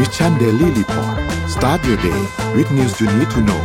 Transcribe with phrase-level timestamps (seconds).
[0.00, 1.16] Mission Daily Report
[1.54, 2.20] start your day
[2.56, 3.62] with news you need to know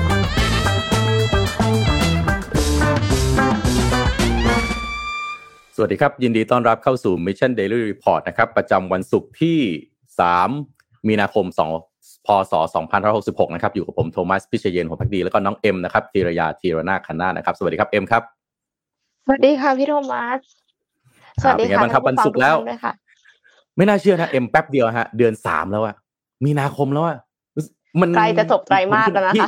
[5.76, 9.60] สวัสดีครับ ยินดีต้อนรับเข้าสู่ Mission Daily Report นะครับ ประจำวันศุกร์ที่
[10.30, 11.46] 3 มีนาคม
[11.86, 12.54] 2 พศ
[13.04, 18.24] 2566 นะครับ อยู่กับผมโทมัส พิเชยเยนหัวพักดี แล้วก็น้องเอ็มนะครับธีรยาธีรนาคันนานะครับ สวัสดีครับ เอ็มครับ
[19.26, 20.40] สวัสดีค่ะพี่โทมัส
[21.42, 22.94] สวัสดีเป็นไงค่ะบ้างครับท่วันผู้ฟัศุกร์แล้วทุท่านด้วยค่ะ
[23.78, 25.96] ไม่น่าเชื่อนะ เอ็มแป๊บเดียวฮะ เดือนสามแล้วอะ
[26.46, 27.18] มีนาคมแล้วอะ
[28.02, 29.48] มันใกล้จะจบไตรมาสแล้วนะคะพี่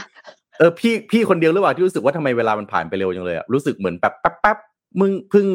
[0.59, 4.57] เออพี่พี่คนเดียวหรือเปล่าที่รู้สึกว่าทำไมเวลามันผ่านไปเร็วจังเลยอะรู้สึกเหมือนแบบแป๊บแป๊บ
[4.99, 5.47] มึงเพิ่ง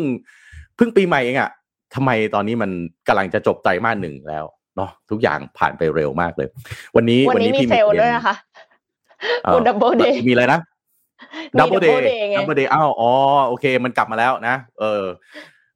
[0.76, 1.50] เพิ่งปีใหม่เองอะ
[1.94, 2.70] ทำไมตอนนี้มัน
[3.08, 4.44] กำลังจะจบไตรมาสหนึ่งแล้ว
[4.76, 6.48] เนาะทุกอย่างผ่านไปเร็วมากเลย
[6.96, 8.34] วันนี้วันนี้มีพี่เซลล์ประด้วยด็นะคะ
[9.44, 10.60] เอ่อคุณดับเบิลเดย์มีอะไรนะ
[11.52, 13.10] มีดับเบิลเด double ย์ day ไงดับเบิลเดย์อ้าวอ๋อ
[13.48, 15.04] โอเค มันกลับมาแล้วนะ เออ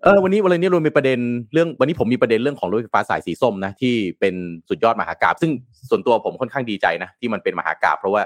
[0.05, 1.19] เออวันนี้วันนี้เรามีประเด็น
[1.53, 4.35] เรื่องวันนี้ผมมีประเด็นเรื่องของรถไฟฟ้าสายสีส้มนะที่เป็น
[4.69, 5.51] สุดยอดมหากาพย์ซึ่ง
[5.91, 8.23] ส่วนตัวผมค่อนข้างดีใจนะที่มันเป็นมหากาพย์เพราะว่า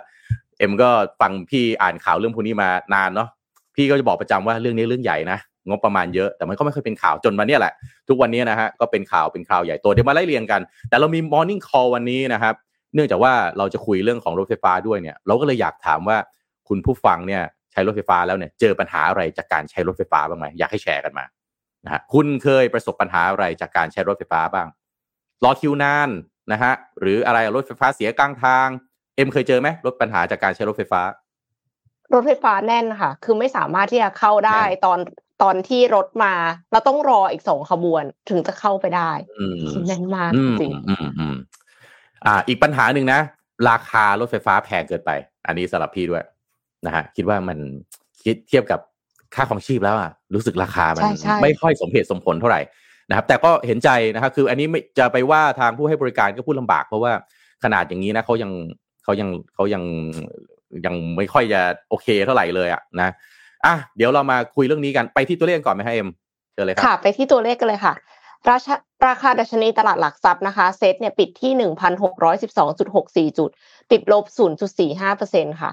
[0.59, 3.29] เอ็มก็ฟังพี่อ่านข่าวเรื่องพวกนี้มานานเนาะ
[3.77, 7.73] พี่ก็จะบอกประจำว่าเรื่องนี้เรื่องใหญ่นะงบประมาณเยอะแต่มันก็ไม่เคยเป็นข่าวจนวันเนี้ยแหละ
[8.09, 12.55] ทุกวันนี้นะฮะก็เป็นข่าวเป็นข่าวใหญ่โตเดี๋ยวมาไล่เรียงกัน แต่เรามี morning call วันนี้นะครับ
[12.95, 16.17] เนื่องจากว่าเราจะคุยเรื่องของรถไฟฟ้าด้วยเนี่ย เราก็เลยอยากถามว่า
[16.69, 17.43] คุณผู้ฟังเนี่ย
[17.73, 21.25] ใช้รถไฟฟ้าแล้วเนี่ยเจอปัญหาอะไรจากการใช้รถไฟฟ้าบ้างไหมอยากให้แชร์กันมา
[21.87, 24.69] นะฮะคุณเคยประสบปัญหาอะไรจากการใช้รถไฟฟ้าบ้าง
[25.45, 26.11] รอคิวนาน
[26.53, 28.69] นะฮะหรืออะไรรถไฟฟ้าเสียกลางทาง
[29.17, 31.03] เอ็มเคยเจอไหมรถปัญหาจากการใช้รถไฟฟ้า
[32.13, 34.99] รถไฟฟ้าแน่นค่ะ คือไม่สามารถที่จะเข้าได้แน่นตอน
[35.43, 36.35] ตอนที่รถมา
[36.73, 41.37] เราต้องรออีกสองขบวนถึงจะเข้าไปได้อืมแน่นมากอืมจริงอืมอืม
[42.27, 43.21] อ่า อีกปัญหาหนึ่งนะ
[43.69, 45.11] ราคารถไฟฟ้าแพงเกินไป
[45.47, 46.23] อันนี้สำหรับพี่ด้วย
[46.87, 47.59] นะฮะคิดว่ามัน
[48.25, 48.81] คิดเทียบกับ
[49.35, 52.61] ค่าของชีพแล้วอะรู้สึกราคามันใช่ใช่ไม่ค่อยสมเหตุสมผลเท่าไหร่
[53.09, 57.13] นะครับ แต่ก็เห็นใจนะครับ คืออันนี้ไม่จะไปว่าทางผู้ให้บริการก็พูดลำบาก เพราะว่า
[57.65, 58.51] ขนาดอย่างนี้นะเขายัง
[59.05, 59.83] เขายังเขายัง
[60.87, 63.11] ยังไม่ค่อยจะโอเคเท่าไหร่เลยอะนะ
[63.67, 66.09] อะเดี๋ยวเรามาคุยเรื่องนี้กันไปที่ตัวเลขก่อนไหมฮะเอ็ม
[66.53, 67.95] เชิญเลยครับค่ะ ไปที่ตัวเลขกันเลยค่ะ
[68.51, 68.75] ราชา
[69.07, 73.51] ราคาดัชนีตลาดหลักทรัพย์นะคะ เซ็ตเนี่ยปิดที่หนึ่งพันหกร้อยสิบสองจุดหกสี่จุด
[73.93, 75.71] ติดลบศูนย์จุดสี่ห้าเปอร์เซ็นต์ค่ะ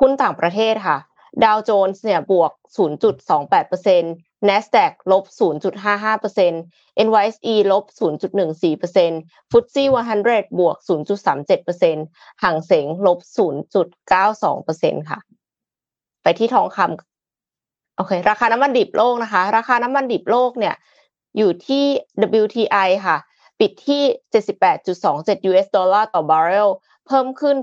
[0.00, 0.96] หุ้นต่างประเทศค่ะ
[1.42, 4.14] ดาวโจนส์เนี่ยบวกศูนย์จุดสแต์
[4.48, 6.62] NASDAQ ลบศูนย์จุดห้าห้าเปอร์เซ็นต์
[7.06, 12.04] NYSE ลบศูนย์จุดหนึ่งสี่เปอร์เซ็นต์ FTSE one hundred บวกศูนย์จุดสามเจ็ดเปอร์เซ็นต์
[12.42, 15.18] ฮั่งเส็งลบศูนย์จุดเก้าสองเปอร์เซ็นต์ค่ะ
[16.22, 20.74] ไปที่ทองคำโอเค ราคาน้ำมันดิบโลกนะคะ ราคาน้ำมันดิบโลกเนี่ย
[21.38, 21.84] อยู่ที่
[22.42, 23.16] WTI ค่ะ
[23.60, 24.02] ปิดที่
[24.74, 26.70] 78.27 US ดอลลาร์ต่อบาร์เรล
[27.06, 27.56] เพิ่มขึ้น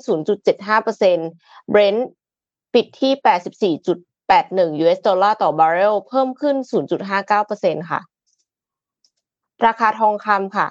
[0.83, 2.01] 0.75% Brent
[2.73, 3.13] ปิดที่
[3.77, 6.55] 84.81 US ดอลลาร์ต่อบาร์เรลเพิ่มขึ้น
[7.23, 8.01] 0.59%ค่ะ
[9.65, 10.67] ราคาทองคำค่ะ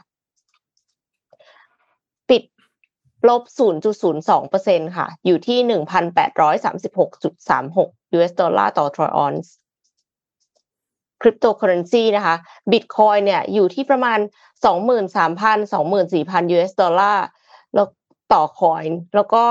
[2.30, 2.42] ปิด
[3.28, 3.42] ลบ
[4.18, 9.52] 0.02%ค่ะ อยู่ที่ 1,836.36 US ดอลลาร์ต่อทรอยออนซ์
[11.22, 12.36] คริปโตเคอเรนซีนะคะ
[12.70, 14.18] บิตคอยเนี่ยอยู่ที่ประมาณ
[14.64, 17.26] 23,000 24,000 US ดอลลาร์
[17.74, 17.86] แล้ว
[18.32, 18.84] ต่อ coin
[19.14, 19.42] แล้วก็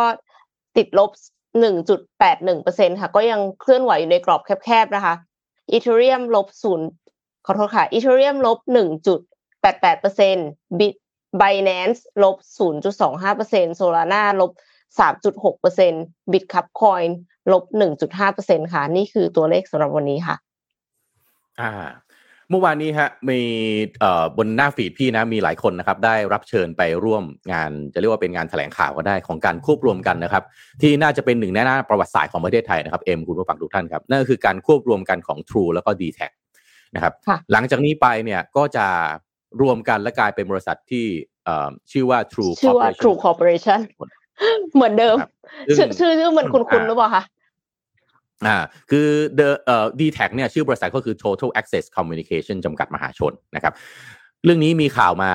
[0.77, 1.09] ติดลบ
[1.55, 5.15] 1.81%ค่ะ ก็ยังเคลื่อนไหวอยู่ในกรอบแคบๆนะคะ
[5.71, 6.47] Ethereum ลบ
[6.95, 8.59] 0ขอโทษค่ะ Ethereum ลบ
[9.69, 10.95] 1.88%บิต
[11.41, 12.37] Binance ลบ
[12.99, 14.51] 0.25% Solana ลบ
[14.99, 17.09] 3.6% Bitcup Coin
[17.51, 17.63] ลบ
[18.17, 20.35] 1.5%ค่ะ นี่คือตัวเลขสำหรับวันนี้ค่ะ
[21.59, 21.71] อ่า
[22.51, 23.39] เมื่อวานนี้ฮะมี
[23.99, 30.43] เอ่อบนหน้าฟีดพี่นะมีหลายคนนะครับได้รับเชิญไปร่วมงานจะเรียกว่าเป็นงานแถลงข่าวก็ได้ของการควบรวมกันนะครับ
[30.81, 36.19] ที่น่าจะเป็นหนึ่งในหน้าประวัติศาสตร์ของประเทศไทยนะครับเอ็มคุณผู้ฟังทุกท่านครับนั่นก็คือการควบรวมกันของ True แล้วก็ d t แท
[36.95, 38.87] นะครับค่ะหลังจากนี้ไปเนี่ยก็จะ
[39.61, 41.05] รวมกันและกลายเป็นบริษัทที่
[41.45, 43.79] เอ่อชื่อว่า True ชื่อว่า Corporation True Corporation
[44.73, 45.31] เหมือนเดิมครับ
[45.77, 47.23] ซึ่งชื่อชื่อชื่อมันคุณคุณอ่าหรือเปล่าคะ
[48.47, 48.57] อ่า
[48.91, 49.07] คือ
[49.39, 53.73] the เอ่อ d t แทเนี่ยชื่อบริษัทก็คือ Total Access Communication จำกัดมหาชนนะครับ
[54.43, 55.31] เรื่องนี้มีข่าวมา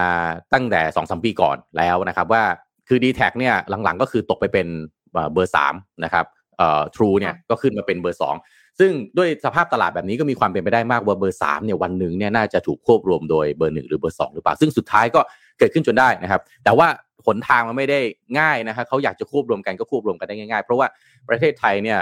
[0.55, 2.45] ตั้งแต่สองสมปีก่อนแล้วนะครับว่า
[2.89, 3.55] คือ d t แทเนี่ย
[3.85, 4.67] หลังๆก็คือตกไปเป็น
[5.12, 5.75] เอ่อเบอร์สาม
[6.05, 6.25] นะครับ
[6.59, 8.37] เอ่อ True เนี่ยก็ขึ้นมาเป็นเบอร์สอง
[8.81, 15.21] ซึ่งด้วยสภาพตลาดแบบนี้ก็มีความเป็นไปได้มากว่าเบอร์สามเนี่ยวันหนึ่งเนี่ยน่าจะถูกควบรวมโดยเบอร์หนึ่งหรือเบอร์สองหรือเปล่า ซึ่งสุดท้ายก็
[15.59, 16.87] เกิดขึ้นจนได้นะครับ แต่ว่า
[17.26, 18.00] หนทางมันไม่ได้
[18.38, 20.87] ง่ายนะครับเขาอยากจะควบรวมกันก็ควบรวมกันได้ง่ายๆ เพราะว่า
[21.29, 21.99] ประเทศไทยเนี่ย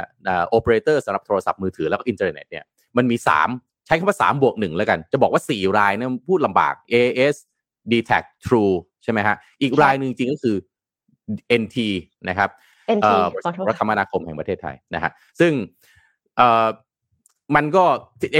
[0.48, 2.64] โอเปอเรเตอร์สำหรับโทรศัพท์มือถือแล้วก็อินเทอร์เน็ตเนี่ย
[2.96, 3.16] มันมี
[3.52, 7.36] 3 ใช้คำว่า3บวก1แล้วกัน จะบอกว่า 4 รายเนี่ยพูดลำบาก AS
[7.92, 10.56] d t a c True ใช่ไหมฮะอีกรายหนึ่งจริงก็คือ
[11.62, 11.76] NT
[12.28, 12.50] นะครับ
[12.96, 15.10] NT เอ่อขอโทษรัฐคมนาคมแห่งประเทศไทยนะฮะ
[15.40, 15.52] ซึ่ง
[16.36, 16.66] เอ่อ
[17.56, 17.84] มันก็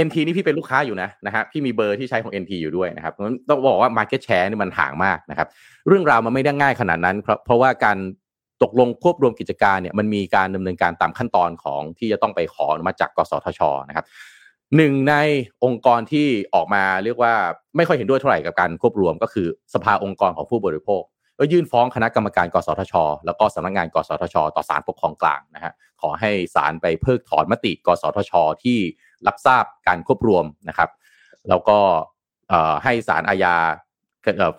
[0.05, 3.13] NT นี่พี่เป็นลูกค้าอยู่นะนะฮะพี่มีเบอร์ที่ใช้ของ NT อยู่ด้วยนะครับ
[3.49, 5.47] ต้องบอกว่า Market Share นี่มันห่างมากนะครับ
[5.87, 7.15] เรื่องราวมันไม่ได้ง่ายขนาดนั้น
[7.45, 7.97] เพราะว่าการ
[8.63, 14.05] ตกลงควบรวมกิจการเนี่ยมันมีการดำเนินการตามขั้นตอนของที่จะต้องไปขอมาจากกสทชนะครับ
[14.77, 15.15] หนึ่งใน
[15.63, 17.33] องค์กรที่ออกมาเรียกว่า
[17.77, 21.01] ไม่ค่อยเห็นด้วยเท่าไหร่กับการควบรวมก็คือสภาองค์กรของผู้บริโภค
[21.43, 22.93] ก็ยื่นฟ้องคณะกรรมการกสทช
[23.25, 28.31] แล้วก็สำนักงานกสทช ต่อศาลปกครองกลางนะฮะขอให้ศาลไปเพิกถอนมติ กสทช
[28.63, 28.77] ที่
[29.27, 30.89] รับทราบการควบรวมนะครับ
[31.49, 31.77] แล้วก็
[32.83, 33.55] ให้ศาลอาญา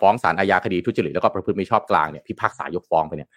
[0.01, 3.29] ฟ้องศาลอาญาคดีทุจริตแล้วก็ประพฤติมิชอบกลางเนี่ยพิพากษายกฟ้องไปเนี่ย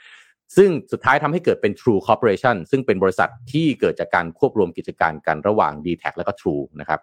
[0.57, 7.01] ซึ่งสุดท้ายทำให้เกิดเป็น True Corporation ซึ่งเป็นบริษัทที่เกิดจากการควบรวมกิจการกันระหว่าง d t แทและก็ True นะครับ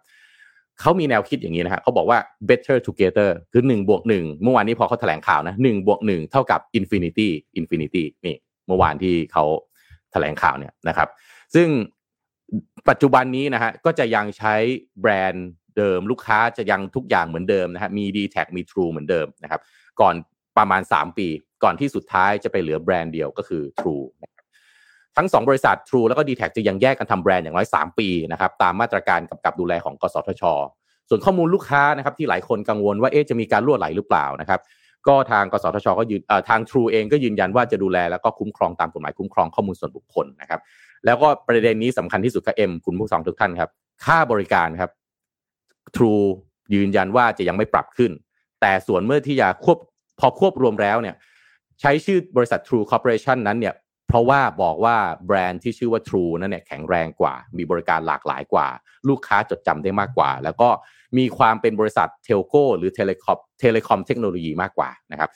[0.81, 2.19] เขามีแนวคิดอย่างนี้นะฮะเขาบอกว่า
[2.49, 7.29] better together คือหนึ่งบวกหนึ่งเมื่อวานนี้พอเขาแถลงข่าวนะหนึ่งบวกหนึ่งเท่ากับ infinity
[7.59, 8.35] infinity นี่
[8.67, 9.43] เมื่อวานที่เขา
[10.11, 11.09] แถลงข่าวเนี่ยนะครับ
[11.55, 11.67] ซึ่ง
[12.89, 14.55] ปัจจุบันนี้นะฮะก็จะยังใช้
[15.01, 19.61] แบรนด์เดิม ลูกค้าจะยังทุกอย่างเหมือนเดิมนะฮะมี d t แทมี True เหมือนเดิมนะครับ
[20.01, 20.15] ก่อน
[20.57, 21.27] ประมาณ 3 ปี
[21.63, 24.05] ก่อนที่สุดท้ายจะไปเหลือแบรนด์เดียวก็คือ True
[25.17, 30.43] ทั้ง 2 บริษัท True แล้วก็ d t แทจะยังแยกกันทำแบรนด์อย่างน้อย 3 ปีนะครับตามมาตรการกำกับดูแลของกสทช
[31.09, 34.59] ส่วนข้อมูลลูกค้านะครับที่หลายคนกังวลว่าเอ๊ะจะมีการรั่วไหลหรือเปล่านะครับ
[35.07, 40.59] ก็ทางกสทช ก็ยืนทาง True เองก็ยืนยันว่าจะดูแลแล้วก็คุ้มครองตามกฎหมายคุ้มครองข้อมูลส่วนบุคคลนะครับ
[41.05, 43.69] แล้วก็ประเด็นนี้สำคัญที่สุดครับเอ็มคุณผู้ฟังทุกท่านครับ
[44.05, 44.91] ค่าบริการครับ
[45.95, 46.25] True
[46.73, 48.11] ยืนยันว่าจะยังไม่ปรับขึ้น
[48.61, 49.77] แต่ส่วนเมื่อที่จะควบ
[50.19, 51.15] พอควบรวมแล้วเนี่ย
[51.81, 53.73] ใช้ชื่อบริษัท True Corporation นั้นเนี่ย
[54.07, 54.95] เพราะว่าบอกว่า
[55.27, 58.67] แบรนด์ที่ชื่อว่า True นั้นเนี่ยแข็งแรงกว่า มีบริการหลากหลายกว่า
[59.09, 60.69] ลูกค้าจดจำได้มากกว่า แล้วก็
[61.17, 65.29] มีความเป็นบริษัท telco หรือ telecom telecom เทคโนโลยีมากกว่านะครับ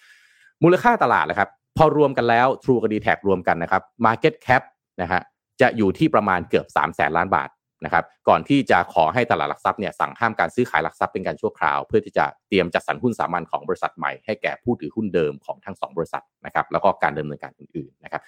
[0.63, 4.61] มูลค่าตลาดนะครับพอรวมกันแล้ว True กับ d t แทรวมกันนะครับ Market Cap
[5.01, 5.21] นะฮะ
[5.61, 7.49] จะอยู่ที่ประมาณเกือบ3 0 0แสนล้านบาท
[7.85, 18.21] นะครับก่อนที่จะขอให้ตลาดหลักทรัพย์เนี่ยสั่งห้ามการซื้อขายหลักทรัพย์เป็นการชั่วคราว เพื่อที่จะเตรียมจัดสรรหุ้นสามัญของบริษัทใหม่ให้แก่ผู้ถือหุ้นเดิมของทั้ง 2 บริษัทนะครับแล้วก็การดำเนินการอื่นๆนะครับ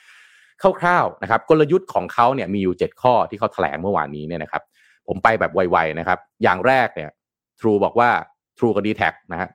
[0.81, 4.63] คร่าวๆนะครับกลยุทธ์ของเขาเนี่ยมีอยู่ 7 ข้อที่เขาแถลงเมื่อวานนี้เนี่ยนะครับ
[5.07, 7.09] ผมไปแบบไวๆนะครับ อย่างแรกเนี่ย
[7.59, 8.09] True บอกว่า
[8.57, 9.49] True กับ d t แทนะฮะ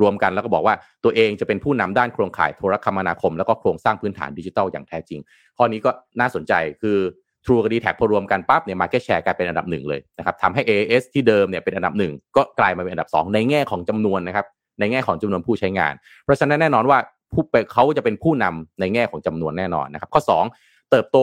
[0.00, 5.20] รวมกันแล้วก็บอกว่าตัวเองจะเป็นผู้นำด้านโครงข่ายโทรคมนาคม แล้วก็โครงสร้างพื้นฐานดิจิทัลอย่างแท้จริง
[5.56, 5.90] ข้อนี้ก็
[6.20, 6.52] น่าสนใจ
[6.82, 6.98] คือ
[7.44, 14.46] True กับ d t แทพอรวมกันปั๊บเนี่ย Market Share กลายเป็นอันดับหนึ่งเลยนะครับทำให้ AS ที่เดิมเนี่ยเป็นอันดับหนึ่งก็กลายมาเป็นอันดับ 2 ในแง่ของจำนวนนะครับ
[14.80, 15.94] ในแง่ของจำนวนผู้ใช้งาน
[16.24, 16.98] เพราะฉะนั้นแน่นอนว่า
[17.34, 20.22] ผู้เขาจะเป็นผู้นำในแง่ของจำนวนแน่นอนนะครับ ข้อ
[20.56, 21.18] 2 เติบโต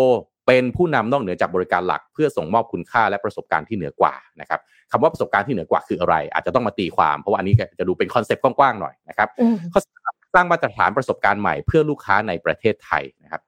[0.48, 4.60] เป็นผู้นำนอกเหนือจากบริการหลัก เพื่อส่งมอบคุณค่าและประสบการณ์ที่เหนือกว่านะครับ
[4.92, 9.30] คำว่าประสบการณ์ที่เหนือกว่าคืออะไร อาจจะต้องมาตีความ เพราะว่าอันนี้จะดูเป็นคอนเซปต์กว้างๆหน่อยนะครับ
[9.74, 9.80] ข้อ
[10.34, 13.42] สร้างมาตรฐานประสบการณ์ใหม่เพื่อลูกค้าในประเทศไทยนะครับ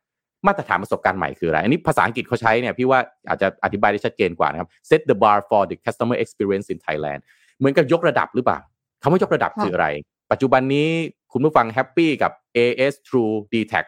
[0.47, 2.99] มาตรฐานประสบการณ์ใหม่คืออะไร อันนี้ภาษาอังกฤษเขาใช้เนี่ยพี่ว่า
[3.29, 7.19] อาจจะอธิบายได้ชัดเจนกว่านะครับ set the bar for the customer experience in Thailand
[7.57, 8.59] เหมือนกับยกระดับหรือเปล่า
[9.01, 9.87] คำว่ายกระดับคืออะไร
[10.31, 10.89] ปัจจุบันนี้
[11.33, 13.85] คุณผู้ฟังแฮปปี้กับ AS True d t a c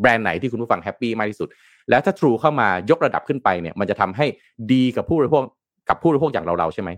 [0.00, 1.48] แบรนด์ไหนที่คุณผู้ฟัง happy มากที่สุด
[1.90, 4.26] แล้วถ้า True เข้ามายกระดับขึ้นไปเนี่ยมันจะทำให้
[4.72, 5.42] ดีกับผู้บริโภค
[5.88, 6.90] กับผู้บริโภคอย่างเราๆใช่ไหม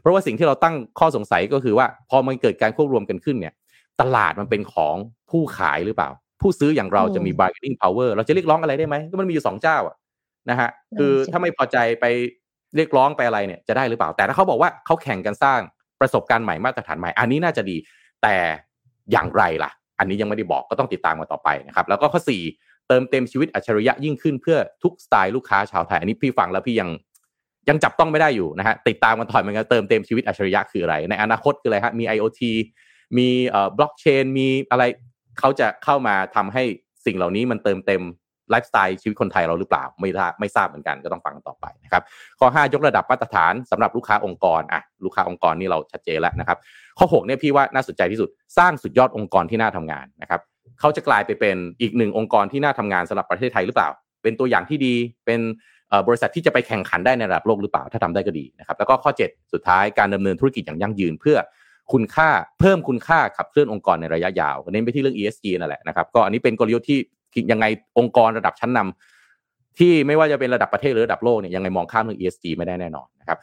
[0.00, 3.54] เพราะว่าสิ่งที่เราตั้งข้อสงสัยก็คือว่าพอมันเกิดการควบรวมกันขึ้นเนี่ย
[4.00, 4.96] ตลาดมันเป็นของ
[5.30, 6.10] ผู้ขายหรือเปล่า
[6.40, 9.96] ผู้ซื้ออย่างเราจะมี bargaining power เราจะเรียกร้องอะไรได้ไหมก็มันมีอยู่สองเจ้าอะ
[10.50, 12.04] นะฮะคือถ้าไม่พอใจไป
[12.76, 15.60] เรียกร้องไปอะไรเนี่ยจะได้หรือเปล่า แต่ถ้าเขาบอกว่าเขาแข่งกันสร้าง
[16.00, 17.76] ประสบการณ์ใหม่มาตรฐานใหม่ อันนี้น่าจะดี
[18.22, 18.36] แต่
[19.12, 22.20] อย่างไรล่ะ อันนี้ยังไม่ได้บอกก็ต้องติดตามมาต่อไปนะครับ แล้วก็ข้อ
[22.54, 26.90] 4 เติมเต็มชีวิตอัจฉริยะยิ่งขึ้นเพื่อทุกสไตล์ลูกค้าชาวไทย อันนี้พี่ฟังแล้วพี่ยัง
[27.68, 32.40] ยังจับต้องไม่ได้อยู่นะฮะติดตามกันต่อยมันก็เติมเต็มชีวิตอัจฉริยะคืออะไร ในอนาคตคืออะไรฮะมี IoT
[33.18, 34.82] มีเอ่อบล็อกเชนมีอะไร
[35.38, 36.62] เขาจะเข้ามาทำให้
[37.06, 38.02] สิ่งเหล่านี้มันเติมเต็ม
[38.50, 42.02] ไลฟ์สไตล์ชีวิตคนไทยเราหรือเปล่า ไม่ทราบไม่ทราบเหมือนกันก็ต้องฟังต่อไปนะครับ
[42.38, 46.58] ข้อ 5 ยกระดับมาตรฐานสำหรับลูกค้าองค์กรอะลูกค้าองค์กรนี่เราชัดเจนแล้วนะครับ
[46.98, 48.28] ข้อ6เนี่ยพี่ว่าน่าสนใจที่สุด
[48.58, 50.40] สร้างสุดยอดองค์กรที่น่าทำงานนะครับ
[50.80, 53.88] เขาจะกลายไปเป็นอีกหนึ่งองค์กรที่น่าทำงานสำหรับประเทศไทยหรือเปล่า
[54.22, 54.94] เป็นตัวอย่างที่ดี
[55.26, 55.40] เป็น
[56.06, 61.36] บริษัทที่จะไปแข่งขันได้ในระดับโลกหรือเปล่าถ้าทำได้ก็ดีนะครับแล้วก็ข้อ 7 สุดท้ายการดำเนินธุรกิจอย่างยั่งยืนเพื่อ
[61.92, 62.28] คุณค่า
[62.60, 66.98] เพิ่มคุณค่าขับเคลื่อนองค์กรในระยะยาวเน้นไปที่เรื่อง ESG นั่นแหละนะครับก็อันนี้เป็นกลยุทธ์ที่
[67.52, 67.66] ยังไง
[67.98, 73.38] องค์กรระดับชั้นนำที่ไม่ว่าจะเป็นระดับประเทศหรือระดับโลกเนี่ยยังไงมองข้ามเรื่อง ESG ไม่ได้แน่นอนนะครับ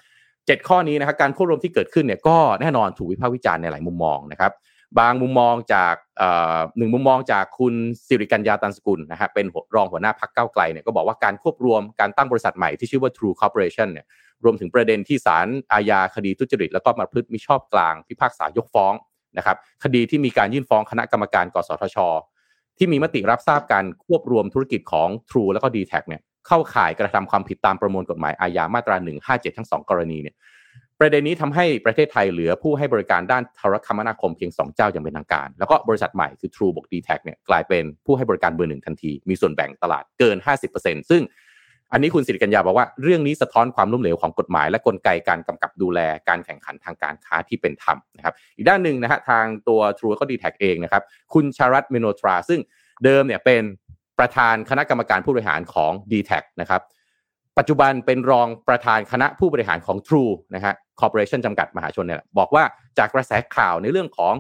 [0.45, 4.51] เจ็ดข้อนี้นะครับการควบรวมที่เกิดขึ้นเนี่ยก็แน่นอนถูกวิพากษ์วิจารณ์ในหลายมุมมองนะครับ
[4.99, 5.95] บางมุมมองจาก
[6.77, 7.73] หนึ่งมุมมองจากคุณ
[8.07, 14.05] สิริกัญญาตันสกุลนะฮะเป็นรองหัวหน้าพักเก้าไกลเนี่ยก็บอกว่าการควบรวมการตั้งบริษัทใหม่ที่ชื่อว่า True Corporation เนี่ย
[14.43, 18.93] รวมถึงประเด็นที่ศาลอาญาคดีทุจริต แล้วก็มาพฤติมิชอบกลาง พิพากษายกฟ้อง
[19.37, 21.97] นะครับคดีที่มีการยื่นฟ้องคณะกรรมการกสทช
[22.77, 28.95] ที่มีมติรับทราบการควบรวมธุรกิจของ True แล้วก็ d t แทเนี่ยเข้าข่ายกระทำความผิดตามประมวลกฎหมายอาญามาตรา
[29.27, 30.35] 157 ทั้ง 2 กรณีเนี่ย
[30.99, 40.37] ประเด็นนี้ทำให้ประเทศไทยเหลือผู้ให้บริการด้านโทรคมนาคมเพียง 2 เจ้าอย่างเป็นทางการ แล้วก็บริษัทใหม่คือ True บวก d t แทเนี่ยกลายเป็นผู้ให้บริการเบอร์หนึ่งทันที มีส่วนแบ่งตลาดเกิน
[40.73, 41.21] 50%ซึ่ง
[41.95, 45.99] อันนี้คุณสิริกัญญาบอกว่าเรื่องนี้สะท้อนความล้มเหลวของกฎหมาย และกลไกการกำกับดูแล
[46.29, 52.59] การแข่งขันทางการค้าที่เป็นธรรมนะครับ อีกด้านหนึ่งนะฮะทางตัว True ก็ d t แท็เองนะครับ คุณชารัด เมห์โรทรา ซึ่ง
[53.03, 53.63] เดิมเนี่ยเป็น
[54.19, 56.81] ประธานคณะกรรมการผู้บริหารของ dtac นะครับ
[57.57, 62.63] ปัจจุบันเป็นรองประธานคณะผู้บริหารของ True นะฮะคอร์ปอเรชั่นจำกัดมหาชนเนี่ยบอกว่า
[62.97, 64.33] จากกระแสข่าวในเรื่องของ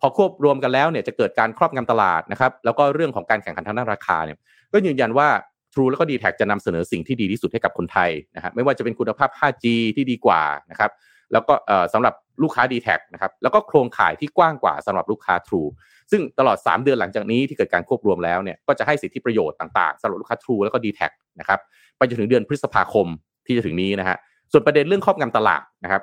[0.00, 4.36] พอควบรวมกันแล้วเนี่ยจะเกิดการครอบงำตลาดนะครับแล้วก็เรื่องของการแข่งขันทางด้านราคาเนี่ย
[4.72, 5.28] ก็ยืนยันว่า
[5.78, 9.66] True แล้วก็ d t แทจะนำเสนอสิ่งที่ดีที่สุดให้กับคนไทยนะฮะไม่ว่าจะเป็นคุณภาพ 5G
[9.96, 10.90] ที่ดีกว่านะครับ
[11.32, 11.54] แล้วก็
[11.92, 15.68] สำหรับลูกค้า d t แทนะครับแล้วก็โครงข่ายที่กว้างกว่าสำหรับลูกค้า True
[16.10, 21.00] ซึ่งตลอด 3 เดือนหลังจากนี้ที่เกิดการควบรวมแล้วเนี่ยก็จะให้สิทธิประโยชน์ต่างๆสำหรับลูกค้า True แล้วก็ d t แท
[21.40, 21.60] นะครับ
[21.96, 23.06] ไปจนถึงเดือนพฤษภาคม
[23.46, 24.16] ที่จะถึงนี้นะฮะ
[24.52, 26.02] ส่วนประเด็นเรื่องครอบงำตลาดนะครับ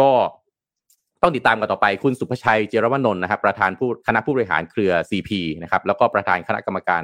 [0.00, 0.10] ก็
[1.22, 5.30] ต้องติดตามกันต่อไปคุณสุภชัยเจรวนนท์นะครับ ประธานผู้คณะผู้บริหารเครือ CP
[5.62, 7.02] นะครับแล้วก็ประธานคณะกรรมการ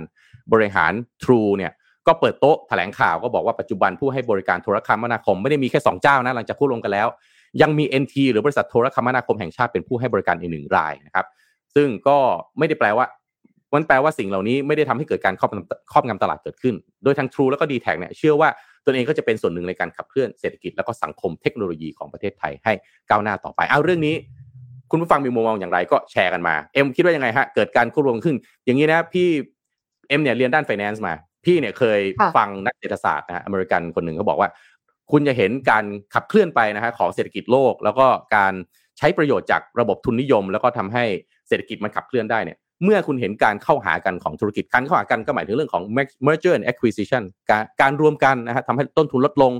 [0.52, 0.92] บริหาร
[1.22, 1.72] True เนี่ย
[2.06, 7.08] ก็เปิดโต๊ะแถลงข่าวก็บอกว่าปัจจุบันผู้ให้บริการโทรคมนาคมไม่ได้มีแค่ 2 เจ้านะหลังจากพูดลงกันแล้ว
[7.62, 11.26] ยังมี NT หรือบริษัทโทรคมนาคมแห่งชาติเป็นผู้ให้บริการอีกหนึ่งรายนะครับ
[11.74, 12.18] ซึ่งก็
[12.58, 13.06] ไม่ได้แปลว่า
[13.74, 15.50] มันแปลว่าสิ่งเหล่านี้ไม่ได้ทำให้เกิดการครอบ
[15.92, 18.48] ครอบงำตลาดเกิดขึ้น โดยทาง True แล้วก็ d t แทเนี่ยเชื่อว่า
[18.86, 22.72] ตนเองก็จะเป็นส่วนหนึ่งในการขับเคลื่อนเศรษฐกิจแล้วก็สังคมเทคโนโลยีของประเทศไทยให้
[23.10, 24.14] ก้าวหน้าต่อไปเอาเรื่องนี้
[24.90, 29.28] คุณผู้ฟังมีมุมมองอย่างไรก็แชร์กันมา เอ็มคิดว่ายังไงฮะเกิดการควบรวมขึ้น อย่างนี้นะพี่
[30.08, 31.14] เอ็มเนี่ยเรียนด้าน finance มา
[31.44, 32.00] พี่เนี่ยเคย
[32.36, 34.50] ฟังนักเศรษฐศาสตร์นะอเมริกันคนหนึ่งเขาบอกว่า
[35.12, 35.84] คุณจะเห็นการ
[36.14, 38.06] ขับเคลื่อนไปนะฮะของเศรษฐกิจโลก แล้วก็
[38.36, 38.52] การ
[38.98, 41.04] ใช้ประโยชน์จากระบบทุนนิยม แล้วก็ทำให้
[41.48, 45.82] เศรษฐกิจมันขับเคลื่อนได้เนี่ยเมื่อคุณเห็นการเข้าหากันของธุรกิจการเข้าหากันก็หมายถึงเรื่องของ
[46.26, 49.52] merger and acquisition การการรวมกันนะฮะทำให้ต้นทุนลดลง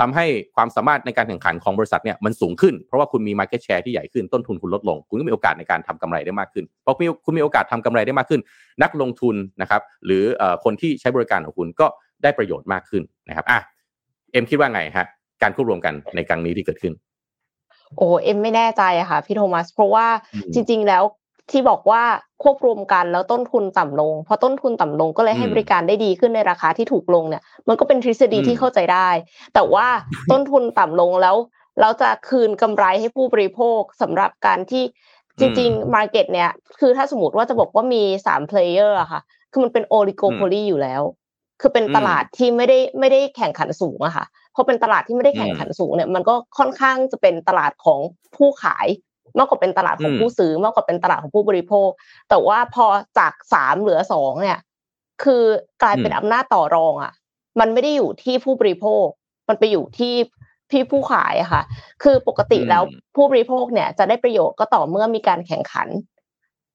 [0.00, 0.24] ทำให้
[0.56, 8.40] ความสามารถในการแข่งขันของบริษัทเนี่ยมันสูงขึ้น เพราะว่าคุณมี market share ที่ใหญ่ขึ้นต้นทุนคุณลดลง คุณก็มีโอกาสในการทำกำไรได้มากขึ้นเพราะคุณมีโอกาสทำกำไรได้มากขึ้น
[8.82, 10.24] นักลงทุนนะครับหรือ
[10.64, 11.86] คนที่ใช้บริการของคุณก็
[12.22, 13.58] ได้ประโยชน์มากขึ้นนะครับอะ
[14.32, 15.06] เอ็มคิดว่าไงฮะ
[15.42, 16.92] การควบรวมกันในครั้งนี้ที่เกิดขึ้น
[17.96, 20.06] โอ้เอ็มไม่แน่ใจอะค่ะพี่โทมัส เพราะว่า
[20.54, 21.02] จริง ๆ แล้ว
[21.50, 22.02] ที่บอกว่า
[22.42, 29.08] ควบรวมกันแล้วต้นทุนต่ำลงพอต้นทุนต่ำลงก็เลยให้บริการได้ดีขึ้นในราคาที่ถูกลงเนี่ย มันก็เป็นทฤษฎีที่เข้าใจได้
[29.54, 29.86] แต่ว่า
[30.30, 31.36] ต้นทุนต่ำลงแล้ว
[31.80, 34.84] เราจะคืนกำไรให้ผู้บริโภคสำหรับการที่
[35.40, 39.20] จริงๆ market เนี่ย คือถ้าสมมติว่าจะบอกว่ามีสาม player อะค่ะ
[39.52, 41.02] คือมันเป็น oligopoly อยู่แล้ว
[41.60, 47.98] คือเป็นตลาดที่ไม่ได้ไม่ได้แข่งขันสูงอะค่ะพอเป็นตลาดที่ไม่ได้แข่งขันสูงเนี่ย มันก็ค่อนข้างจะเป็นตลาดของ
[48.36, 48.86] ผู้ขาย
[49.38, 51.88] มากกว่าเป็นตลาดของผู้ซื้อมากกว่าเป็นตลาดของผู้บริโภค
[52.28, 52.86] แต่ว่าพอ
[53.18, 54.58] จากสามเหลือสองเนี่ย
[55.22, 55.44] คือ
[55.82, 57.12] กลายเป็นอำนาจต่อรองอะ
[57.60, 59.06] มันไม่ได้อยู่ที่ผู้บริโภค
[59.48, 60.14] มันไปอยู่ที่
[60.70, 61.62] พี่ผู้ขายอะค่ะ
[62.02, 62.82] คือปกติแล้ว
[63.16, 65.88] ผู้บริโภคเนี่ยจะได้ประโยชน์ก็ต่อเมื่อมีการแข่งขัน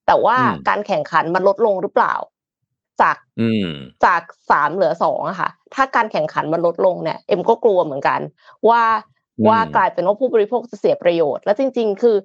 [0.08, 0.38] แต่ว่า
[0.70, 2.16] การแข่งขันมันลดลงหรือเปล่า
[3.02, 3.18] จาก
[4.06, 4.22] จาก
[4.52, 8.20] สามเหลือสองอะค่ะ ถ้าการแข่งขันมันลดลงเนี่ยเอ็มก็กลัวเหมือนกัน
[8.70, 8.84] ว่า
[9.48, 12.16] ว่ากลายเป็นว่าผู้บริโภคจะเสียประโยชน์ และจริง ๆ คือ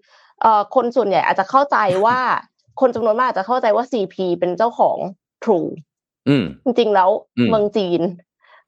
[0.42, 2.18] เอ่อคนส่วนใหญ่อาจจะเข้าใจว่า
[2.80, 4.98] คนจำนวนมากอาจจะเข้าใจว่า CP เป็นเจ้าของ
[5.44, 5.68] True
[6.64, 7.10] จริงๆแล้ว
[7.50, 8.00] เมืองจีน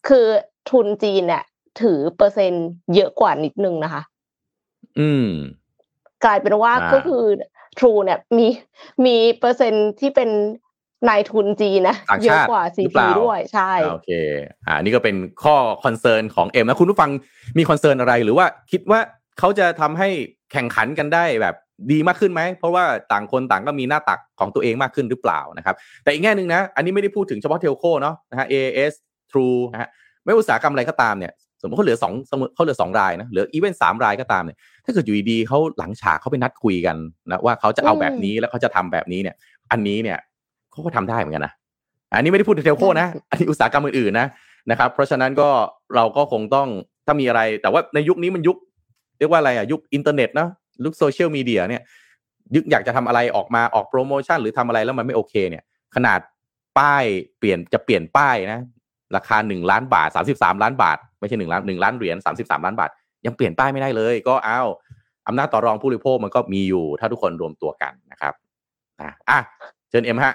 [0.09, 0.27] คือ
[0.71, 1.45] ทุนจีนเนี่ย
[1.81, 4.03] ถือเปอร์เซ็นต์เยอะกว่านิดนึงนะคะ
[4.99, 5.29] อืม
[6.25, 7.25] กลายเป็นว่าก็คือ
[7.79, 8.47] True เนี่ย มี
[9.05, 10.31] มีเปอร์เซ็นต์ที่เป็น
[11.09, 14.11] นายทุนจีนนะเยอะกว่า CP ด้วยใช่โอเค
[14.67, 17.11] อ่า นี่ก็เป็นข้อ concern ของเอ็มนะคุณผู้ฟัง
[17.59, 19.01] มี concern อะไรหรือว่าคิดว่า
[19.39, 20.09] เขาจะทำให้
[20.53, 21.55] แข่งขันกันได้แบบ
[21.93, 28.93] ดีมากขึ้นไหม เพราะว่าต่างคนต่างก็มีหน้าตักของตัวเองมากขึ้นหรือเปล่านะครับ แต่อีกแง่หนึ่งนะ อันนี้ไม่ได้พูดถึงเฉพาะเทลโคเนาะนะฮะ AS
[29.31, 29.89] True นะฮะ
[30.25, 32.13] ไม่อุตสาหกรรมอะไรก็ตามเนี่ยสมมติเขาเหลือสอง
[32.55, 36.97] เขาเหลือสองรายนะเหลืออีเวนต์สามรายก็ตามเนี่ยถ้าเกิดอยู่ดีเขาหลังฉากเขาไปนัดคุยกัน
[37.31, 39.35] นะว่าเขาจะเอาแบบนี้แล้วเขาจะทำแบบนี้เนี่ย
[39.71, 40.19] อันนี้เนี่ย
[40.73, 41.53] เขาก็ทำได้เหมือนกันนะ
[42.15, 44.27] อันนี้ไม่ได้พูดถึง telco นะอันนี้อุตสาหกรรมอื่นๆนะ
[44.71, 45.49] นะครับ เพราะฉะนั้นก็
[45.95, 46.69] เราก็คงต้อง
[47.07, 48.57] ถ้ามีอะไร แต่ว่าในยุคนี้มันยุค
[49.19, 50.49] เรียกว่าอะไรอะยุคอินเทอร์เน็ตนะ
[50.85, 51.83] ยุคโซเชียลมีเดียเนี่ย
[52.55, 55.63] ยึกอยากจะทำอะไรออกมาออกโปรโมชั่นหรือทำอะไรแล้วมันไม่โอเค เนี่ย
[55.95, 56.21] ขนาด
[56.79, 57.05] ป้าย
[57.39, 58.61] เปลี่ยนจะเปลี่ยนป้ายนะ
[59.17, 62.91] ราคาหนึ่งล้านบาทสามสิบสามล้านบาท ไม่ใช่หนึ่งล้านหนึ่งล้านเหรียญสามสิบสามล้านบาท
[63.27, 64.61] ยังเปลี่ยนป้ายไม่ได้เลย ก็เอา
[65.27, 68.35] อำนาจต่อรองผู้บริโภคมันก็มีอยู่ถ้าทุกคนรวมตัวกันนะครับ
[69.31, 69.39] อะ
[69.91, 70.35] เชิญเอ็มฮะ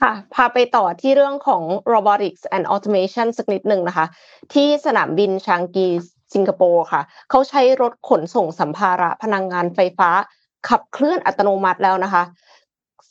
[0.00, 1.62] ค่ะพาไปต่อที่เรื่องของ
[1.94, 4.06] robotics and automation สักนิดหนึ่งนะคะ
[4.54, 5.86] ที่สนามบินชางกี
[6.34, 10.10] สิงคโปร์ค่ะ เขาใช้รถขนส่งสัมภาระพลังงานไฟฟ้า
[10.68, 12.24] ขับเคลื่อนอัตโนมัติแล้วนะคะ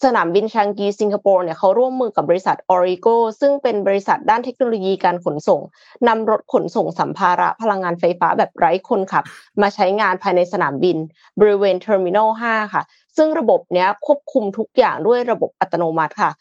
[0.04, 5.62] สนามบินชางกีสิงคโปร์เนี่ยเขาร่วมมือกับบริษัท Origo ซึ่งเป็นบริษัทด้านเทคโนโลยีการขนส่ง
[6.08, 9.24] นำรถขนส่งสัมภาระพลังงานไฟฟ้าแบบไร้คนขับ
[9.62, 10.98] มาใช้งานภายในสนามบิน
[11.40, 12.84] บริเวณ Terminal 5 ค่ะ
[13.18, 16.32] ซึ่งระบบเนี้ยควบคุมทุกอย่างด้วยระบบอัตโนมัติค่ะ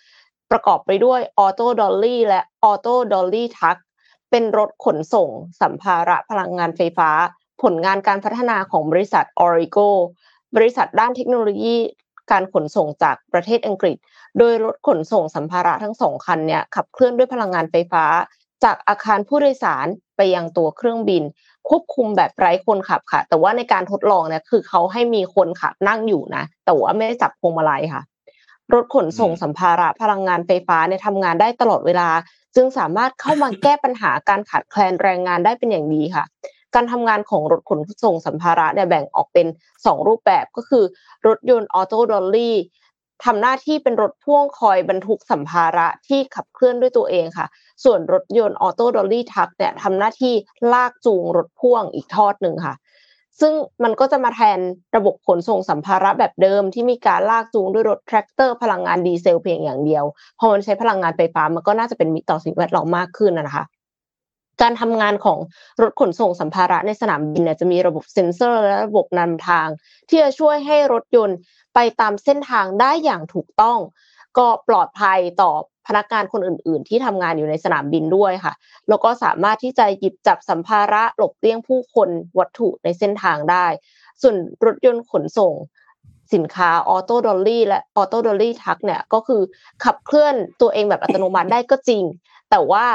[0.50, 3.76] ประกอบไปด้วย Auto-Dolly และ Auto-DollyTug
[4.30, 5.28] เป็นรถขนส่ง
[5.60, 7.10] สัมภาระพลังงานไฟฟ้า
[7.62, 9.88] ผลงานการพัฒนาของบริษัท Aurrigo
[10.56, 11.76] บริษัทด้านเทคโนโลยี
[12.30, 13.96] การขนส่งจากประเทศอังกฤษ
[14.38, 18.04] โดยรถขนส่งสัมภาระทั้งสองคันเนี่ยขับเคลื่อนด้วยพลังงานไฟฟ้า
[18.64, 21.22] จากอาคารผู้โดยสารไปยังตัวเครื่องบิน
[21.68, 28.02] ควบคุมแบบไร้คนขับค่ะ แต่ว่าในการทดลองเนี่ยคือเขาให้มีคนขับนั่งอยู่นะ แต่ว่าไม่ได้จับพวงมาลัยค่ะ
[28.75, 32.09] รถขนส่งสัมภาระพลังงานไฟฟ้าเนี่ยทำงานได้ตลอดเวลา
[32.57, 36.25] จึงสามารถเข้ามาแก้ปัญหาการขาดแคลนแรงงานได้เป็นอย่างดีค่ะ
[36.75, 39.47] การทำงานของรถขนส่งสัมภาระเนี่ยแบ่งออกเป็น
[39.79, 40.85] 2 รูปแบบก็คือ
[41.27, 42.57] รถยนต์ Auto-Dolly
[43.25, 47.47] ทำหน้าที่เป็นรถพ่วงคอยบรรทุกสัมภาระที่ขับเคลื่อนด้วยตัวเองค่ะ
[47.85, 50.35] ส่วนรถยนต์ Auto-DollyTug เนี่ยทำหน้าที่
[50.73, 52.75] ลากจูงรถพ่วงอีกทอดหนึ่งค่ะ
[53.40, 53.52] ซึ่ง
[53.85, 54.59] มันก็จะมาแทน
[54.97, 60.04] ระบบขนส่งสัมภาระแบบเดิมที่มีการลากจูงด้วยรถแทรกเตอร์พลังงานดีเซลเพียงอย่างเดียว
[60.38, 63.64] พอมันใช้พลังงานไฟฟ้ามันก็น่าจะเป็นมิตรต่อสิ่งแวดล้อมมากขึ้นนะคะ
[64.62, 65.38] การทำงานของ
[65.82, 69.68] รถขนส่งสัมภาระในสนามบินเนี่ยจะมีระบบเซ็นเซอร์และระบบนำทาง
[70.09, 71.38] ที่จะช่วยให้รถยนต์
[71.75, 73.78] ไปตามเส้นทางได้อย่างถูกต้อง
[74.38, 75.52] ก็ปลอดภัยต่อ
[75.90, 78.54] พนักงานคนอื่น ๆ ที่ทำงานอยู่ในสนามบินด้วยค่ะ
[78.88, 83.66] แล้วก็สามารถที่จะหยิบจับสัมภาระหลบเลี่ยงผู้คนวัตถุในเส้นทางได้
[84.23, 85.52] ส่วนรถยนต์ขนส่ง
[86.35, 89.40] สินค้า Auto-Dolly และ Auto-DollyTug เนี่ยก็คือ
[89.85, 92.02] ขับเคลื่อนตัวเองแบบอัตโนมัติได้ก็จริง
[92.50, 92.87] แต่ว่า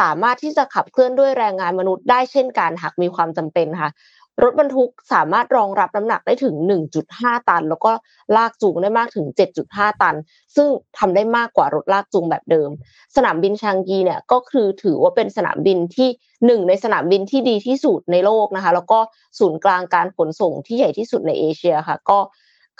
[0.00, 3.90] สามารถที่จะขับเคลื่อนด้วยแรงงานมนุษย์ได้เช่นกันหากมีความจำเป็นค่ะ
[4.42, 6.54] รถบรรทุกสามารถรองรับน้ำหนักได้ถึง
[7.02, 7.92] 1.5 ตัน แล้วก็
[8.36, 9.26] ลากจูงได้มากถึง
[9.64, 10.16] 7.5 ตัน
[10.56, 10.68] ซึ่ง
[10.98, 12.70] ทำได้มากกว่ารถลากจูงแบบเดิม
[13.16, 16.08] สนามบินชางกีเนี่ยก็คือถือว่าเป็นสนามบินที่
[16.46, 18.98] หนึ่งในสนามบินที่ดีที่สุดในโลกนะคะ แล้วก็
[19.38, 22.18] ศูนย์กลางการขนส่งที่ใหญ่ที่สุดในเอเชียค่ะ ก็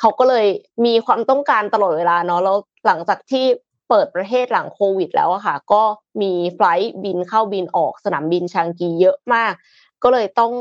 [0.01, 0.47] เขาก็เลย
[0.85, 3.45] มีความต้องการตลอดเวลาเนาะแล้วหลังจากที่
[3.89, 5.83] เปิดประเทศหลังโควิด แล้วอะค่ะ ก็
[6.23, 9.53] มีไฟล์บินเข้าบินออกสนามบินชางกีเยอะมาก
[10.03, 10.53] ก็เลยต้อง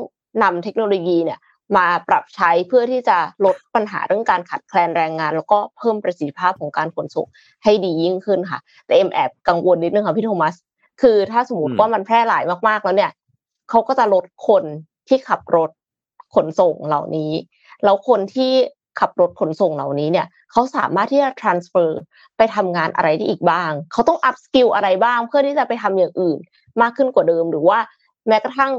[0.44, 1.40] นำเทคโนโลยีเนี่ย
[1.78, 7.28] มาปรับใช้เพื่อที่จะลดปัญหาเรื่องการขาดแคลนแรงงาน แล้วก็เพิ่มประสิทธิภาพของการขนส่ง
[7.64, 10.56] ให้ดียิ่งขึ้นค่ะ แต่เอ็มแอบกังวลนิดนึงค่ะพี่โทมัส
[11.02, 13.12] คือถ้าสมมติว่ามันแพร่หลายมากๆแล้วเนี่ย
[13.70, 14.64] เขาก็จะลดคน
[15.08, 15.70] ที่ขับรถ
[16.36, 17.32] ขนส่งเหล่านี้
[17.84, 18.52] แล้วคนที่
[19.00, 21.90] ขับรถขนส่งเหล่านี้เนี่ยเขาสามารถที่จะ transfer
[22.38, 26.38] ไปทำงานอะไรได้อีกบ้าง เขาต้อง up skill อะไรบ้าง เพื่อที่จะไปทำอย่างอื่น
[26.82, 27.80] มากขึ้นกว่าเดิม หรือว่า
[28.28, 28.72] แม้กระทั่ง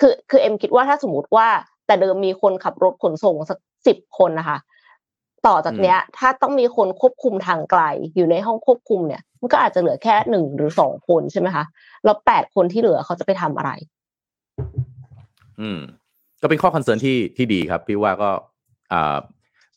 [0.00, 1.48] คือคือเอ็มคิดว่าถ้าสมมติว่า
[1.86, 4.58] แต่เดิมมีคนขับรถขนส่งสักสิบคนนะคะ
[5.46, 7.82] ต่อจากเนี้ย ถ้าต้องมีคนควบคุมทางไกล
[8.16, 11.64] อยู่ในห้องควบคุมเนี่ย มันก็อาจจะเหลือแค่หนึ่งหรือสองคนใช่ไหมคะ
[12.04, 13.70] แล้วแปดคนที่เหลือเขาจะไปทำอะไร
[15.60, 15.80] อืม
[16.42, 18.30] ก็เป็นข้อคอนเซิร์นที่ที่ดีครับ พี่ว่าก็
[18.92, 19.16] อ่า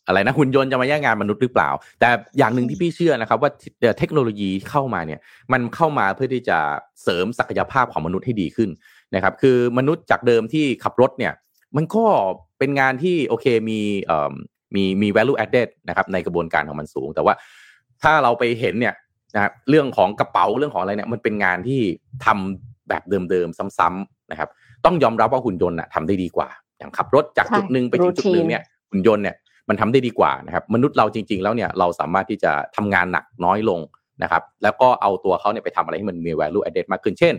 [0.08, 3.52] อะไรนะหุ่นยนต์จะมาแย่งงานมนุษย์หรือเปล่า แต่อย่างหนึ่งที่พี่เชื่อนะครับ ว่า
[4.00, 5.20] เทคโนโลยีเข้ามาเนี่ย
[5.52, 6.58] มันเข้ามาเพื่อที่จะ
[7.04, 8.70] เสริมศักยภาพของมนุษย์ให้ดีขึ้น
[9.16, 11.34] นะครับคือมนุษย์จากเดิมที่ขับรถเนี่ย
[11.76, 12.06] มันก็
[12.60, 14.34] เป็นงานที่โอเคมีเอ่อ
[14.76, 17.34] มีมี value added นะครับในกระบวนการของมันสูง แต่ว่า
[18.04, 18.96] ถ้าเราไปเห็นเนี่ย
[19.36, 21.82] นะครับเรื่องของกระเป๋าเรื่องของอะไรเนี่ยมันเป็นงานที่
[22.26, 24.50] ทำแบบเดิมๆซ้ำๆนะครับ
[24.86, 29.36] ต้องยอมรับว่าหุ่นยนต์น่ะทำได้ดีกว่า อย่างขับรถจากจุดหนึ่งไปถึงจุดหนึ่งเนี่ยหุ่นยนต์เนี่ย
[29.70, 33.80] มันทำได้ดีกว่านะครับ มนุษย์เราจริง ๆ แล้วเนี่ยเราสามารถที่จะทำงานหนักน้อยลง
[34.24, 37.34] นะครับ แล้วก็เอาตัวเขาเนี่ยไปทำอะไรให้มันมี value added มากขึ้น เช่น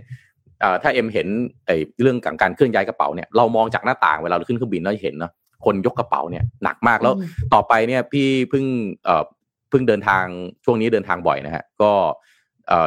[0.82, 1.28] ถ้าเอ็มเห็น
[1.66, 5.32] ไอ้เรื่องการการเคลื่อนย้ายกระเป๋าเนี่ยเรามองจากหน้าต่างเวลาเราขึ้นเครื่องบินเราเห็นเนาะ
[5.64, 7.14] คนยกกระเป๋าเนี่ยหนักมากแล้ว
[7.54, 8.64] ต่อไปเนี่ยพี่เพิ่ง
[9.04, 9.24] เอ่อ
[9.70, 10.24] เพิ่งเดินทาง
[10.64, 11.90] ช่วงนี้เดินทางบ่อยนะฮะก็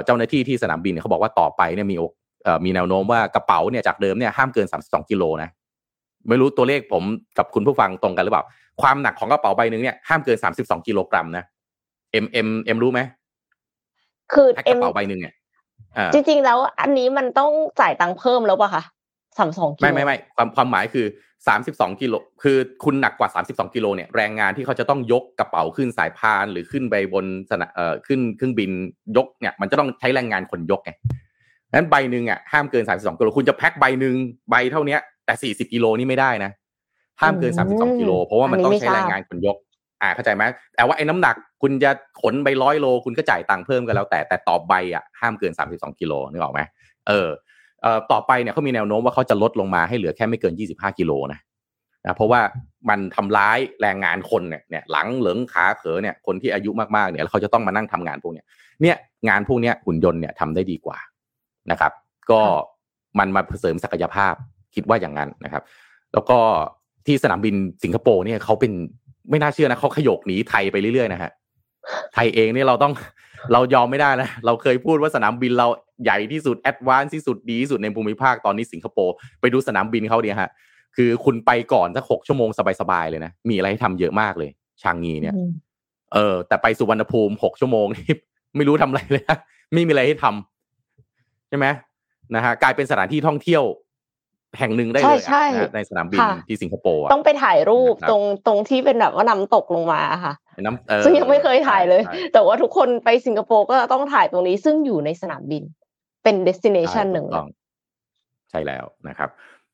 [0.06, 1.96] เจ้าหน้าที่ที่สนามบินเขาบอกว่าต่อไปเนี่ยมี
[2.66, 5.50] มีแนวโน้มว่ากระเป๋าเนี่ยจากเดิมเนี่ยห้ามเกิน 32กิโลนะ
[6.30, 7.04] ไม่รู้ตัวเลขผม
[7.38, 8.44] กับคุณผู้ฟังตรงกันหรือเปล่า
[8.82, 11.44] ความหนักของกระเป๋าใบหนึ่งเนี่ยห้ามเกินสามสิบสองกิโลกรัมนะ
[12.12, 13.00] เอ็มเอ็มเอ็มรู้ไหม
[14.34, 15.34] คือเอ็มกระเป๋าใบหนึ่งเนี่ย
[16.14, 17.52] จริงๆแล้วอันนี้มันต้อง
[17.82, 18.84] จ่ายตังค์เพิ่มแล้วป่ะคะ
[19.38, 21.06] สามสองกิโลไม่ไม่ไม่ความความหมายคือ
[21.48, 28.72] สามสิบสองกิโลคือคุณหนักกว่าสามสิบสองกิโลเนี่ยแรงงานที่เขาจะต้องยกกระเป๋าขึ้นสายพานหรือขึ้นไปบนสนะเอ่อขึ้นเครื่องบิน
[29.18, 30.92] ยกเนี่ยมันจะต้องใช้แรงงานคนยกไง
[31.74, 34.16] นั้นใบหนึ่งอะห้ามเกินสามสิบสองกิโลคุณจะแพ็คใบหนึ่ง
[34.50, 36.52] ใบเท่าเนี้ยแต่สี่สิบกิโลนี่ไม่ได้นะ
[37.22, 39.58] ห้ามเกินสามสิบสองกิโลเพราะว่ามันต้องใช้แรงงานคนยก
[40.04, 40.44] อ่าเข้าใจไหม
[40.76, 46.62] แต่ว่าไอ้น้ำหนักคุณจะขนไปร้อยโล คุณก็จ่ายตังค์เพิ่มกันแล้วแต่แต่ต่อใบอะห้ามเกินสามสิบสองกิโลนึกออกไหม
[47.08, 47.30] เออ
[47.82, 51.40] เอ่อต่อไปเนี่ยเขามีแนวโน้มว่าเขาจะลดลงมาให้เหลือแค่ไม่เกินยี่สิบห้ากิโลนะ
[52.06, 52.42] นะเพราะว่า
[52.90, 58.46] มันทำร้ายแรงงานคนเนี่ยเนี่ยหลังเหลิงขาเขอเนี่ยคนที่อายุมากๆเนี่ยเขาจะต้องมานั่งทำงานพวกเนี้ย
[58.82, 58.98] เนี่ย
[59.30, 60.98] งานพวกเนี้ยหุ่นยนต์เนี่ยทำได้ดีกว่า
[61.72, 61.92] นะครับ
[62.32, 62.42] ก็
[63.20, 64.34] มันมาเสริมศักยภาพ
[64.76, 65.64] คิดว่าอย่างนั้นนะครับ
[66.14, 66.38] แล้วก็
[67.06, 68.74] ที่สนามบินสิงคโปร์เนี่ยเขาเป็น
[69.30, 71.32] ไม่น่าเชื่อนะเขาขยกหนีไทยไปเรื่อยๆนะฮะ
[72.14, 72.94] ไทยเองเนี่ยเราต้อง
[73.54, 75.68] เรายอมไม่ได้นะเราเคยพูดว่าสนามบินเรา
[76.04, 80.50] ใหญ่ที่สุด advanced ที่สุดดีที่สุดในภูมิภาคตอนนี้สิงคโปร์ไปดูสนามบินเขาเนี่ยฮะ
[80.96, 82.50] คือคุณไปก่อนสักหกชั่วโมง
[82.82, 84.50] สบายๆเลยนะมีอะไรให้ทำเยอะมากเลย
[84.82, 85.36] ชางงีเนี่ย
[86.14, 88.16] เออ แต่ไปสุวรรณภูมิหกชั่วโมงนี่
[88.56, 89.38] ไม่รู้ทำอะไรเลยนะ
[89.74, 91.68] ไม่มีอะไรให้ทำใช่ไหม
[92.36, 93.64] นะฮะกลายเป็นสถานที่ท่องเที่ยว
[94.60, 95.22] แห่งหนึ่งได้เลย
[95.76, 100.34] ในสนามบินที่สิงคโปร์ต้องไปถ่ายรูปตรงตรงที่เป็นแบบว่าน้ำตกลงมาค่ะ
[100.66, 102.02] น้ำซึ่งยังไม่เคยถ่ายเลย
[102.34, 105.64] แต่ว่าทุกคนไปสิงคโปร์ก็ต้องถ่ายตรงนี้ซึ่งอยู่ในสนามบิน
[106.24, 107.26] เป็นเดสติเนชันหนึ่ง
[108.50, 109.30] ใช่แล้วนะครับ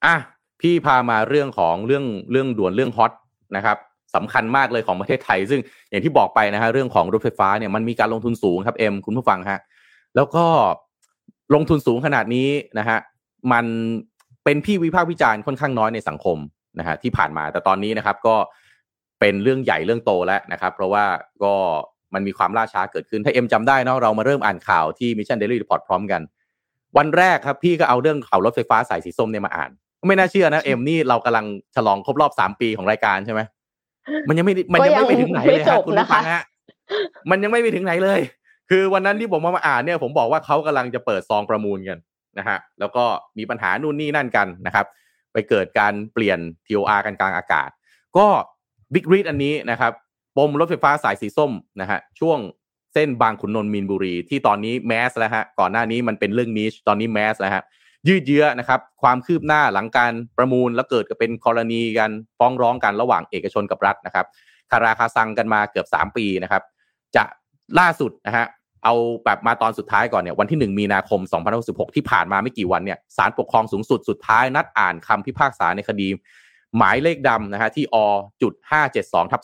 [0.05, 0.15] อะ
[0.61, 3.11] พี่พามาเรื่องของเรื่องเรื่องด่วนเรื่อง hot
[3.55, 3.77] นะครับ
[4.15, 9.59] สำคัญมากเลยของประเทศไทย ซึ่งอย่างที่บอกไปนะฮะเรื่องของรถไฟฟ้าเนี่ยมันมีการลงทุนสูงครับเอ็มคุณผู้ฟังฮะ
[10.15, 10.45] แล้วก็
[11.55, 12.97] ลงทุนสูงขนาดนี้นะฮะ
[13.51, 13.65] มัน
[14.45, 16.37] เป็นที่วิพากษ์วิจารณ์ค่อนข้างน้อยในสังคม
[16.79, 18.35] นะฮะที่ผ่านมาแต่ตอนนี้นะครับก็
[19.19, 21.05] เป็นเรื่องใหญ่เรื่องโตแล้วนะครับ เพราะว่า
[21.43, 21.53] ก็
[22.13, 26.21] มันมีความล่าช้าเกิดขึ้นถ้าเอ็มจำได้เนาะเรามาเริ่มอ่านข่าวที่ Mission Daily Report พร้อมกัน
[26.97, 29.69] วันแรกครับ พี่ก็เอาเรื่องข่าวรถไฟฟ้าสายสีส้มเนี่ยมาอ่าน
[30.07, 33.41] ไม่น่าเชื่อนะเอ็มนี่เรากำลังฉลองครบรอบสามปีของรายการใช่ไหม
[34.27, 36.43] มันยังไม่มันยังไม่ไปถึงไหนเลยครับคุณผู้ฟังฮะ
[37.29, 38.19] มันยังไม่ไปถึงไหนเลย
[38.69, 41.97] คือวันนั้นที่ผมมาอ่านเนี่ย ผมบอกว่าเขากำลังจะเปิดซองประมูลกัน
[42.37, 43.05] นะฮะแล้วก็
[43.37, 44.85] มีปัญหานู่นนี่นั่นกันนะครับ
[45.33, 47.69] ไปเกิดการเปลี่ยน TOR กันกลางอากาศ
[48.17, 48.27] ก็
[48.93, 49.93] บิ๊กรีดอันนี้นะครับ
[50.37, 52.39] ปมรถไฟฟ้าสายสีส้มนะฮะช่วง
[52.93, 57.63] เส้นบางขุนนนท์มีนบุรี ที่ตอนนี้แมสแล้วฮะก่อนหน้านี้มันเป็นเรื่องนิชตอนนี้แมสแล้วฮะ
[58.07, 64.25] ยืดเยื้อนะครับความคืบหน้าหลังการประมูลแล้วเกิดกับเป็นกรณีกันฟ้องร้องกันระหว่างเอกชนกับรัฐนะครับ
[64.71, 66.63] คาราคาซังกันมาเกือบ 3 ปีนะครับ
[67.15, 67.23] จะ
[67.79, 68.45] ล่าสุดนะฮะ
[68.83, 68.93] เอา
[69.25, 71.19] แบบมาตอนสุดท้ายก่อนเนี่ยวันที่ 1 มีนาคม
[71.57, 76.07] 2016ที่ผ่านมาไม่กี่วันเนี่ยศาลปกครองสูงสุดสุดท้ายนัดอ่านคำพิพากษาในคดี
[76.77, 77.95] หมายเลขดำนะฮะที่อ
[78.41, 78.53] จุด
[78.91, 79.41] 572ทับ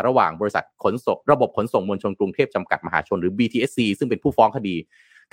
[0.00, 4.76] 2565 ระหว่างบริษัทขนส่งระบบขนส่งมวลชนกรุงเทพจำกัดมหาชนหรือ BTSC ซึ่งเป็นผู้ฟ้องคดี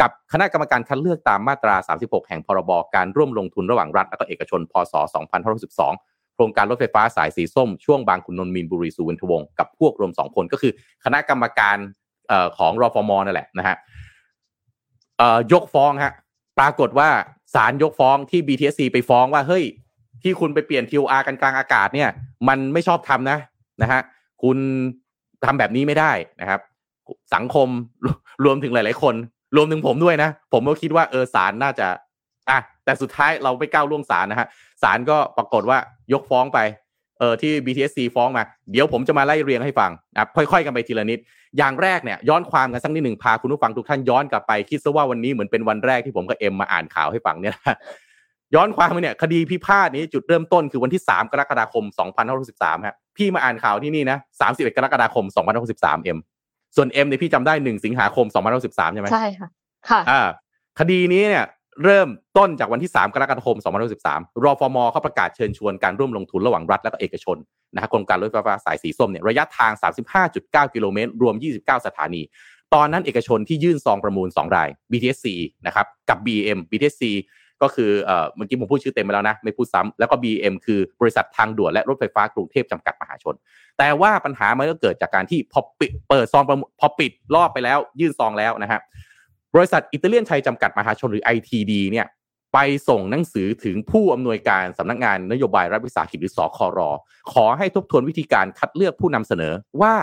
[0.02, 4.94] กับคณะกรรมการคัดเลือกตามมาตรา 36 แห่งพรบการร่วมลงทุนระหว่างรัฐและก็เอกชน พศ
[5.64, 10.72] 2562โครงการรถไฟฟ้าสายสีส้มช่วงบางขุนนนท์มีนบุรีสุวรรณวงศ์กับพวกรวม 2 คนก็คือ
[11.06, 11.78] คณะกรรมการ
[12.58, 13.76] ของรอฟอมอนั่นแหละนะฮะ
[15.54, 16.14] ยกฟ้องฮะ
[16.60, 17.10] ปรากฏว่า
[17.56, 19.64] ศาลยกฟ้องที่ BTSC ไปฟ้องว่าเฮ้ย
[20.24, 22.10] ที่คุณไปเปลี่ยน TOR กันกลางอากาศเนี่ย
[22.48, 23.38] มันไม่ชอบทำนะ
[23.82, 24.02] นะฮะ
[24.44, 24.58] คุณ
[25.46, 26.12] ทำแบบนี้ไม่ได้
[26.42, 26.60] นะครับ
[27.36, 27.68] สังคม
[28.46, 29.16] รวมถึงหลาย ๆ คน
[29.56, 31.88] รวมถึงผมด้วยนะ ผมก็คิดว่าเออศาลน่าจะ
[32.50, 34.48] อะแต่สุดท้ายเราไม่ก้าวล่วงศาลนะฮะ
[34.84, 35.78] ศาลก็ปรากฏว่า
[36.14, 36.60] ยกฟ้องไป
[37.20, 41.20] เออที่ BTSC ฟ้องมา เดี๋ยวผมจะมาไล่เรียงให้ฟังนะค่อยๆ กันไปทีละนิด
[41.58, 47.56] อย่างแรกเนี่ยย้อนความกันสักนิดหนึ่งพาคุณผู้ฟังทุกท่านย้อนกลับไปคิดซะว่าวันนี้เหมือนเป็นวันแรกที่ผมกับเอ็มมาอ่านข่าวให้ฟังเนี่ย
[48.56, 51.84] ย้อนความเนี่ยคดีพิพาทนี้จุดเริ่มต้นคือวันที่ 3 กรกฎาคม
[52.36, 55.26] 2563ครับพี่มาอ่านข่าวที่นี่นะ 31 กรกฎาคม
[55.66, 56.18] 2563เอ็ม
[56.76, 58.26] ส่วนเอ็มเนี่ยพี่จำได้ 1 สิงหาคม
[58.60, 59.50] 2563ใช่ไหมใช่ค่ะ
[59.90, 60.22] ค่ะอ่า
[60.80, 61.46] คดีนี้เนี่ย
[61.84, 63.58] เริ่มต้นจากวันที่ 3 กรกฎาคม
[64.00, 67.38] 2013รอฟอมอเขาประกาศเชิญชวนการร่วมลงทุนระหว่างรัฐและก็เอกชน
[67.74, 69.72] นะครโครงการรถไฟฟ้าสายสีส้มเนี่ยระยะทาง
[70.24, 72.22] 35.9 กิโลเมตร รวม 29 สถานี
[72.74, 75.28] ตอนนั้นเอกชนที่ยื่นซองประมูล 2 ราย BTSC
[75.66, 77.04] นะครับกับ BM BTSC
[77.62, 77.92] ก็คือ
[78.36, 83.36] เมื่อกี้ผมพูดชื่อเต็มไปแล้วนะ ไม่พูดซ้ำแล้วก็ BM คือบริษัททางด่วนและรถไฟฟ้ากรุงเทพจำกัดมหาชน
[83.78, 88.82] แต่ว่าปัญหามันก็เกิดจากการที่พอปิดเปิดซองประมูลพอปิดรอบไปแล้วยื่นซองแล้วนะฮะ
[89.56, 92.08] บริษัทอิตาเลียนไทยจำกัดมหาชนหรือ ITD เนี่ย
[92.54, 92.58] ไป
[92.90, 96.80] ส่งหนังสือถึงผู้อำนวยการสำนักงานนโยบายรัฐวิสาหกิจหรือสคร
[97.34, 99.96] ขอให้ทบทวนวิธีการคัดเลือกผู้นำเสนอว่า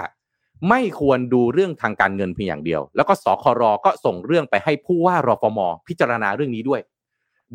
[0.68, 6.80] ไม่ควรดูเรื่องทางการเงินเพียงอย่างเดียว แล้วก็สครก็ส่งเรื่องไปให้ผู้ว่ารฟม พิจารณาเรื่องนี้ด้วย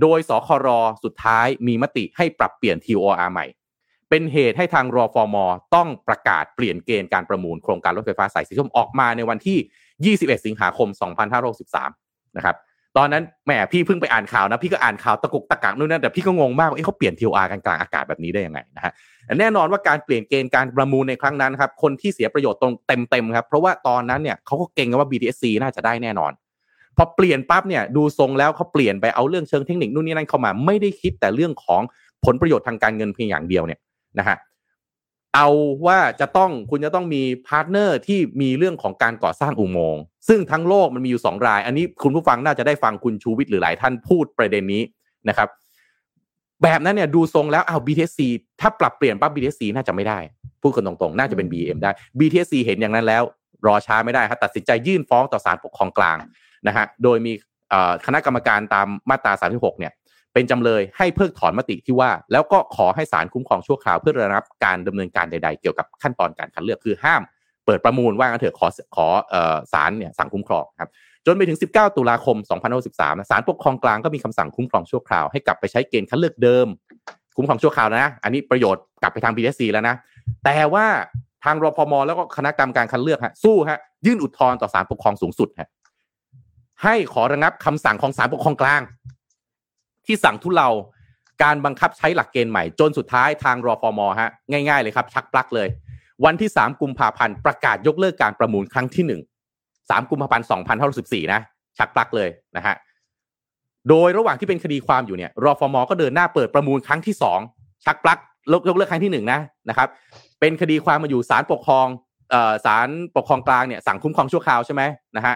[0.01, 0.67] โดยสคร
[1.03, 3.45] สุดท้ายมีมติให้ปรับเปลี่ยน TOR ใหม่
[4.09, 5.35] เป็นเหตุให้ทางรฟม
[5.75, 9.57] ต้องประกาศเปลี่ยนเกณฑ์การประมูลโครงการรถไฟฟ้าสายสีส้มออกมาในวันที่
[10.05, 10.87] 21 สิงหาคม
[11.61, 12.55] 2563 นะครับ
[12.97, 18.91] ตอนนั้นแหมพี่เพิ่งไปอ่านข่าวนะ พี่ก็อ่านข่าวตะกุกตะกักนู่นนั่นแต่พี่ก็งงมากว่าเขาเปลี่ยนทีอาร์กันกลางอากาศแบบนี้ได้ยังไงนะฮะ
[19.39, 26.31] แน่นอนว่าการเปลี่ยนเกณฑ์การประมูลในครั้งนั้นครับคนที่เสียประโยชน์ตรงเต็มๆครับเพราะว่าตอนนั้นเนี่ยเขาก็เก็งกันว่า BTSC น่าจะได้แน่นอน
[26.97, 31.81] พอเปลี่ยนปั๊บเนี่ยดูทรงแล้วเขาเปลี่ยนไปเอาเรื่องเชิงเทคนิคนู่นนี่นั่นเข้ามาไม่ได้คิดแต่เรื่องของ
[32.25, 33.79] ผลประโยชน์ทางการเงินเพียงอย่างเดียวเนี่ย
[34.19, 34.37] นะฮะ
[35.35, 35.49] เอา
[35.85, 44.83] ว่าจะต้องคุณจะต้องมี partner ที่มีเรื่องของการก่อสร้างอุโมงค์ซึ่งทั้งโลกมันมีอยู่สองราย อันนี้คุณผู้ฟังน่าจะได้ฟังคุณชูวิทย์หรือหลายท่านพูดประเด็นนี้
[45.29, 45.49] นะครับ
[46.63, 48.19] แบบนั้นเนี่ยดูทรงแล้วเอา BTC
[48.61, 50.19] ถ้าปรับเปลี่ยนปั๊บ BTC น่าจะไม่ได้
[50.61, 53.23] พูดกันตรงๆ น่าจะเป็น BM ได้ BTC เห็นอย่างนั้นแล้ว
[53.67, 56.17] รอช้าไม่ได้ครับตัดสินใจยื่นฟ้องต่อศาลปกครองกลาง
[56.67, 57.33] นะฮะโดยมี
[58.05, 59.93] คณะกรรมการตามมาตรา 36 เนี่ย
[60.33, 67.21] เป็นจำเลยให้เพิกถอนมติที่ว่า แล้วก็ขอให้ศาลคุ้มครองชั่วคราวเพื่อระงับการดำเนินการใด ๆ เกี่ยวกับขั้นตอนการคัดเลือกคือห้าม
[67.65, 69.07] เปิดประมูลว่ากันเถอะขอขอ
[69.73, 70.89] ศาลเนี่ยสั่งคุ้มครองครับ
[71.25, 72.37] จนไปถึง 19 ตุลาคม
[72.83, 76.67] 2563ศาลปกครองกลางก็มีคำสั่งคุ้มครองชั่วคราวให้กลับไปใช้เกณฑ์คัดเลือกเดิม
[77.35, 79.95] คุ้มครองชั่วคราวนะ อันนี้ประโยชน์กลับไปทาง BSC แล้วนะ
[80.43, 80.85] แต่ว่า
[81.43, 85.69] ทางรพม แล้วก็คณะกรรมการคัดเลือกฮะสู้ฮะยื่นอุทธรณ์ต่อศาลปกครองสูงสุดฮะ
[86.83, 88.81] ให้ขอระงับคำสั่งของศาลปกครองกลาง
[90.05, 90.69] ที่สั่งทุเลา
[91.43, 95.67] การบังคับใช้หลักเกณฑ์ใหม่จนสุดท้ายทางรอฟอมอฮะง่าย ๆ เลยครับ ชักปลักเลย
[96.25, 99.21] วันที่ 3 กุมภาพันธ์ประกาศยกเลิกการประมูลครั้งที่ 1
[99.59, 100.45] 3 กุมภาพันธ์
[100.89, 101.41] 2514นะ
[101.77, 102.75] ชักปลักเลยนะฮะ
[103.89, 107.15] โดยระหว่างที่เป็นคดีความอยู่เนี่ยรอฟอมอก็เดินหน้าเปิดประมูลครั้งที่
[107.49, 108.19] 2 ชักปลัก
[108.67, 109.87] ยกเลิกครั้งที่1นะนะครับ
[110.39, 111.87] เป็นคดีความมาอยู่ศาลปกครอง
[112.65, 114.81] ศาลปกครองกลางเนี่ยสั่งคุ้มครองชั่วคราวใช่ไหม
[115.15, 115.35] นะฮะ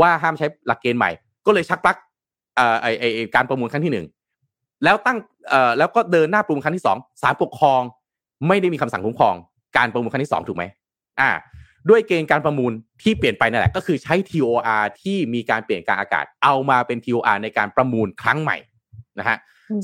[0.00, 1.10] ว่าห้ามใช้หลักเกณฑ์ใหม่
[1.46, 1.96] ก็เลยชักปลัก
[2.82, 4.06] ไอไอการประมูลครั้งที่หนึ่ง
[4.84, 7.80] แล้วตั้งเอ่อแล้วก็เดินหน้าประมูลครั้งที่สองศาลปกครอง
[8.48, 9.34] ไม่ได้มีคำสั่งคุ้มครอง
[9.76, 10.64] การประมูลครั้งที่สองถูกไหม
[11.20, 11.30] อ่า
[11.88, 18.56] ด้วยเกณฑ์การประมูลที่เปลี่ยนไปนั่นแหละก็คือใช้ TOR ที่มีการเปลี่ยนการอากาศ เอามาเป็น TOR ในการประมูลครั้งใหม่
[19.18, 19.38] นะฮะ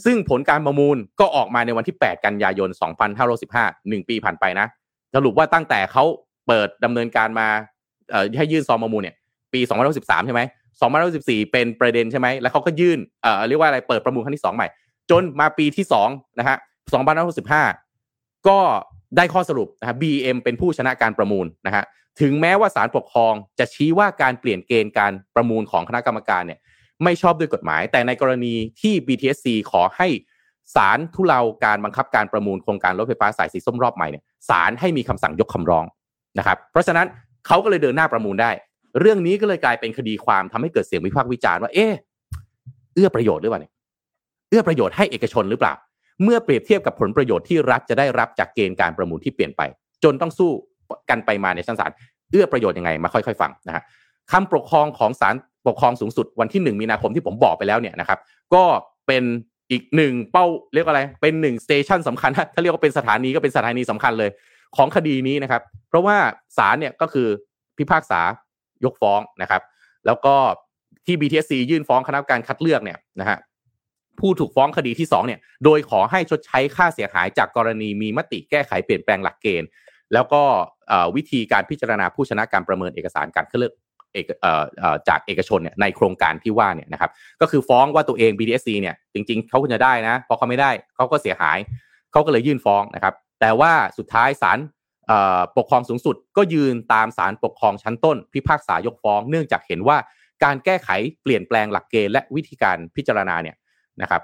[0.05, 2.69] ซึ่งผลการประมูลก็ออกมาในวันที่ 8 กันยายน
[3.29, 4.67] 2515 1 ปีผ่านไปนะ
[5.15, 6.05] สรุปว่าตั้งแต่เขา
[6.47, 7.49] เปิดดำเนินการมา
[8.11, 9.17] เอ่อให้ยื่นซองประมูลเนี่ย
[9.53, 9.61] ปี
[9.93, 10.43] 2013 ใช่ไหม
[10.81, 14.69] 2014 เป็นประเด็นใช่ไหมแล้วเขาก็ยื่นเอ่อเรียกว่าอะไรเปิดประมูลครั้งที่ 2 ใหม่
[15.11, 16.57] จนมาปีที่2นะฮะ
[17.73, 18.59] 2565 ก็
[19.17, 21.85] ได้ข้อสรุปนะฮะ BM เป็นผู้ชนะการประมูลนะฮะ
[22.21, 26.59] ถึงแม้ว่าศาลปกครองจะชี้ว่าการเปลี่ยนเกณฑ์การประมูลของคณะกรรมการเนี่ย
[27.05, 30.09] ไม่ชอบด้วยกฎหมาย แต่ในกรณีที่ BTSC ขอให้
[30.75, 35.85] ศาลทุเลาการบังคับการประมูลโครงการรถไฟฟ้าสายสีส้มรอบใหม่เนี่ยศาลให้มีคำสั่งยกคำร้อง
[36.39, 37.07] นะครับ เพราะฉะนั้น
[37.47, 38.51] เขาก็เลยเดินหน้าประมูลได้
[39.01, 41.93] เรื่องนี้ก็เลยกลายเป็นคดีความทำให้เกิดเสียงวิพากษ์วิจารณ์ว่า เอ๊ะ
[42.95, 43.73] เอื้อประโยชน์หรือเปล่าเนี่ย
[44.51, 45.75] เอื้อประโยชน์ให้เอกชนหรือเปล่า
[46.23, 49.63] เมื่อเปรียบเทียบกับผลประโยชน์ที่รัฐจะได้รับจากเกณฑ์การประมูลที่เปลี่ยนไป
[50.05, 50.51] จนต้องสู้
[51.11, 51.91] กันไปมาในชั้นศาล
[52.31, 53.83] เอื้อประโยชน์ยังไงมาค่อยๆฟังนะฮะ
[54.33, 55.35] คำปกครองของศาล
[55.67, 58.19] ปกครองสูงสุดวันที่หนึ่งมีนาคมที่ผมบอกไปแล้วเนี่ยนะครับ
[58.55, 58.65] ก็
[59.07, 59.23] เป็น
[59.71, 64.31] อีกหนึ่งเป้าเรียกว่าอะไร เป็นหนึ่งสเตชันสำคัญถ้าเรียกว่าเป็นสถานีก็เป็นสถานีสำคัญเลย
[64.77, 66.17] ของคดีนี้นะครับ เพราะว่า
[66.59, 67.29] ศาลเนี่ยก็คือ
[67.79, 68.21] พิพากษา
[68.85, 69.63] ยกฟ้องนะครับ
[70.07, 70.35] แล้วก็
[71.07, 73.39] ที่ BTSC ยื่นฟ้องคณะกรรมการคัดเลือกเนี่ยนะฮะ
[74.21, 79.69] ผู้ถูกฟ้องคดีที่2เนี่ยโดยขอให้ชดใช้ค่าเสียหายจากกรณีมีมติแก้ไขเปลี่ยนแปลงหลักเกณฑ์
[80.13, 80.43] แล้วก็
[81.17, 83.75] วิธีการพิจารณาผู้ชนะการประเมินเอกสารการคัดเลือก
[85.09, 91.59] จากเอกชนเนี่ยในโครงการที่ว่าเนี่ยนะครับก็คือฟ้องว่าตัวเอง BTSC เนี่ยจริงๆเขาควรจะได้นะเพอเขาไม่ได้เขาก็เสียหาย
[92.13, 94.59] เขาก็เลยยื่นฟ้องนะครับแต่ว่าสุดท้ายศาล
[95.57, 99.97] ปกครองสูงสุดก็ยืนตามศาลปกครองชั้นต้น พิพากษายกฟ้อง เนื่องจากเห็นว่า
[100.45, 100.89] การแก้ไข
[101.23, 103.57] เปลี่ยนแปลงหลักเกณฑ์และวิธีการพิจารณาเนี่ย
[104.03, 104.23] นะครับ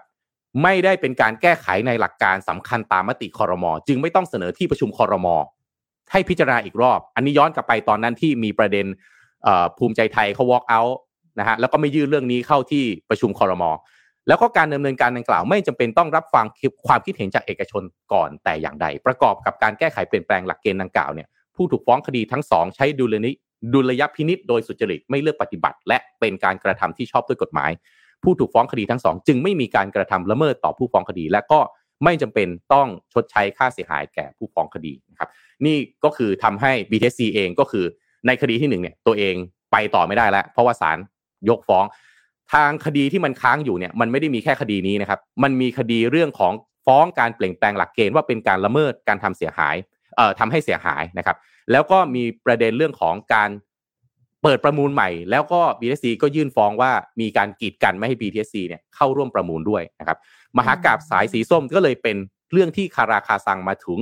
[0.62, 5.36] ไม่ได้เป็นการแก้ไขในหลักการสำคัญตามมติคอรมอจึงไม่ต้องเสนอที่ประชุมคอรมอ
[6.12, 8.86] ให้พิจารณาอีกรอบ อันนี้ย้อนกลับไปตอนนั้นที่มีประเด็น
[9.78, 10.94] ภูมิใจไทยเขา walk out
[11.38, 13.70] นะฮะแล้วก็ไม่ยื่นเรื่องนี้เข้าที่ประชุมคอรมอ
[14.28, 16.46] แล้วก็การดำเนินการดังกล่าว ไม่จำเป็นต้องรับฟัง
[16.86, 23.32] ความคิดเห็นจากเอกชนก่อนแต่อย่างใด ประกอบกับการแก้ไขเปลี่ยนแปลงหลักเกณฑ์ดังกล่าวเนี่ยผู้ถูกฟ้องคดีทั้งสองใช้ดุลนิ
[23.72, 27.70] ดุลยพินิษโดยสุจริตไม่เลือกปฏิบัติ และเป็นการกระทำที่ชอบด้วยกฎหมาย
[28.22, 31.60] ผู้ถูกฟ้องคดีทั้งสองจึงไม่มีการกระทำละเมิดต่อผู้ฟ้องคดี และก็
[32.04, 35.28] ไม่จำเป็นต้องชดใช้ค่าเสียหายแก่ผู้ฟ้องคดีนะครับ
[35.66, 37.84] นี่ก็คือทำให้ BTC เองก็คือ
[38.26, 39.34] ในคดีที่หนึ่งเนี่ยตัวเอง
[39.72, 40.98] ไปต่อไม่ได้แล้ว เพราะว่าศาล
[41.48, 41.84] ยกฟ้อง
[42.52, 46.52] ทางคดีที่มันค้างอยู่เนี่ยมันไม่ได้มีแค่คดีนี้นะครับมันมีคดีเรื่องของ
[46.86, 49.76] ฟ้องการเปลี่ยนแปลงหลักเกณฑ์ว่าเป็นการละเมิดการทำเสียหาย
[50.16, 51.36] เอ่อทำให้เสียหายนะครับ
[51.72, 53.50] แล้วก็มีประเด็นเรื่องของการ
[54.42, 60.18] เปิดประมูลใหม่ แล้วก็ BTC ก็ยื่นฟ้องว่ามีการกีดกันไม่ให้ BTC เนี่ยเข้าร่วมประมูลด้วยนะครับ
[60.58, 62.16] มหากราบสายสีส้มก็เลยเป็น
[62.52, 63.98] เรื่องที่คาราคาซังมาถึง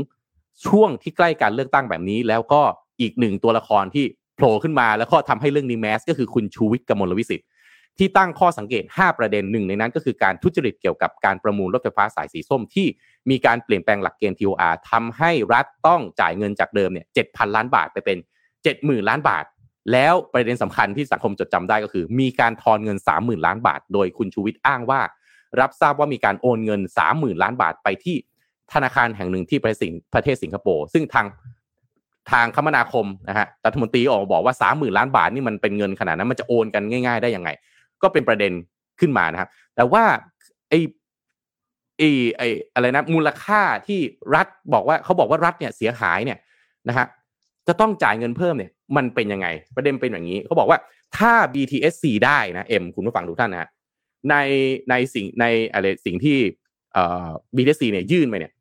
[0.66, 2.62] ช่วงที่ใกล้การเลือกตั้งแบบนี้ แล้วก็
[3.00, 4.04] อีกหนึ่งตัวละครที่
[4.36, 7.46] โผล่ขึ้นมาแล้วก็ทำให้เรื่องนี้แมสก็คือคุณชูวิทย์กมลวิสิทธิ์
[7.98, 12.86] ที่ตั้งข้อสังเกต 5 ประเด็นหนึ่งในนั้นก็คือการทุจริตเกี่ยวกับการประมูลรถไฟฟ้าสายสีส้มที่
[13.30, 18.18] มีการเปลี่ยนแปลงหลักเกณฑ์ TOR ทำให้รัฐต้องจ่ายเงินจากเดิมเนี่ยเจ็ดพันล้านบาทไปเป็น
[18.62, 19.44] 70,000ล้านบาท
[19.92, 25.00] แล้วประเด็นสำคัญที่สังคมจดจำได้ก็คือ มีการทอนเงิน 30,000 ล้านบาท โดยคุณชูวิทย์อ้างว่า
[25.60, 26.80] รับทราบว่ามีการโอนเงิน
[27.12, 28.16] 30,000 ล้านบาทไปที่
[28.72, 29.66] ธนาคารแห่งหนึ่งที่ป
[30.16, 31.26] ระเทศสิงคโปร์ซึ่งทาง
[32.30, 37.50] ทางคมนาคมนะฮะรัฐมนตรีออกบอกว่าสามหมื่นล้านบาทนี่มันเป็นเงินขนาดนั้นมันจะโอนกันง่าย ๆ ได้ยังไง
[38.02, 38.52] ก็เป็นประเด็น
[39.00, 40.04] ขึ้นมานะครับ แต่ว่า
[40.70, 40.80] ไอ้
[41.98, 44.00] ไอ้ไอ้อะไรนะมูลค่าที่
[44.34, 46.38] รัฐบอกว่าเขาบอกว่ารัฐเนี่ยเสียหายเนี่ย
[46.88, 47.06] นะฮะ
[47.68, 50.78] จะต้องจ่ายเงินเพิ่มเนี่ย มันเป็นยังไง ประเด็นเป็นอย่างนี้เขาบอกว่า
[51.18, 53.68] ถ้า BTSC ได้นะเอ็มคุณผู้ฟังทุกท่านนะฮะ
[54.30, 54.34] ใน
[54.90, 56.38] ในสิ่งในอะไรสิ่งที่
[56.92, 58.52] เอ่อ BTSC เนี่ยยื่นไปเนี่ย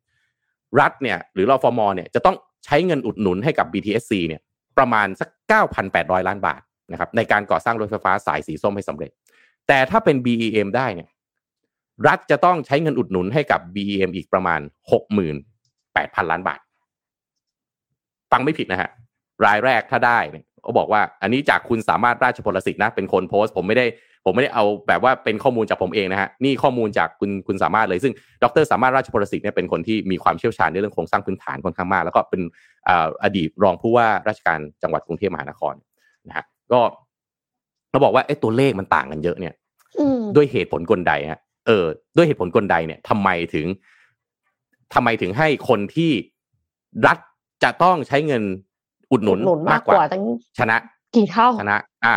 [0.80, 4.40] รัฐเนี่ยหรือรอฟอมเนี่ยจะต้องใช้เงินอุดหนุนให้กับ BTSC เนี่ย
[4.78, 5.28] ประมาณสัก
[5.78, 6.60] 9,800 ล้านบาท
[6.92, 9.10] นะครับในการก่อสร้างรถไฟฟ้าสายสีส้มให้สำเร็จ
[9.68, 11.08] แต่ถ้าเป็น BEM ได้เนี่ย
[12.08, 14.60] รัฐจะต้องใช้เงินอุดหนุนให้กับ BEM อีกประมาณ
[15.46, 16.60] 68,000 ล้านบาท
[18.32, 18.90] ฟังไม่ผิดนะฮะ
[19.46, 23.86] รายแรกถ้าได้เนี่ยเขาบอกว่า อันนี้จากคุณสามารถราชพลสิทธิ์นะ เป็นคนโพสต์ ผมไม่ได้
[24.24, 32.40] ผมไม่ได้เอาแบบว่าเป็นข้อมูลจากผมเองนะฮะ นี่ข้อมูลจากคุณคุณสามารถเลย ซึ่ง ดร สามารถราชพลสิทธิ์เนี่ยเป็นคนที่มีความเชี่ยวชาญในเรื่องโครงสร้างพื้นฐานค่อนข้างมาก แล้วก็เป็น
[33.22, 35.74] อดีตรองผู้ว่าราชการจังหวัดกรุงเทพมหานคร
[36.28, 36.80] นะฮะ ก็
[37.90, 39.54] เราบอกว่าไอ้ตัวเลขมันต่างกันเยอะเนี่ย
[40.36, 41.84] ด้วยเหตุผลกลใดฮะเออ
[42.16, 43.66] ด้วยเหตุผลกลใดเนี่ยทำไมถึง
[44.94, 46.10] ทำไมถึงให้คนที่
[47.06, 47.18] รัฐ
[47.64, 48.42] จะต้องใช้เงิน
[49.10, 49.38] อุดหนุน
[49.70, 49.94] มากกว่า
[50.58, 50.76] ชนะ
[51.14, 52.16] กี่เท่าชนะ อ่า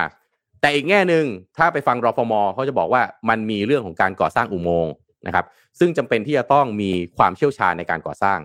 [0.62, 1.26] แต่อีกแง่หนึ่ง
[1.58, 4.94] ถ้าไปฟังรฟมเขาจะบอกว่ามันมีเรื่องของการก่อสร้างอุโมงค์
[5.28, 5.46] นะครับ
[5.80, 8.40] ซึ่งจำเป็นที่จะต้องมีความเชี่ยวชาญในการก่อสร้าง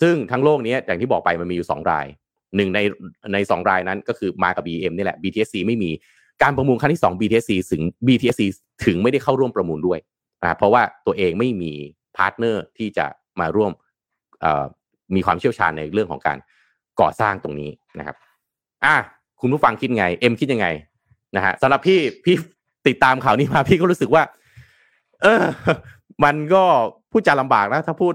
[0.00, 2.06] ซึ่งทั้งโลกนี้อย่างที่บอกไปมันมีอยู่สองราย
[2.56, 2.78] หนึ่งใน
[3.32, 5.90] ในสองรายนั้นก็คือมากับ BM นี่แหละ BTSC ไม่มี
[6.42, 8.42] การประมูลครั้งที่สอง BTSC ถึง BTSC
[8.84, 9.98] ถึงไม่ได้เข้าร่วมประมูลด้วย
[10.42, 11.72] นะเพราะว่าตัวเองไม่มี
[12.16, 13.06] partner ที่จะ
[13.40, 13.72] มาร่วม
[15.14, 16.38] มีความเชี่ยวชาญในเรื่องของการ
[17.00, 18.16] ก่อสร้างตรงนี้นะครับ
[18.84, 18.96] อะ
[19.40, 20.66] คุณผู้ฟังคิดไง เอ็มคิดยังไง
[21.36, 22.34] นะฮะสำหรับพี่พี่
[22.88, 24.22] ติดตามข่าวนี้มาพี่ก็รู้สึกว่า
[25.22, 25.44] เออ
[26.24, 26.64] มันก็
[27.10, 28.14] พูดจาลำบากนะถ้าพูด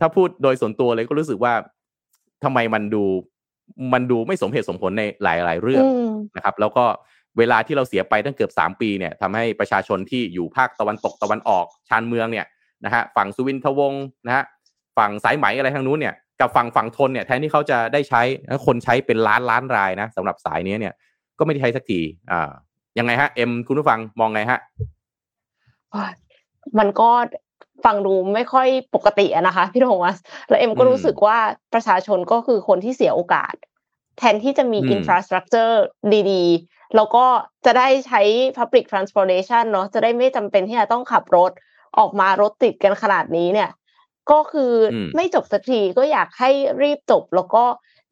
[0.00, 1.52] ถ้าพูดโดยส่วนตัวเลยก็รู้สึกว่า
[2.44, 3.04] ทำไมมันดู
[3.92, 5.84] มันดูไม่สมเหตุสมผลในหลาย ๆ เรื่อง
[6.36, 6.84] นะครับ แล้วก็
[7.38, 12.46] เวลาที่เราเสียไปตั้งเกือบสามปีเนี่ยทำให้ประชาชนที่อยู่ภาคตะวันตกตะวันออกชานเมืองเนี่ย
[12.84, 14.44] นะฮะฝั่งสุวินทวงศ์นะฮะ
[14.98, 18.22] ฝั่งสายไหมอะไรทางนู้นเนี่ยกับฝั่งฝั่งธนเนี่ยแทนที่เขาจะได้ใช้
[18.66, 20.94] คนใช้เป็นล้านล้านรายนะสำหรับสายนี้เนี่ย
[21.38, 22.50] ก็ไม่ได้ใช้สักทีอ่า
[22.98, 24.58] ยังไงฮะเอ็มคุณผู้ฟังมองไงฮะ
[26.78, 27.10] มันก็
[27.84, 30.16] ฟังดูไม่ค่อยปกตินะคะพี่โทมัส
[30.48, 31.38] แล้วเอ็มก็รู้สึกว่า
[31.74, 33.54] ประชาชนก็คือคนที่เสียโอกาส
[34.18, 35.82] แทนที่จะมี infrastructure
[36.30, 37.24] ดี ๆ แล้วก็
[37.64, 38.20] จะได้ใช้
[38.56, 41.52] Public Transportation เนาะจะได้ไม่จำเป็นที่จะต้องขับรถ
[41.98, 43.70] ออกมารถติดกันขนาดนี้เนี่ย
[44.30, 44.72] ก็คือ
[45.16, 46.50] ไม่จบสักทีก็อยากให้
[46.82, 47.64] รีบจบ แล้วก็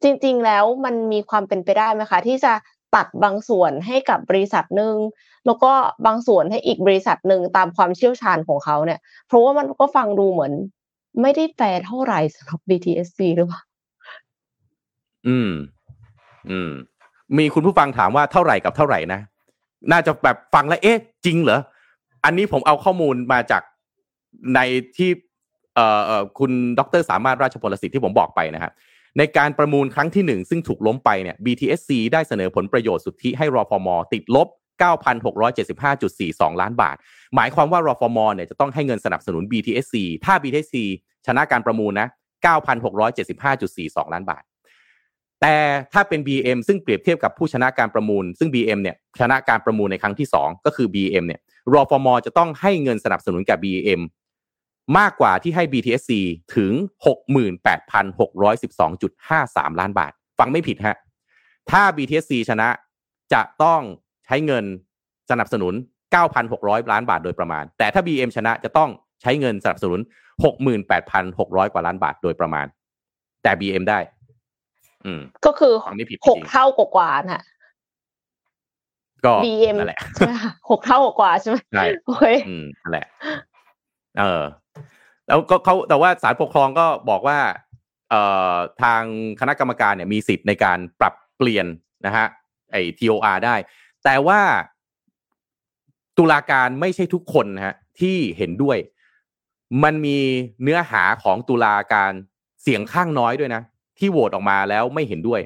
[0.03, 2.53] จริง ๆ แล้วมันมีความเป็นไปได้ไหมคะ ที่จะ
[2.95, 4.95] ตัดบางส่วนให้กับบริษัทหนึ่ง
[5.45, 5.71] แล้วก็
[6.05, 10.53] บางส่วนให้อีกบริษัทหนึ่งตามความเชี่ยวชาญของเขาเนี่ย เพราะว่ามันก็ฟังดูเหมือน
[11.21, 13.61] ไม่ได้แฟร์เท่าไหร่สำหรับ BTSC หรือเปล่า
[15.27, 15.51] อืม
[16.49, 16.71] อืม
[17.37, 19.21] มีคุณผู้ฟังถามว่าเท่าไหร่กับเท่าไหร่นะ
[19.91, 21.59] น่าจะแบบฟังแล้วเอ๊ะ จริงเหรอ
[22.25, 23.61] อันนี้ผมเอาข้อมูลมาจาก
[24.55, 24.59] ใน
[24.97, 25.09] ที่
[25.75, 25.87] เอ่
[26.19, 28.71] อคุณดรสามารถราชพลสิทธิ์ที่ผมบอกไปนะครับ
[29.17, 34.47] ในการประมูลครั้งที่หนึ่งซึ่งถูกล้มไปเนี่ย BTSC ได้เสนอผลประโยชน์สุทธิให้รอฟมติดลบ
[35.33, 36.95] 9,675.42 ล้านบาท
[37.35, 40.75] หมายความว่ารอฟมเนี่ยจะต้องให้เงินสนับสนุน BTSC ถ้า BTSC
[41.25, 42.07] ชนะการประมูลนะ
[42.45, 44.43] 9,675.42 ล้านบาท
[45.41, 45.55] แต่
[45.93, 51.39] ถ้าเป็น BM ซึ่งเปรียบเทียบกับผู้ชนะการประมูล ซึ่ง BM เนี่ยชนะการประมูลในครั้งที่ 2 ก็คือ BM เนี่ย
[51.73, 54.01] รอฟมจะต้องให้เงินสนับสนุนกับ BM
[54.97, 56.11] มากกว่าที่ให้ BTSC
[56.55, 56.71] ถึง
[57.05, 60.97] 68,612.53 ล้านบาท ฟังไม่ผิดฮะ
[61.71, 62.67] ถ้า BTSC ชนะ
[63.33, 63.81] จะต้อง
[64.25, 64.65] ใช้เงิน
[65.29, 65.73] สนับสนุน
[66.31, 68.89] 9,600 ล้านบาทโดยประมาณ แต่ถ้า BM ชนะจะต้อง
[69.21, 69.99] ใช้เงินสนับสนุน
[70.85, 72.65] 68,600 กว่าล้านบาทโดยประมาณ
[73.43, 73.99] แต่ BM ได้
[75.45, 75.73] ก็คือ
[76.29, 77.43] หกเท่ากว่าน่ะ
[79.25, 80.01] ก็ BM นั่นแหละ
[80.69, 83.05] หกเท่ากว่าใช่ไหมใช่โอเคอืมนั่นแหละ
[84.19, 84.43] เออ
[85.27, 87.39] แล้วก็เขาแต่ว่าศาลปกครองก็บอกว่า
[88.09, 88.21] เอ่
[88.53, 89.01] อทาง
[89.39, 91.67] คณะกรรมการเนี่ยมีสิทธิ์ในการปรับเปลี่ยน
[92.05, 92.25] นะฮะ
[92.71, 93.55] ไอ้ TOR ได้
[94.03, 94.39] แต่ว่า
[96.17, 98.77] ตุลาการไม่ใช่ทุกคนนะฮะที่เห็นด้วย
[99.83, 100.17] มันมี
[100.63, 102.11] เนื้อหาของตุลาการ
[102.61, 103.61] เสียงข้างน้อยด้วยนะ
[103.99, 105.41] ที่โหวตออกมาแล้วไม่เห็นด้วย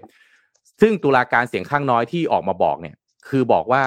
[0.81, 2.95] ซึ่งตุลาการเสียงข้างน้อยที่ออกมาบอกเนี่ย
[3.29, 3.83] คือบอกว่า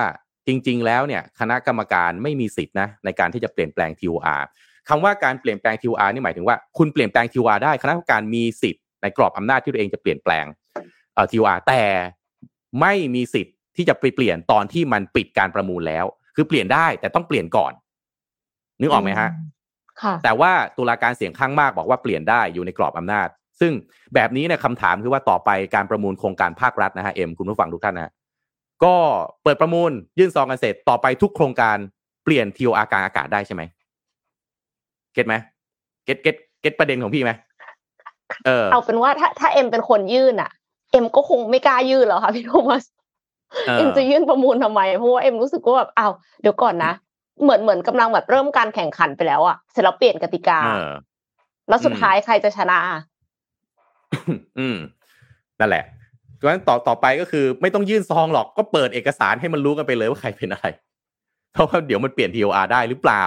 [0.46, 4.42] จริง ๆ แล้วเนี่ยคณะกรรมการไม่มีสิทธินะในการที่จะเปลี่ยนแปลง TOR
[4.88, 10.44] คำว่าการเปลี่ยนแปลง TOR นี่หมายถึงว่าคุณเปลี่ยนแปลง TOR ได้คณะกรรมการมีสิทธิ์ในกรอบอำนาจที่ตัวเองจะเปลี่ยนแปลง
[11.15, 11.83] เอ่อ TOR แต่
[12.81, 16.04] ไม่มีสิทธิ์ที่จะไปเปลี่ยนตอนที่มันปิดการประมูลแล้ว
[16.37, 17.73] คือเปลี่ยนได้แต่ต้องเปลี่ยนก่อน
[18.81, 19.31] นึกออกไหมฮะ
[20.25, 23.29] แต่ว่าตุลาการเสียงข้างมากบอกว่าเปลี่ยนได้อยู่ในกรอบอำนาจ
[23.63, 23.73] ซึ่ง
[24.15, 28.13] แบบนี้เนี่ยคำถามคือว่าต่อไปการประมูลโครงการภาครัฐนะฮะเอ็มคุณผู้ฟังทุกท่านนะ
[28.85, 28.94] ก็
[29.42, 31.77] เปิดประมูลยื่นซองกันเสร็จต่อไปทุกโครงการ
[32.25, 33.63] เปลี่ยน TOR กลางอากาศได้ใช่ไหม
[35.15, 35.35] get ไหม
[36.05, 37.33] get get get ประเด็นของพี่ไหม
[38.46, 40.50] เออเอาเป็นว่าถ้าถ้าเอ็มเป็นคนยื่นอะ
[40.92, 42.85] เอ็มก็คงไม่กล้ายื่นหรอกค่ะพี่โทมัส
[43.67, 46.92] เออเอ็มจะยื่นประมูลทำไมเพราะว่าเอ็มรู้สึกว่าแบบอ้าวเดี๋ยวก่อนนะ
[47.42, 50.90] เหมือนเหมือนกำลังแบบเริ่มการแข่งขันไปแล้วอะเสร็จแล้วเปลี่ยนกติกาเออ
[51.69, 52.79] แล้วสุดอืมท้ายใครจะชนะ
[54.58, 54.77] อืม
[55.60, 55.85] นั่นแหละ
[56.38, 60.67] ดังนั้นต่อต่อไปก็คือ ไม่ต้องยื่นซองหรอกก็เปิดเอกสารให้มันรู้กันไปเลยว่าใครเป็นอะไร
[61.52, 63.25] เพราะว่าเดี๋ยวมันเปลี่ยน TOR ได้หรือเปล่า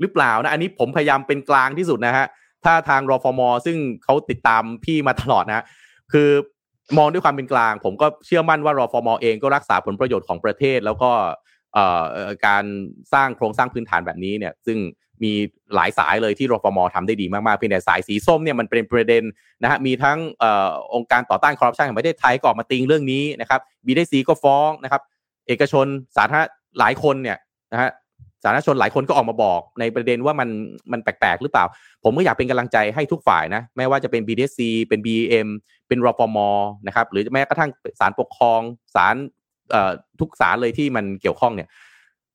[0.00, 2.26] หรือเปล่านะ อันนี้ผมพยายามเป็นกลางที่สุดนะฮะ
[2.64, 5.64] ถ้าทางรอฟมซึ่งเขาติดตามพี่มาตลอดนะ
[6.12, 6.28] คือ
[6.98, 11.10] มองด้วยความเป็นกลาง ผมก็เชื่อมั่นว่ารอฟมเองก็รักษาผลประโยชน์ของประเทศแล้วก็
[11.74, 12.64] เอ่อการ
[13.12, 14.78] สร้างโครงสร้างพื้นฐานแบบนี้เนี่ย ซึ่ง
[15.22, 15.32] มี
[15.74, 19.22] หลายสายเลยที่รฟมทำได้ดีมากๆเพียงแต่สายสีส้มเนี่ยมันเป็นประเด็น
[19.62, 20.44] นะฮะมีทั้งอ
[20.94, 25.02] องค์การต่อต้านคอร์รัปชันแห่งประเทศไทยก็ออกมาติงเรื่องนี้นะครับบีได้ซีก็ฟ้องนะครับ
[25.48, 25.86] เอกชน
[26.16, 26.44] สาธารณ
[26.78, 27.38] หลายคนเนี่ย
[27.72, 27.90] นะฮะ
[28.42, 30.48] สาธารณชนหลายคนก็ออกมาบอกในประเด็นว่ามัน
[30.92, 31.64] มันแปลกๆ หรือเปล่า
[32.04, 34.58] ผมก็อยากเป็นกำลังใจให้ทุกฝ่ายนะไม่ว่าจะเป็น BDC
[34.88, 35.48] เป็น BM
[35.88, 36.38] เป็นรฟม
[36.86, 38.60] นะครับหรือแม้กระทั่งศาลปกครอง
[38.94, 39.14] ศาล
[40.20, 41.68] ทุกศาลเลยที่มันเกี่ยวข้องเนี่ย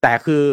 [0.01, 0.43] แต่คือ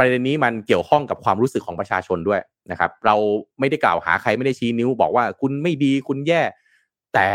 [0.00, 2.40] ประเด็นนี้มันเกี่ยวข้องกับความรู้สึกของประชาชนด้วย
[2.70, 3.16] นะครับ เรา
[3.60, 6.42] ไม่ได้กล่าวหาใครไม่ได้ชี้นิ้ว บอกว่าคุณไม่ดีคุณแย่
[7.14, 7.28] แต่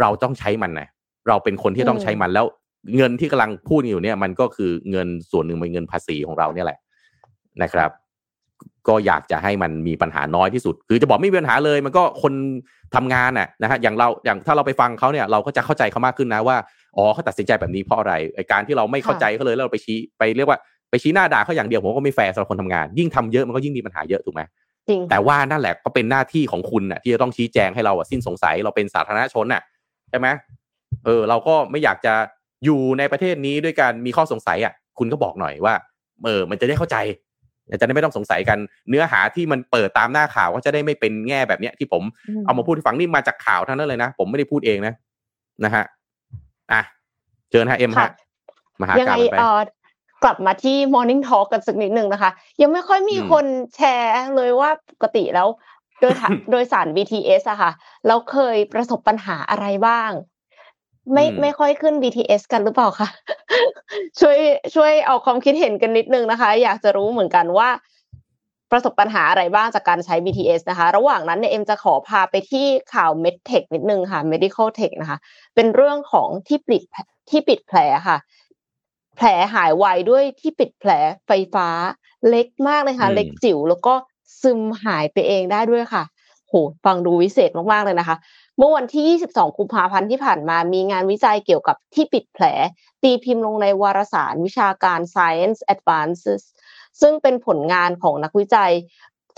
[0.00, 0.88] เราต้องใช้มันนะ
[1.28, 2.46] เราเป็นคนที่ต้องใช้มันแล้ว
[2.96, 6.78] เงินที่กำลังพูดอยู่เนี่ย มันก็คือเงินส่วนหนึ่งเป็นเงินภาษีของเราเนี่ยแหละ
[7.62, 7.90] นะครับ
[8.88, 12.32] ก็อยากจะให้มันมีปัญหาน้อยที่สุด คือจะบอกไม่มีปัญหาเลย มันก็คน
[12.94, 16.56] ทำงานน่ะนะฮะอย่างเราอย่างถ้าเราไปฟังเขาเนี่ยเราก็จะเข้าใจเขามากขึ้นนะว่า
[16.96, 20.58] อ๋อเขาตัดสินใจแบบนี้เพราะอะไรไอการที่เราไม่เข้าใจเขาเลยแล้วเราไปชี้ไปเรียกว่า
[20.90, 24.42] ไปชี้หน้าด่าเขาอย่างเดียวผมก็ไม่แฟร์สำหรับคนทำงาน ยิ่งทำเยอะมันก็ยิ่งมีปัญหาเยอะถูกไหม
[24.88, 29.62] จริงแต่ว่านั่นแหละก็เป็นหน้าที่ของคุณน่ะ ที่จะต้องชี้แจงให้เราอะสิ้นสงสัยเราเป็นสาธารณชนน่ะ
[30.10, 30.28] ใช่ไหม
[31.04, 32.14] เออ เราก็ไม่อยากจะ
[32.64, 35.74] อยู่ในประเทศนี้ด้วยการมีข้อสงสัยอะ คุณก็บอกหน่อยว่า
[36.24, 36.96] เออมันจะได้เข้าใจ
[37.80, 38.58] จะได้ไม่ต้องสงสัยกัน
[38.88, 44.94] เนื้อหาที่มันเปิดตามหน้าข่าวก็จะได้ไม่เป็นแง่แบบเนี้ยที่ผมอืมเอามาพูดให้ฟังนี่มาจากข่าวทั้งนั้นเลยนะ ผมไม่ได้พูดเองนะ
[45.64, 45.84] นะฮะ
[46.72, 46.82] อะ
[47.50, 48.10] เชิญฮะเอ็มค่ะฮะ
[48.80, 49.58] มาหายังกาไงรไปเอ่อ
[50.26, 52.30] กลับมาที่ Morning Talk กันสักนิดหนึ่งนะคะ
[52.62, 53.46] ยังไม่ค่อยมีอืมคน
[53.76, 55.48] แชร์เลยว่าปกติแล้ว
[56.00, 57.72] โดยทางโดยสาร BTS อะค่ะ
[58.06, 60.10] แล้วเคยประสบปัญหาอะไรบ้าง
[61.12, 63.08] ไม่อืมไม่ค่อยขึ้น BTS กันหรือเปล่าคะ
[64.20, 64.38] ช่วย
[64.74, 67.68] ช่วยเอาความคิดเห็นกันนิดนึงนะคะ อยากจะรู้เหมือนกันว่า
[68.72, 75.18] ประสบปัญหาอะไรบ้างจากการใช้ BTS นะคะ ระหว่างนั้นเนี่ยเอ็มจะขอพาไปที่ข่าว MedTech นิดนึงค่ะ Medical Tech นะคะ
[75.54, 76.82] เป็นเรื่องของที่ปิด
[77.30, 78.16] ที่ปิดแผลค่ะ
[79.16, 80.90] แผลหายไวด้วยที่ปิดแผล
[81.26, 81.68] ไฟฟ้า
[82.28, 83.94] เล็กมากเลยค่ะอืมเล็กจิ๋วแล้วก็
[84.42, 86.02] ซึมหายไปเองได้ด้วยค่ะ
[86.48, 86.54] โห
[86.84, 88.16] ฟังดูวิเศษมากๆเลยนะคะ
[88.58, 92.44] เมื่อวันที่ 22 กุมภาพันธ์ที่ผ่านมามีงานวิจัยเกี่ยวกับที่ปิดแผล
[93.02, 96.42] ตีพิมพ์ลงในวารสารวิชาการ Science Advances
[97.00, 98.72] ซึ่งเป็นผลงานของนักวิจัย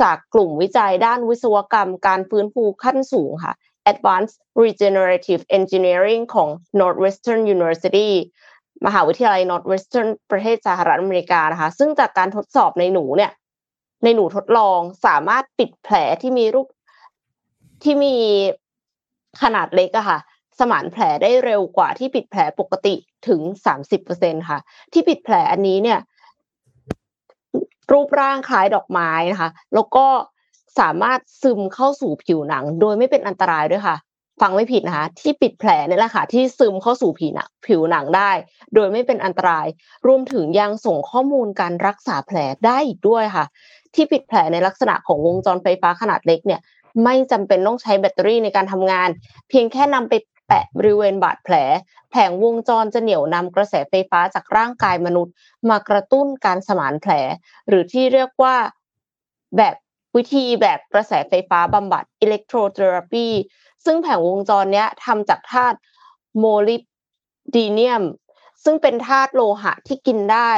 [0.03, 3.55] จากกลุ่มวิจัยด้านวิศวกรรมการฟื้นฟูขั้นสูงค่ะ
[3.93, 6.49] Advanced Regenerative Engineering ของ
[6.81, 8.11] Northwestern University
[8.87, 13.33] มหาวิทยาลัย Northwestern ประเทศสหรัฐอเมริกานะคะ ซึ่งจากการทดสอบในหนูเนี่ย
[14.05, 16.67] ในหนูทดลองสามารถปิดแผลที่มีรูป
[17.85, 18.17] ที่มี
[19.43, 20.19] ขนาดเล็กอะค่ะ
[20.59, 22.95] สมานแผลได้เร็วกว่าที่ปิดแผลปกติ
[23.29, 23.41] ถึง
[23.97, 24.59] 30%ค่ะ
[24.93, 25.99] ที่ปิดแผลอันนี้เนี่ย
[27.93, 30.07] รูปร่างคล้ายดอกไม้นะคะ แล้วก็
[30.81, 33.97] สามารถซึมเข้าสู่ผิวหนัง โดยไม่เป็นอันตรายด้วยค่ะ
[34.41, 38.31] ฟังไม่ผิดนะคะ ที่ปิดแผลนี่แหละค่ะ ที่ซึมเข้าสู่ผิวหนังผิวหนังได้
[38.75, 39.67] โดยไม่เป็นอันตราย
[40.07, 43.45] รวมถึงยังส่งข้อมูลการรักษาแผลได้อีกด้วยค่ะ
[43.95, 46.61] ที่ปิดแผลในลักษณะของวงจรไฟฟ้าขนาดเล็กเนี่ย
[47.05, 49.09] ไม่จำเป็นต้องใช้แบตเตอรี่ในการทำงาน
[49.49, 50.15] เพียงแค่นำไป
[50.47, 51.55] แปะบริเวณบาดแผล
[52.11, 55.35] แผงวงจรจะเหนี่ยวนำกระแสไฟฟ้าจากร่างกายมนุษย์
[55.71, 57.13] มากระตุ้นการสมานแผล
[57.69, 58.57] หรือที่เรียกว่า
[59.57, 59.75] แบบ
[60.17, 63.29] วิธีแบบกระแสไฟฟ้าบำบัด electrotherapy
[63.85, 65.79] ซึ่งแผงวงจรเนี้ยทำจากธาตุ
[66.39, 66.83] โมลิบ
[67.55, 68.03] ดีเนียม
[68.65, 70.53] ซึ่งเป็นธาตุโลหะที่กินได้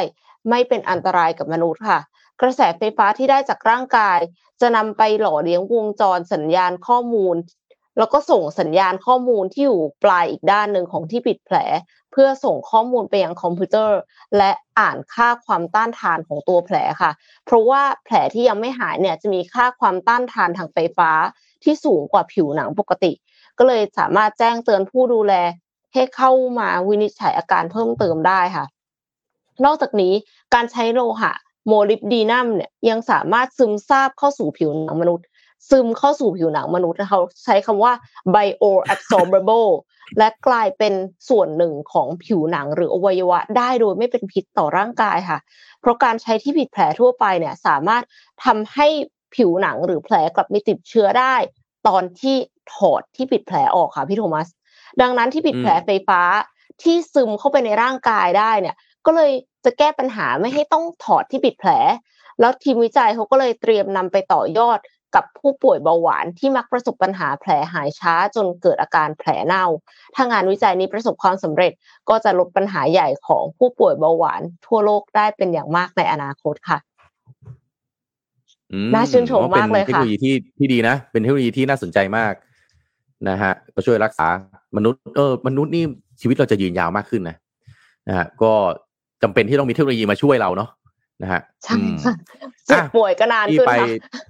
[0.49, 2.01] ไม่เป็นอันตรายกับมนุษย์ค่ะ
[2.41, 4.19] กระแสไฟฟ้าที่ได้จากร่างกาย
[4.61, 7.37] จะนำไปหล่อเลี้ยงวงจรสัญญาณข้อมูล
[7.99, 11.57] แล้วก็ส่งสัญญาณข้อมูลที่อยู่ปลายอีกด้านหนึ่งของที่ปิดแผล
[12.13, 13.99] เพื่อส่งข้อมูลไปยังคอมพิวเตอร์
[14.37, 17.11] และอ่านค่าความต้านทานของตัวแผลค่ะ
[17.47, 21.11] เพราะว่าแผลที่ยังไม่หายเนี่ยจะมีค่าความต้านทานทางไฟฟ้า
[21.65, 23.13] ที่สูงกว่าผิวหนังปกติ
[23.59, 25.35] ก็เลยสามารถแจ้งเตือนผู้ดูแล
[25.95, 28.65] ให้เข้ามาวินิจฉัยอาการเพิ่มเติมได้ค่ะ
[29.65, 30.13] นอกจากนี้
[30.55, 31.33] การใช้โลหะ
[31.67, 35.27] โมลิบดีนัมเนี่ยยังสามารถซึมซาบเข้าสู่ผิวหนังมนุษย์
[35.71, 37.93] ซึมเข้าสู่ผิวหนังมนุษย์เขาใช้คำว่า
[38.35, 39.71] bioabsorbable
[40.19, 40.95] และกลายเป็น
[41.29, 45.39] ส่วนหนึ่งของผิวหนังหรืออวัยวะได้โดยไม่เป็นพิษต่อร่างกายค่ะ
[45.81, 48.03] เพราะการใช้ที่ผิดแผลทั่วไปเนี่ยสามารถ
[48.45, 48.89] ทำให้
[49.35, 51.35] ผิวหนังหรือแผลกลับมีติดเชื้อได้
[51.89, 52.37] ตอนที่
[52.75, 54.49] ถอดที่ปิดแผลออกค่ะพี่โทมัส
[55.01, 56.21] ดังนั้นที่ปิดแผลไฟฟ้า
[56.83, 58.77] ที่ซึมเข้าไปในร่างกายได้เนี่ย
[59.07, 59.33] ก็เลย
[59.65, 61.71] จะแก้ปัญหาไม่ให้ต้องถอดที่ปิดแผล
[62.41, 64.79] แล้วทีมวิจัยเขาก็เลยเตรียมนำไปต่อยอด
[65.15, 69.67] กับผู้ป่วยเบาหวานที่มักประสบปัญหาแผลหายช้าจนเกิดอาการแผลเน่า
[70.15, 71.73] ถ้างานวิจัยนี้ประสบความสำเร็จ
[72.09, 76.79] ก็จะลดปัญหาใหญ่ของผู้ป่วยเบาหวานทั่วโลกได้เป็นอย่างมากในอนาคตค่ะ
[78.95, 82.33] น่าชื่นชมมากเลยเป็นเทคค่ะโนโลยีที่ที่ดีนะ เป็นเทคโนโลยีที่น่าสนใจมาก
[83.29, 84.27] นะฮะก็ช่วยรักษา
[84.77, 85.85] มนุษย์เออมนุษย์นี่
[86.21, 87.37] ชีวิตเราจะยืนยาวมากขึ้นนะ
[88.09, 88.53] นะฮะก็
[89.23, 90.71] จำเป็นที่ต้องมีเทคโนโลยีมาช่วยเราเนาะ
[91.23, 92.15] นะฮะใช่อืมค่ะ
[92.67, 94.23] เจ็บอะป่วยก็นานพี่ขึ้นไปค่ะ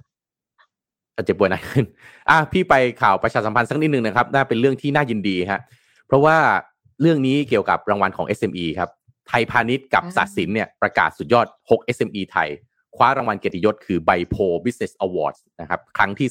[1.15, 1.85] อะเจ็บป่วยนานขึ้น
[2.29, 5.61] อะพี่ไปข่าวประชาสัมพันธ์สักนิดนึงนะครับ น่าเป็นเรื่องที่น่ายินดีฮะ
[6.07, 6.37] เพราะว่า
[7.01, 8.89] เรื่องนี้เกี่ยวกับรางวัลของ SME ครับ
[9.27, 12.49] ไทยพาณิชย์กับอ่าสัตว์สินเนี่ยประกาศสุดยอด 6 SME ไทย
[12.95, 14.35] คว้ารางวัลเกียรติยศคือไบโพ
[14.65, 16.27] Business Awards นะครับ ครั้งที่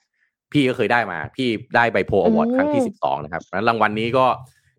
[0.00, 4.26] 18 พี่ก็เคยได้มา พี่ได้ไบโพ Award ครั้งที่ 12 นะครับเพราะฉะนั้นรางวัลนี้ก็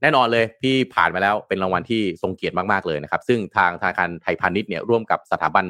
[0.02, 5.66] แน่นอนเลย พี่ผ่านมาแล้วเป็นรางวัลที่ทรงเกียรติมาก ๆ เลยนะครับ ซึ่งทางธนาคารไทยพาณิชย์เนี่ยร่วมกับสถาบัน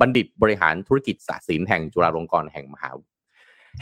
[0.00, 2.90] บัณฑิตบริหารธุรกิจศาสตร์ศิลป์แห่งจุฬาลงกรณ์แห่งมหา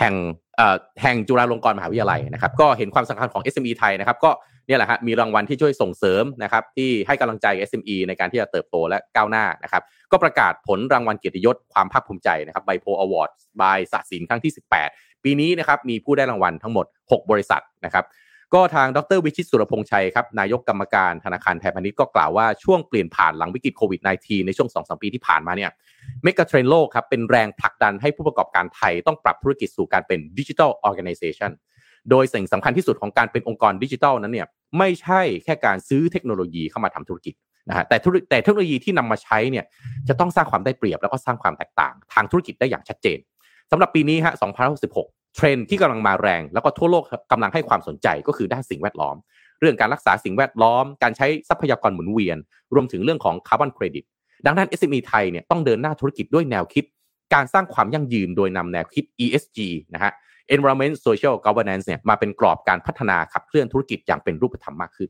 [0.01, 0.15] แห่ง
[0.57, 4.31] เอ่อแห่งจุฬาลงกรณ์มหาวิทยาลัยนะครับ ก็เห็นความสำคัญของ SME ไทยนะครับ ก็
[4.67, 14.53] เนี่ยแหละฮะมีรางวัลที่ช่วยส่งเสริมนะครับที่ให้กำลังใจ SME ในการที่จะเติบโตและก้าวหน้านะครับก็ประกาศผลรางวัลเกียรติยศความภาคภูมิใจนะครับ Bai Po Award by Sasin ครั้งที่
[14.89, 18.05] 18 ปีนี้นะครับมีผู้ได้รางวัลทั้งหมด 6 บริษัทนะครับ
[18.55, 25.71] ก็ทางดรวิชิตสุรพงษ์ชัยครับนายกกรรมการธนาคารไทยพาณิชย์ก็กล่าวว่าช่วงเปลี่ยนผ่านหลังวิกฤตโควิด -19 ในช่วง 2-3 ปีที่ผ่านมาเนี่ย
[26.23, 31.53] megatrend โลกครับเป็นแรงผลักดันให้ผู้ประกอบการไทยต้องปรับธุรกิจสู่การเป็นดิจิทัลออร์แก z a t i o n
[32.11, 34.47] โดยสิ่งสำคัญที่สุดของการเป็นองค์กรดิจิทัลนั้นเนี่ย
[34.79, 37.35] ไม่ใช่แค่การซื้อเทคโนโลยีเข้ามาทำธุรกิจ
[37.69, 39.65] นะฮะแต่ธุรแต่เทคโนโลยีที่นำมาใช้เนี่ย
[40.09, 43.19] จะต้องสร้างความได้เปรียบแล้วก็สร้างความแตกต่าง ทางธุรกิจได้อย่างชัดเจน
[43.71, 44.35] สำหรับปีนี้ฮะ
[44.81, 49.17] 2066 เทรนด์ที่กำลังมาแรง แล้วก็ทั่วโลกกำลังให้ความสนใจก็คือด้านสิ่งแวดล้อม
[49.61, 52.37] เรื่องการรักษาสิ่งแวดล้อม การใช้ทรัพยากรหมุนเวียน
[52.75, 54.05] รวมถึงเรื่องของ carbon credit
[54.47, 56.85] ดังนั้น SME ไทยเนี่ยต้องเดินหน้าธุรกิจด้วยแนวคิด
[57.35, 59.59] การสร้างความยั่งยืนโดยนำแนวคิด ESG
[59.95, 60.13] นะฮะ
[60.55, 65.09] Environment Social Governance เนี่ยมาเป็นกรอบการพัฒนาขับเคลื่อนธุรกิจอย่างเป็นรูปธรรมมากขึ้น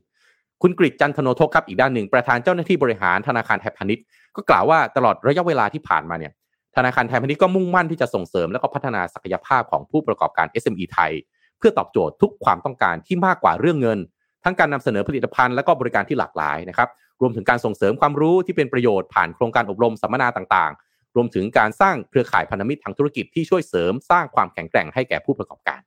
[0.61, 4.03] คุณกฤษณ์ จันทโนทกครับอีกด้านหนึ่งประธานเจ้าหน้าที่บริหารธนาคารไทยพาณิชย์
[4.35, 6.31] ก็กล่าวว่าตลอดระยะเวลาที่ผ่านมาเนี่ย
[6.75, 11.11] ธนาคารไทยพาณิชย์ก็มุ่งมั่นที่จะส่งเสริมและก็พัฒนาศักยภาพของผู้ประกอบการ SME ไทย
[11.57, 13.99] เพื่อตอบโจทย์ทุกความต้องการที่มากกว่าเรื่องเงิน
[14.43, 16.89] ทั้งการนำเสนอผลิตภัณฑ์และก็บริการที่หลากหลายนะครับ
[17.21, 25.81] รวมถึงการส่งเสริมความรู้ที่เป็นประโยชน์ผ่านโครงการอบรมสัมมนาต่างๆ รวมถึงการสร้างเครือข่ายพันธมิตรทางธุรกิจที่ช่วยเสริมสร้างความแข็งแกร่งให้แก่ผู้ประกอบการ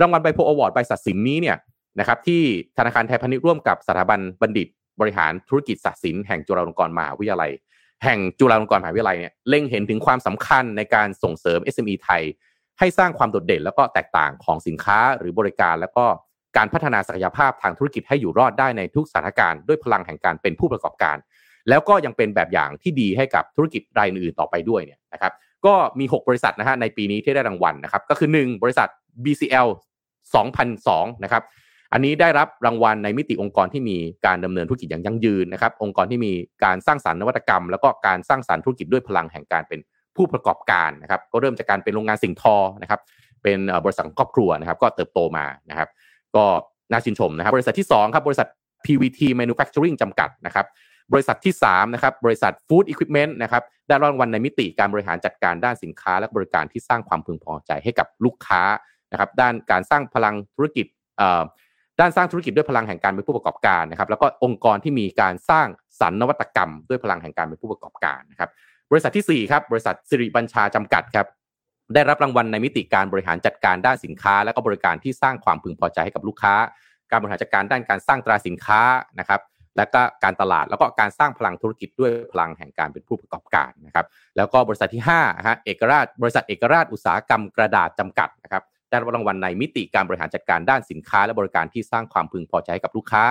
[0.00, 1.56] รางวัลไบโพอวอร์ดใบสัตว์สินนี้เนี่ย
[1.98, 2.42] นะครับที่
[2.78, 4.68] ธนาคารไทยพาณิชย์ร่วมกับสถาบันบัณฑิต
[5.00, 7.52] บริหารธุรกิจศาสตร์ศิลป์แห่งจุฬาลงกรณ์มหาวิทยาลัย
[8.04, 12.22] แห่งจุฬาลงกรณ์มหาวิทยาลัยเนี่ยเล็งเห็นถึงความสำคัญในการส่งเสริม SME ไทย
[12.78, 16.04] ให้สร้างความโดดเด่น แล้วก็แตกต่างของสินค้าหรือบริการ แล้วก็
[16.56, 21.16] การพัฒนาศักยภาพทางธุรกิจให้อยู่รอดได้ในทุกสถานการณ์ด้วยพลังแห่งการเป็นผู้ประกอบการ
[21.68, 25.32] แล้วก็ยังเป็นแบบอย่างที่ดีให้กับธุรกิจรายอื่นต่อไปด้วยเนี่ยนะครับ
[25.66, 28.88] ก็มี 6 บริษัทนะฮะในปีนี้ที่ได้รางวัลนะครับก็คือ 1 บริษัท
[29.24, 29.68] BCL
[30.44, 31.42] 2002นะครับ
[31.92, 33.96] อันนี้ได้รับรางวัลในมิติองค์กรที่มี
[34.26, 36.32] การดำเนินธุรกิจอย่างยั่งยืนนะครับองค์กรที่มี
[36.64, 39.80] การสร้างสรรค์นวัตกรรม แล้วก็การสร้างสรรค์ธุรกิจด้วยพลังแห่งการเป็น
[40.16, 43.00] ผู้ประกอบการนะครับก็เริ่มจากการเป็นโรงงานสิ่งทอนะครับ
[43.42, 45.88] เป็นบริษัทครอบครัวนะครับก็เติบโตมานะครับ
[46.36, 46.44] ก็
[46.90, 48.48] น่าชื่นชมนะครับบริษัทที่2ครับบริษัท
[48.84, 50.66] PVT Manufacturing จำกัดนะครับ
[51.12, 58.62] บริษัทที่3นะครับบริษัท Food Equipment นะครับได้รางวัลในมิติการบริหารจัดการด้านสินค้า และบริการที่สร้างความพึงพอใจให้กับลูกค้า
[59.12, 60.86] นะครับด้านการสร้างพลังธุรกิจ
[62.00, 65.66] ด้านสร้างธุรกิจด้วยพลังแห่งการเป็นผู้ประกอบการนะครับแล้วก็องค์กรที่มีการสร้าง
[66.00, 68.50] สรรนวัตกรรม ด้วยพลังแห่งการเป็นผู้ประกอบการนะครับ
[68.90, 71.26] บริษัทที่4ครับบริษัทสิริบัญชาจำกัดครับ
[71.94, 76.54] ได้รับรางวัลในมิติการบริหารจัดการด้านสินค้า และก็บริการที่สร้างความพึงพอใจให้กับลูกค้า
[77.10, 78.80] การบริหารจัดการด้านการสร้างตราสินค้า
[79.18, 79.40] นะครับ
[79.76, 84.06] และก็การตลาดแล้วก็การสร้างพลังธุรกิจด้วยพลังแห่งการเป็นผู้ประกอบการนะครับ
[84.36, 93.24] แล้วก็บริษัทที่5ฮะเอกราชบริษัทเอกราชอุตสาหกรรมกระดาษจำกัดนะครับได้รับรางวัลในมิติการบริหารจัดการด้านสินค้า และบริการที่สร้างความพึงพอใจให้กับลูกค้า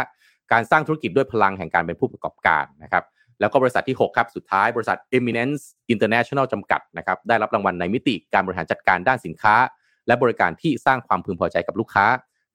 [0.52, 3.04] การสร้างธุรกิจด้วยพลังแห่งการเป็นผู้ประกอบการนะครับ
[3.40, 5.62] แล้วก็บริษัทที่ 6 ครับ สุดท้ายบริษัท Eminence
[5.94, 9.56] International จำกัดนะครับได้รับรางวัลในมิติการบริหารจัดการด้านสินค้า
[10.08, 12.06] และบริการที่สร้างความพึงพอใจกับลูกค้า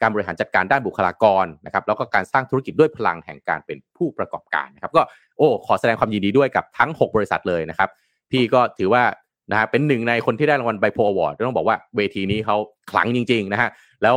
[0.01, 5.03] การบริหารจัดการด้านบุคลากรนะครับแล้วก็การสร้างธุรกิจด้วยพลังแห่งการเป็นผู้ประกอบการนะครับก็
[5.37, 7.89] โอ้ขอแสดงความยินดีด้วยกับทั้ง 6 บริษัทเลยนะครับ
[8.31, 9.03] พี่ก็ถือว่า
[9.51, 12.57] นะฮะเป็นหนึ่งในคนที่ได้รางวัลไบโพอวอร์ดต้องบอกว่าเวทีนี้เขา
[12.91, 13.71] ขลังจริงๆนะฮะ
[14.03, 14.17] แล้ว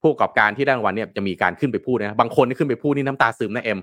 [0.00, 3.80] ผู้ประกอบการที่ได้รางวัลเนี่ยจะมีการขึ้นไปพูดนะบางคนที่ขึ้นไปพูดนี่น้ำตาซึมนะเอ็ม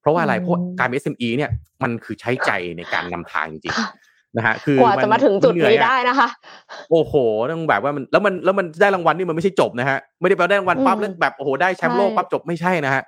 [0.00, 1.50] เพราะว่าอะไรเพราะการเป็น SME เนี่ย
[1.82, 3.76] มันคือใช้ใจในการนำทางจริง
[4.36, 6.28] นะฮะคือกว่าจะมาถึงจุดเหนื่อยนี้อะได้นะคะ
[6.90, 7.14] โอ้โห
[7.50, 13.02] ต้องแบบว่ามันแล้วมันแล้วมันได้รางวัลนี่มันไม่ใช่จบนะฮะไม่ได้แปลว่าได้รางวัลปั๊บอืมแล้วแบบโอ้โหได้แชมป์โลกใช่ปั๊บจบไม่ใช่นะฮะ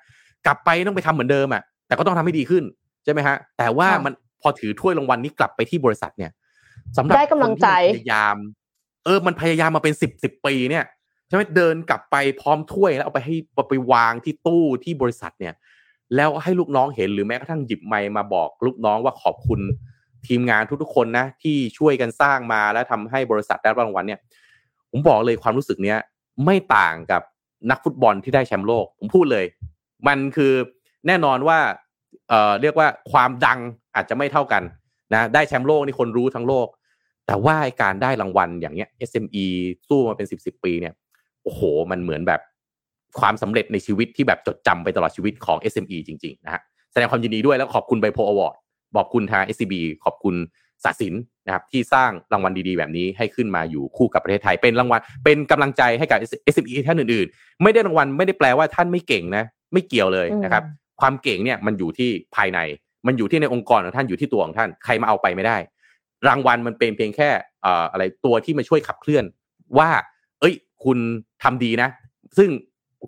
[0.47, 2.65] กลับไปต้องไปทำเหมือนเดิมอะแต่ก็ต้องทำให้ดีขึ้น
[3.05, 4.13] ใช่ไหมฮะ แต่ว่าค่ะมัน
[4.43, 6.31] พอถือถ้วยรางวัลนี้กลับไปที่บริษัทเนี่ย
[6.97, 8.37] สำหรับได้กำลังใจคนที่มันพยายาม
[9.05, 10.85] เออมันพยายามมาเป็นสิบสิบปีเนี่ย
[11.29, 15.55] ใช่ไหมเดินกลับไปพร้อมถ้วยแล้วเอาไปให้เอาไปวางที่ตู้ที่บริษัทเนี่ย
[16.17, 19.61] แล้วให้ลูกน้องเห็นหรือแม้กระทั่งหยิบไมค์มาบอกลูกน้องว่าขอบคุณ
[20.27, 24.21] ทีมงานทุกๆคนนะที่ช่วยกันสร้างมาแล้วทำให้บริษัทได้รางวัลเนี่ย
[24.91, 25.99] ผมบอกเลยความรู้สึกเนี้ย
[26.45, 27.23] ไม่ต่างกับ
[27.71, 29.45] นักฟุตบอลที่ได้แชมป์โลก ผมพูดเลย
[30.09, 30.53] มันคือ
[31.07, 31.59] แน่นอนว่า
[32.29, 33.59] เอ่อเรียกว่าความดัง
[33.95, 34.63] อาจจะไม่เท่ากัน
[35.15, 36.69] นะได้แชมป์โลกนี่คนรู้ทั้งโลก
[37.27, 39.45] แต่ว่าการได้รางวัลอย่างเงี้ย SME
[39.89, 40.95] สู้มาเป็นสิบสิบปีเนี่ย
[41.43, 41.61] โอ้โห
[41.91, 42.41] มันเหมือนแบบ
[43.21, 46.63] ความสำเร็จในชีวิตที่แบบจดจำไปตลอดชีวิตของ SME จริง ๆ นะฮะ
[46.93, 48.57] แสดงความยินดีด้วยแล้วขอบคุณไบโพอวอร์ด
[48.97, 49.75] บอกคุณทาง SCB
[50.05, 50.35] ขอบคุณ
[50.85, 51.15] ศาสิน
[51.47, 56.19] นะครับที่สร้างรางวัลดีๆ แบบนี้ให้ขึ้นมาอยู่คู่กับประเทศไทย เป็นรางวัลเป็นกำลังใจให้กับ
[56.55, 60.65] SME ท่านอื่นๆ ไม่ได้รางวัลไม่ได้แปลว่าท่านไม่เก่งนะ ไม่เกี่ยวเลยนะครับ
[61.01, 62.59] ความเก่งเนี่ยมันอยู่ที่ภายใน
[63.07, 65.57] มันอยู่ที่ในองค์กรของท่านอยู่ที่ตัวของท่านใครมาเอาไปไม่ได้
[66.29, 67.29] รางวัลมันเป็นเพียงแค่
[67.63, 69.25] เอ่ออะไรตัวที่มาช่วยขับเคลื่อน
[69.79, 69.91] ว่า
[70.41, 70.99] เอ้ย คุณ
[71.43, 71.89] ทำดีนะ
[72.39, 72.51] ซึ่ง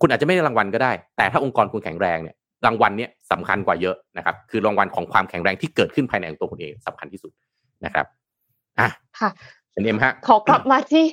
[0.00, 7.32] คุณอาจจะไม่ได้รางวัลก็ได้ แต่ถ้าองค์กรคุณแข็งแรงเนี่ย รางวัลเนี้ยสำคัญกว่าเยอะนะครับ คือรางวัลของความแข็งแรงที่เกิดขึ้นภายในของตัวคุณเองสำคัญที่สุด
[7.84, 8.06] นะครับ
[8.80, 8.88] อะ
[9.20, 9.30] ค่ะ
[9.72, 11.04] เป็นเอ็มฮะขอกลับมาที่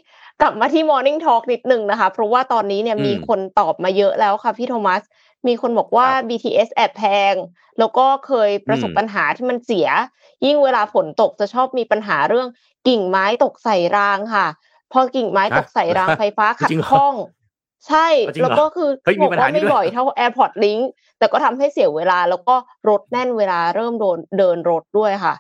[0.42, 5.02] กลับมาที่ Morning Talk นิดหนึ่งนะคะ เพราะว่าตอนนี้เนี่ยอืมมีคนตอบมาเยอะแล้วค่ะพี่โทมัส
[5.48, 7.34] มีคนบอกว่าครับ BTS แอบแพง
[7.80, 9.88] แล้วก็เคยประสบอืมปัญหาที่มันเสีย
[10.46, 12.48] ยิ่งเวลาฝนตกจะชอบมีปัญหาเรื่อง
[12.88, 14.48] กิ่งไม้ตกใส่รางค่ะ
[14.92, 17.14] พอกิ่งไม้ตกใส่รางไฟฟ้าขัดจริงเหรอข้อง
[17.88, 20.84] ใช่จริงเหรอแล้วก็คือเฮ้ยมีบอกปัญหาว่านี้ไม่ด้วยบ่อยเท่า AirPod Link
[21.20, 22.56] แต่ก็ทำให้เสียเวลา แล้วก็
[22.90, 25.34] รถแน่นเวลาเริ่มโดนเดินรถด้วยค่ะ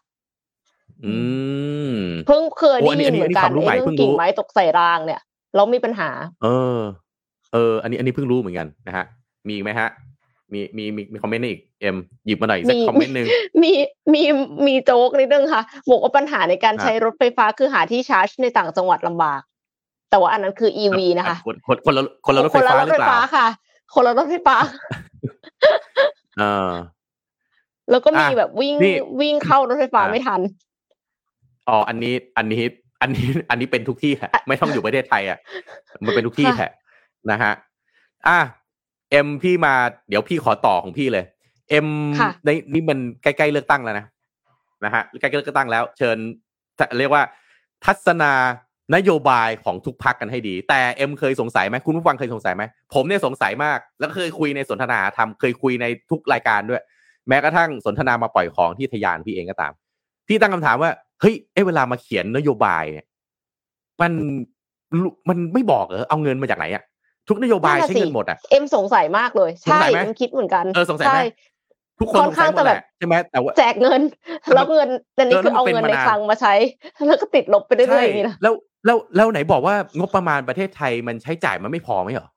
[1.05, 1.15] อื
[1.93, 5.21] มเพิ่งเคยโอ้ได้อันนี้ยินเหมือนกันอันนี้ความรู้ใหม่ไอ้เรื่เพิ่องงรู้กิ่งไม้ตกใส่รางเนี่ย
[5.55, 6.09] แล้วมีปัญหา
[6.43, 6.79] เออ
[7.53, 9.05] เออ อันนี้อันนี้เพิ่งรู้เหมือนกันนะฮะ
[9.47, 9.89] มีอีกไหมฮะ
[10.53, 13.27] มีมีมีมีคอมเมนต์อีกเอ็มหยิบมาหน่อยสักมีคอมเมนต์หนึ่ง
[13.61, 13.71] มี
[14.13, 14.23] มี
[14.67, 19.41] มีโจ๊กนิดนึงค่ะบอกว่าปัญหาในการอะใช้รถไฟฟ้าคือหาที่ชาร์จในต่างจังหวัดลำบาก
[20.15, 23.47] แต่ว่าอันนั้นคือ EV นะคะคนคนคนละคนละรถคไฟนละฟ้ารถหรืไฟอเปล่าฟ้าค่ะ
[23.93, 24.55] คนละรถไฟฟ้า
[26.39, 26.71] เออ
[27.91, 30.41] แล้วก็มีอะแบบวิ่งนี่วิ่งเข้ารถไฟฟ้าอะไม่ทัน
[31.67, 32.63] อ๋ออันนี้อันนี้
[33.01, 35.39] อันนี้อันนี้เป็นทุกที่แหละไม่ต้องอยู่ประเทศไทยอะ
[36.05, 36.71] มันเป็นทุกที่ค่ะแหละ
[37.31, 37.53] นะฮะ
[38.27, 38.39] อะ
[39.11, 39.73] เอ็มพี่มา
[40.09, 41.25] เดี๋ยวพี่ขอต่อของพี่เลย
[41.69, 41.87] เอ็ม
[42.19, 44.05] ค่ะในนี่มันใกล้ๆเลือกตั้งแล้วนะ
[44.85, 46.17] นะฮะใกล้ๆเลือกตั้งแล้ว เชิญ
[46.99, 47.23] เรียกว่า
[47.85, 48.31] ทัศนา
[48.95, 52.63] นโยบายของทุกพักกันให้ดี แต่เอ็มเคยสงสัยไหมคุณผู้ฟังเคยสงสัยไหม
[52.93, 56.81] ผมเนี่ยสงสัยมาก แล้วเคยคุยในสนทนาธรรมเคยคุยในทุกรายการด้วย
[57.27, 59.73] แม้กระทั่งสนทนามาปล่อยของที่ทยานพี่เองก็ตาม
[60.27, 63.05] พี่ตั้งคำถามว่าเฮ้ยเอ้เวลามาเขียนนโยบายเนี่ย
[64.01, 64.11] มัน
[65.29, 66.83] มันไม่บอกเหรอเอาเงินมาจากไหนอะ
[67.27, 71.23] ทุกนโยบายนั่นน่ะใช้สิเงินหมดอะเอ็มสงสัยมากเลยสงใช่สัยไหมเอ็มคิดเหมือนกันเออสงสัยไหมใช่
[71.99, 74.01] ทุกคนค่อนข้างสงสัยหมดจะแบบแหละใช่ไหมแต่ว่าแจกเงิน
[74.55, 76.53] แล้วเงินแต่นี่เออคือเอามันเป็นเงินมาในนานคลังมาใช้
[77.07, 78.53] แล้วก็ติดลบไปเรื่อยๆอย่างนี้นะแล้ว
[78.85, 82.29] แล้วแล้วไหนบอกว่างบประมาณประเทศไทยมันใช้จ่ายมันไม่พอไหมเหรอ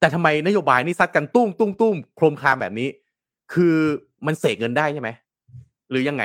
[0.00, 2.88] แต่ทำไมนโยบายนี่ซัดกันตุ้มตุ้มตุ้มโครมครามแบบนี้
[3.52, 3.76] คือ
[4.26, 5.08] มันเสกเงินได้ใช่ไหม
[5.90, 6.24] หรือยังไง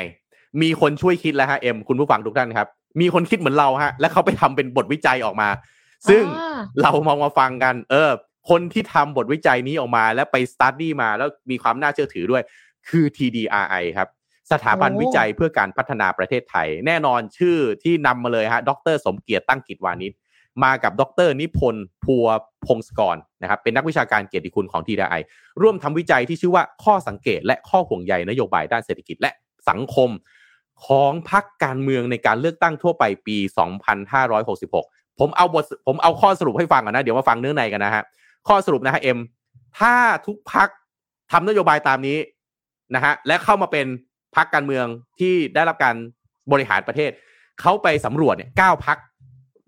[0.62, 2.68] มีคนช่วยคิดแล้วฮะเอ็มคุณผู้ฟังทุกท่านครับ
[3.02, 5.50] มีคนคิดเหมือนเราฮะ แล้วเขาไปทำเป็นบทวิจัยออกมา
[6.10, 8.12] ซึ่งอ่าเรามองมาฟังกัน เออ
[8.50, 12.44] คนที่ทำบทวิจัยนี้ออกมา แล้วไปสตัดดี้มาแล้วมีความน่าเชื่อถือด้วย
[12.90, 14.08] คือ TDRI ครับ
[14.52, 20.14] สถาบันโอ้วิจัยเพื่อการพัฒนาประเทศไทย แน่นอนชื่อที่นำมาเลยฮะ ดร สมเกียรติตั้งกิจวานิช
[20.64, 22.28] มากับดร นิพนธ์พัว
[22.66, 25.22] พงศกรนะครับ เป็นนักวิชาการเกียรติคุณของ TDRI
[25.62, 29.32] ร่วมทำวิจัยที่ชื่อว่าข้อสังเกต และข้อห่วงใยนโยบายด้านเศรษฐกิจและ
[29.70, 30.10] สังคม
[30.86, 33.38] ของพรรคการเมืองในการเลือกตั้งทั่วไปปี
[34.48, 38.04] 2566 ผมเอาบทผมเอาข้อสรุปให้ฟังก่อนนะ เดี๋ยวมาฟังเนื้อในกันนะฮะ
[38.48, 39.20] ข้อสรุปนะฮะเอ็ม
[39.80, 40.70] ถ้าทุกพัก
[41.32, 42.18] ทำนโยบายตามนี้
[42.96, 43.86] นะฮะและเข้ามาเป็น
[44.38, 44.86] พักการเมือง
[45.20, 45.96] ที่ได้รับการ
[46.52, 47.12] บริหารประเทศ
[47.62, 48.98] เขาไปสำรวจเนี่ยเก้าพัก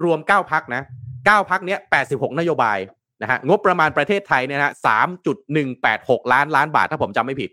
[0.03, 0.84] รวมเก้าพักนะ
[1.26, 2.78] เก้าพักเนี้ยแปดสิบหกนโยบาย
[3.22, 7.49] นะฮะงบประมาณประเทศไทยเนี่ยนะฮะสามจุดหนึ่งแปดหกล้านล้านบาท ถ้าผมจำไม่ผิด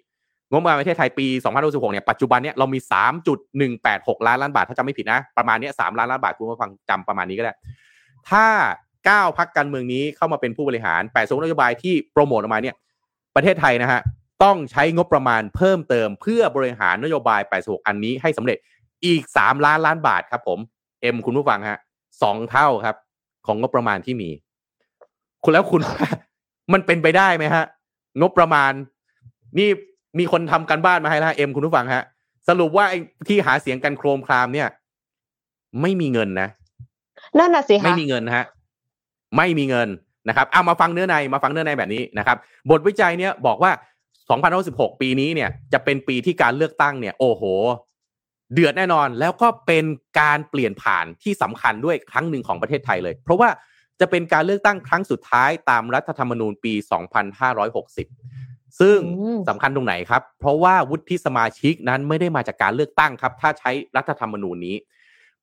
[0.50, 1.26] งบประมาณประเทศไทยปี
[1.60, 2.78] 2066เนี่ยปัจจุบันเนี่ยเรามี
[3.52, 7.54] 3.186ล้านล้านบาท ถ้าจำไม่ผิดนะ ประมาณเนี้ย3ล้านล้านบาทคุณผู้ฟังจำประมาณนี้ก็ได้
[8.30, 8.46] ถ้า
[8.92, 12.76] 9พักการเมืองนี้เข้ามาเป็นผู้บริหาร8สงนโยบายที่โปรโมทออกมาเนี่ย
[13.36, 14.00] ประเทศไทยนะฮะ
[14.44, 18.58] ต้องใช้งบประมาณเพิ่มเติม เพื่อบริหารนโยบาย 86 อันนี้ให้สำเร็จ
[19.06, 20.58] อีก 3 ล้านล้านบาทครับผม
[21.00, 21.78] เอ็มคุณผู้ฟังฮะ
[22.22, 22.96] สองเท่าครับ
[23.46, 24.30] ของงบประมาณที่มี
[25.44, 25.80] คุณแล้วคุณ
[26.72, 27.64] มันเป็นไปได้ไหมฮะ
[28.20, 28.72] งบประมาณ
[29.58, 29.68] นี่
[30.18, 32.04] มีคนทำกันบ้านมาให้แล้วเอ็มคุณผู้ฟังฮะ
[32.48, 34.68] สรุปว่าไอ้ที่หาเสียงกันโครมครามเนี่ย
[35.80, 36.48] ไม่มีเงินนะ
[37.38, 38.46] นั่นน่ะสิคะไม่มีเงินนะฮะ
[39.36, 39.88] ไม่มีเงิน
[40.28, 42.36] นะครับ เอามาฟังเนื้อในมาฟังเนื้อในแบบนี้นะครับ
[42.70, 43.72] บทวิจัยเนี่ยบอกว่า
[44.30, 47.42] 2016 ปีนี้เนี่ยจะเป็นปีที่การเลือกตั้งเนี่ย โอ้โห
[48.52, 49.84] เดือดแน่นอนแล้วก็เป็น
[50.20, 53.48] การเปลี่ยนผ่านที่สำคัญด้วยครั้งหนึ่งของประเทศไทยเลย เพราะว่า
[54.00, 56.74] จะเป็นการเลือกตั้งครั้งสุดท้ายตามรัฐธรรมนูญปี
[57.56, 64.76] 2560 ซึ่งอืมสำคัญตรงไหนครับ เพราะว่าวุฒิสมาชิกนั้นไม่ได้มาจากการเลือกตั้งครับ ถ้าใช้รัฐธรรมนูญนี้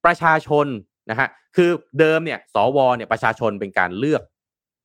[0.06, 0.66] ประชาชน
[1.10, 1.70] นะฮะคือ
[2.00, 4.22] เดิมเนี่ย สวเนี่ยประชาชนเป็นการเลือก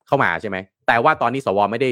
[0.07, 1.90] เข้ามาใช่ไหมแต่ว่าตอนนี้สวไม่ได้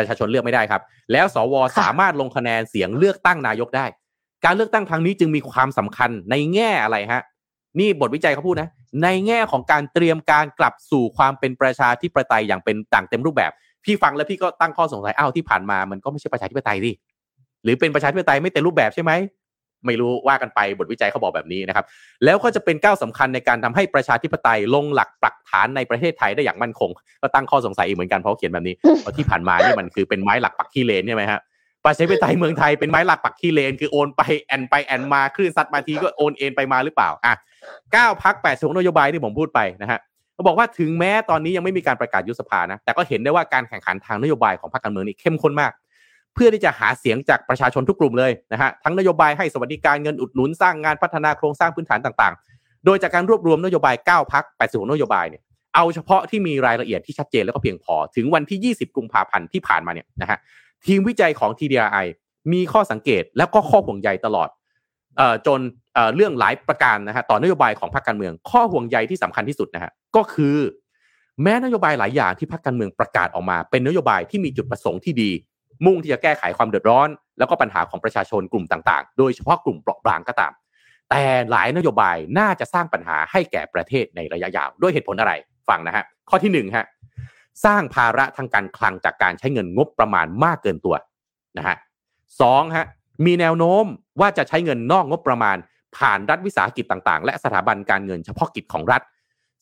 [0.00, 0.82] ประชาชนเลือกไม่ได้ครับ
[1.12, 3.86] แล้วสวค่ะสามารถลงคะแนนเสียงเลือกตั้งนายกได้
[4.44, 7.22] การเลือกตั้งครั้งนี้จึงมีความสำคัญในแง่อะไรฮะ
[7.78, 8.68] นี่บทวิจัยเขาพูดนะ
[9.02, 13.52] ในแง่ของการเตรียมการกลับสู่ความเป็นประชาธิปไตยอย่างเป็นต่างเต็มรูปแบบ
[13.84, 16.92] พี่ฟังแล้วพี่ก็ตั้งข้อสงสัยอ้าวที่ผ่านมามันก็ไม่ใช่ประชาธิปไตยดิ
[17.64, 19.12] หรือเป็นประชาธิปไตยไม่เต็มรูปแบบใช่ไหม
[19.86, 21.84] ไม่รู้ว่ากันไปบทวิจัยเขาบอกแบบนี้นะครับ
[22.24, 26.90] แล้วก็จะเป็นก้าวสำคัญในการทำให้ประชาธิปไตยลงหลักปักฐานในประเทศไทยได้อย่างมั่นคง
[27.22, 31.40] ก็ตั้งข้อสงสัยอีกเหมือนกันเพราะเขียนแบบนี้เพราะที่ผ่านมานี่มันคือเป็นไม้หลักปักขี้เลนใช่ไหมฮะ
[31.84, 37.34] ประชาธิปไตยเมืองไทยเป็นไม้หลักปักขี้เลน คือโอนไปแอนไปแอนมาคลื่นซัดมาทีก็โอนเอ็นไปมาหรือเปล่าอะ
[37.92, 40.00] เก้าพักแปดสิบนโยบายที่ผมพูดไปนะฮะ
[40.34, 45.72] เขาบอกว่าถึงแม้ตอนนี้ยังไม่มีการประกาศยุบสภานะแต่ก็เห็นได้ว่าการแข่งขันทางนโยบายของพรรคการเมืองนี่เข้มข้นมาก
[46.34, 55.42] เพื่อที่จะหาเสียงจากประชาชนทุกกลุ่มเลยนะฮะทั้งนโยบายให้สวัสดิการเงินอุดหนุนสร้างงานพัฒนาโครงสร้างพื้นฐานต่างๆ โดยจากการรวบรวมนโยบาย 9พัก80นโยบายเนี่ย
[55.74, 60.38] เอาเฉพาะที่มีรายละเอียดที่ชัดเจนแล้วก็เพียงพอถึงวันที่ 20 กุมภาพันธ์ที่ผ่านมาเนี่ยนะฮะ
[60.86, 62.06] ทีมวิจัยของ TDRI
[62.52, 64.48] มีข้อสังเกตแล้วก็ข้อห่วงใยตลอด
[65.20, 65.60] ออจน
[65.94, 70.56] เเรื่องหลายประการนะฮะต่อนโยบายของพรรคการเมือง ข้อห่วงใยที่สำคัญที่สุดนะฮะก็คือ
[71.42, 75.30] แม้นโยบายหลายอย่างที่พรรคการเมืองประกาศออกมา เป็นนโยบายที่มีจุดประสงค์ที่ดี
[75.84, 77.08] มุ่งที่จะแก้ไขความเดือดร้อน
[77.38, 80.52] แล้วก็ปัญหาของประชาชนกลุ่มต่างๆ โดยเฉพาะกลุ่มเปราะบางก็ตาม
[81.10, 85.32] แต่หลายนโยบายน่าจะสร้างปัญหาให้แก่ประเทศในระยะยาว ด้วยเหตุผลอะไร
[85.68, 86.86] ฟังนะฮะข้อที่หนึ่งฮะ
[87.64, 90.94] สร้างภาระทางการคลังจากการใช้เงินงบประมาณมากเกินตัว
[91.58, 91.76] นะฮะ
[92.40, 92.86] สองฮะ
[93.26, 93.84] มีแนวโน้ม
[94.20, 95.56] ว่าจะใช้เงินนอกงบประมาณ
[95.96, 99.02] ผ่านรัฐวิสาหกิจต่างๆ และสถาบันการเงินเฉพาะกิจของรัฐ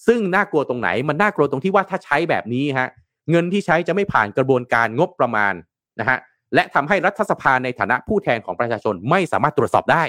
[0.06, 2.88] ซึ่งน่ากลัวตรงไหนมันน่ากลัวตรงที่ว่าถ้าใช้แบบนี้ฮะ
[3.30, 5.54] เงินที่ใช้จะไม่ผ่านกระบวนการงบประมาณ
[6.00, 6.18] นะฮะ
[6.54, 10.02] และทำให้รัฐสภาในฐานะผู้แทนของประชาชนไม่สามารถตรวจสอบได้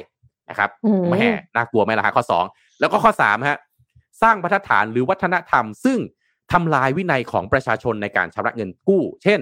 [0.50, 2.46] นะครับอืมแหม่น่ากลัวไหมล่ะฮะข้อสอง
[2.80, 3.58] แล้วก็ข้อสามฮะ
[4.22, 6.00] สร้างบรรทัดฐานหรือวัฒนธรรม ซึ่ง
[6.52, 9.40] ทำลายวินัยของประชาชนในการชำระเงินกู้ เช่น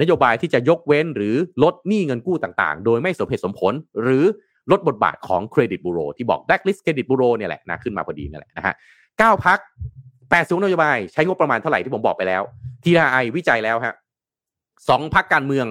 [0.00, 3.72] นโยบายที่จะยกเว้นหรือลดหนี้เงินกู้ต่างๆ โดยไม่สมเหตุสมผล
[4.02, 4.24] หรือ
[4.70, 8.74] ลดบทบาทของเครดิตบูโรที่บอก blacklist เครดิตบูโรเนี่ยแหละนะขึ้นมาพอดีนั่นแหละนะฮะ
[9.18, 9.58] เก้าพัก
[10.30, 12.42] แปดสูงนโยบาย ใช้งบประมาณเท่าไหร่ที่ผมบอกไปแล้ว
[12.84, 13.94] TRI วิจัยแล้วฮะ
[14.88, 15.66] สองพักการเมือง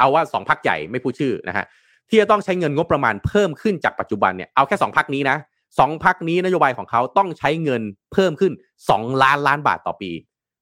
[0.00, 1.64] เอาว่าสองพักใหญ่ไม่พูดชื่อนะฮะ
[2.08, 5.36] ที่จะต้องใช้เงินงบประมาณเพิ่มขึ้นจากปัจจุบันเนี่ยเอาแค่สองพักนี้นะ
[5.78, 7.82] สองพักนี้นโยบายของเขาต้องใช้เงิน
[8.12, 8.52] เพิ่มขึ้น
[8.90, 10.10] สองล้านล้านบาทต่อปี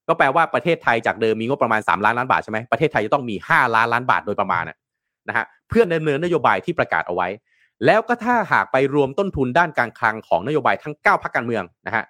[0.09, 4.64] ก็แปลว่าประเทศไทยจากเดิมมีงบประมาณ 3 ล้านล้านบาทใช่ไหมประเทศไทยจะต้องมี 5 ล้านล้านบาทโดยประมาณ
[5.28, 7.28] นะฮะเพื่อดำเนินนโยบายที่ประกาศเอาไว้
[7.86, 12.05] แล้วก็ถ้าหากไปรวมต้นทุนด้านการคลังของนโยบายทั้ง 9พักการเมืองนะฮะ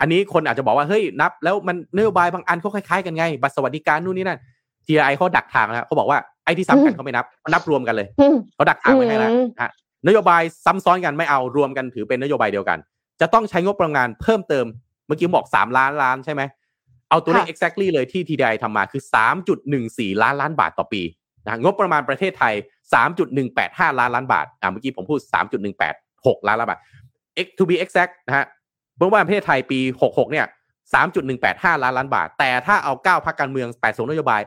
[0.00, 4.38] อันนี้คนอาจจะบอกว่าเฮ้ยนับ แล้วมันนโยบายบางอันเขาคล้ายๆกันไง บัตรสวัสดิการนู่นนี่นั่น
[4.86, 6.18] TI เขาดักทางแล้วเขาบอกว่า
[6.48, 9.70] ไอ้ที่ซ้ำกันเขาไม่นับเขานับรวมกันเลยอืมเขาดักทางไว้ให้แล้วอืมนะฮะ
[10.06, 12.78] นโยบายซ้ำซ้อนกันไม่เอารวมกันถือเป็นนโยบายเดียวกัน
[13.20, 14.66] จะต้องใช้งบประมาณเพิ่มเติม
[15.06, 16.42] เมื่อกี้ผมบอก3ล้านล้านใช่ไหม
[17.10, 19.02] เอาตัวเลขค่ะ exactly เลยที่ TDI ทำมาคือ
[19.62, 21.02] 3.14ล้านล้านบาทต่อปี
[21.44, 22.54] นะงบประมาณประเทศไทย
[23.26, 25.20] 3.185ล้านล้านบาทอ่าเมื่อกี้ผมพูด
[25.84, 26.80] 3.186ล้านล้านบาท
[27.44, 28.46] X to be exact นะฮะ
[28.98, 30.46] งบประมาณประเทศไทยปี66เนี่ย
[30.94, 34.42] 3.185ล้านล้านบาท แต่ถ้าเอา9พักการเมือง8สนโยบาย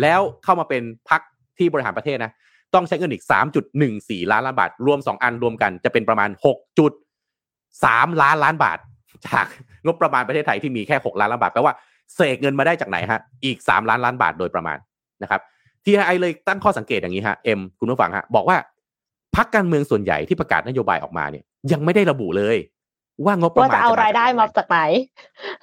[0.00, 1.20] แล้วเข้ามาเป็นพัก
[1.62, 2.32] ที่บริหารประเทศนะ
[2.74, 3.24] ต้องใช้เงินอีก
[3.76, 6.30] 3.14 ล้านล้านบาท รวม 2 อันรวมกันจะเป็นประมาณ
[7.24, 8.78] 6.3 ล้านล้านบาท
[9.26, 9.46] จาก
[9.84, 11.74] งบประมาณประเทศไทยที่มีแค่ 6 ล้านล้านบาทแปลว่า
[12.14, 14.78] เสกเงินมาได้จากไหนฮะอีก 3 ล้านล้านบาทโดยประมาณ
[15.22, 15.40] นะครับ
[15.84, 18.56] ทีไอเลยตั้งข้อสังเกตอย่างนี้ฮะเอ็มคุณผู้ฟังฮะบอกว่า
[19.36, 22.56] พักการเมืองส่วนใหญ่ที่ประกาศนโยบายออกมาเนี่ย ยังไม่ได้ระบุเลย
[23.24, 24.78] ว่างบประว่ามาณจะเอารายได้มาจากไหน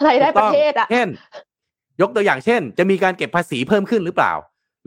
[0.07, 1.07] รายได้ประเทศอะเช่น
[2.01, 4.33] ยกตัวอย่างเช่น จะมีการเก็บภาษีเพิ่มขึ้นหรือเปล่า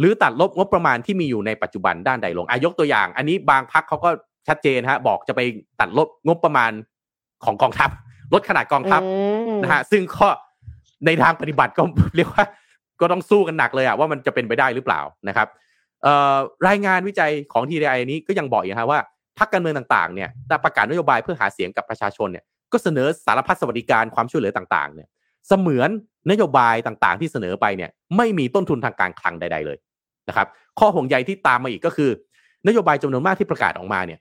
[0.02, 4.10] หรือตัดลบงบประมาณที่มีอยู่ในปัจจุบันด้านใดลงอายกตัวอย่าง อันนี้บางพักเขาก็
[4.48, 5.40] ชัดเจนฮะบอกจะไป
[5.80, 6.72] ตัดลบงบประมาณ
[7.44, 7.90] ของกองทัพ
[8.32, 9.10] ลดขนาดกองทัพอื
[9.56, 10.26] มนะฮะซึ่งก็
[11.06, 11.82] ในทางปฏิบัติก็
[12.16, 12.44] เรียกว่า
[13.00, 15.48] ก็ต้องสู้กันหนักเลยอะว่ามันจะเป็นไปได้หรือเปล่านะครับ
[16.02, 16.36] เอ่อ
[16.68, 19.00] รายงานวิจัยของทีไอนี้ก็ยังบอกอยู่นะฮะว่า
[19.38, 25.08] พรรคการเมืองต่างๆเนี่ยได้ประกาศนโยบายเพื่อหาเสียงกับประชาชนเนี่ยก็เสนอสารพัดสวัสดิการความช่วยเหลือต่างๆเนี่ย
[25.48, 25.90] เสมือน
[26.30, 29.78] นโยบายต่างๆ ที่เสนอไปเนี่ยไม่มีต้นทุนทางการคลังใด ๆ เลย
[30.28, 30.46] นะครับ
[30.78, 32.10] ข้อห่วงใยที่ตามมาอีกก็คือ
[32.66, 34.18] นโยบายจำนวนมากที่ประกาศออกมาเนี่ย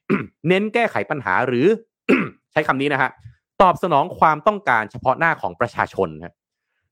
[0.47, 1.67] เน้นแก้ไขปัญหาหรือ
[2.51, 3.09] ใช้คำนี้นะฮะ
[3.61, 6.33] ตอบสนองความต้องการเฉพาะหน้าของประชาชนครับ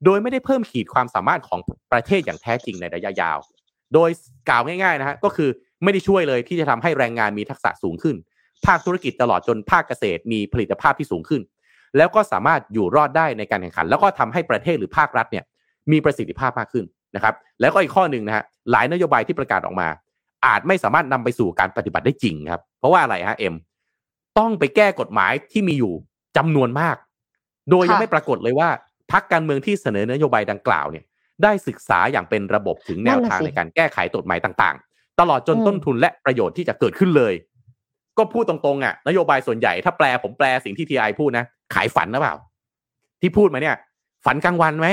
[0.05, 1.59] โดยไม่ได้เพิ่มขีดความสามารถของ
[1.91, 3.37] ประเทศอย่างแท้จริงในระยะยาว
[3.93, 4.09] โดย
[4.49, 5.49] กล่าวง่ายๆนะฮะก็คือ
[5.83, 8.15] ไม่ได้ช่วยเลยที่จะทำให้แรงงานมีทักษะสูงขึ้น
[8.65, 11.41] ภาคธุรกิจตลอดจนภาคเกษตรมีผลิตภาพที่สูงขึ้น
[11.97, 15.45] แล้วก็สามารถอยู่รอดได้ในการแข่งขัน แล้วก็ทำให้ประเทศหรือภาครัฐเนี่ย
[15.91, 16.85] มีประสิทธิภาพมากขึ้น
[17.15, 19.87] นะครับแล้วก็อีกข้อหนึ่งนะฮะหลายนโยบายที่ประกาศออกมา
[20.45, 23.55] อาจไม่สามารถนำไปสู่การปฏิบัติได้จริงครับ เพราะว่าอะไรฮะเอ็ม
[24.39, 25.93] ต้องไปแก้กฎหมายที่มีอยู่
[26.37, 26.95] จำนวนมาก
[27.69, 28.69] โดยยังไม่ปรากฏเลยว่า
[29.11, 31.03] พักการเมืองที่เสนอนโยบายดังกล่าวเนี่ย
[31.43, 37.33] ได้ศึกษาอย่างเป็นระบบถึงแนวทางในการแก้ไขกฎหมายต่างๆ ตลอดจนต้นทุนและประโยชน์ที่จะเกิดขึ้นเลย
[38.17, 42.35] ก็พูดตรงๆอะนโยบายส่วนใหญ่ถ้าแปลผมแปลสิ่งที่ทีไอพูดนะ ขายฝันหรือเปล่า
[43.21, 43.75] ที่พูดมาเนี่ย
[44.25, 44.87] ฝันกลางวันไหม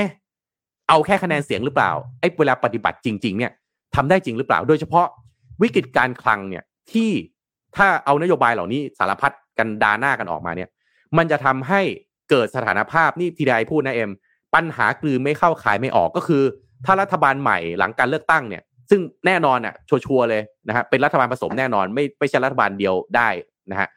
[0.89, 3.51] เอาแค่คะแนนเสียงหรือเปล่าไอ้เวลาปฏิบัติจริง ๆ เนี่ย
[3.95, 5.07] ทำได้จริงหรือเปล่า โดยเฉพาะ
[5.61, 7.09] วิกฤตการคลังเนี่ยที่
[7.75, 10.69] ถ้าเอานโยบายเหล่านี้สารพัดกันดาหน้ากันออกมาเนี่ย
[11.17, 11.81] มันจะทำให้
[12.29, 14.11] เกิดสถานภาพนี่ทีไอพูดนะเอ็ม
[14.55, 16.43] ปัญหากลืนไม่เข้าขายไม่ออกก็คือ
[16.85, 23.29] ถ้ารัฐบาลใหม่หลังการเลือกตั้งเนี่ย ซึ่งแน่นอนอะชัวร์เลยนะฮะเป็นรัฐบาลผสมแน่นอน ไม่ไม่ใช่รัฐบาลเดียวได้
[23.71, 23.87] นะฮะ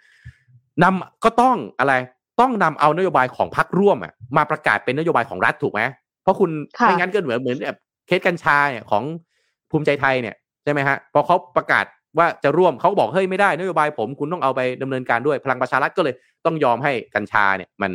[0.82, 1.94] นำก็ต้องอะไร
[2.40, 5.80] ต้องนำเอานโยบายของพรรคร่วมอะมาประกาศเป็นนโยบายของรัฐถูกไหม
[6.22, 6.50] เพราะคุณ
[6.82, 9.02] ไม่งั้นก็เหมือนเหมือนแบบเคสกัญชาเนี่ยของ
[9.70, 11.84] ภูมิใจไทยเนี่ยใช่ไหมฮะพอเขาประกาศ
[12.18, 16.14] ว่าจะร่วมเขาบอกเฮ้ยไม่ได้นโยบายผมคุณต้องเอาไปดำเนินการด้วยพลังประชารัฐก็เลย
[16.44, 17.90] ต้องยอมให้กัญชาเนี่ยมัน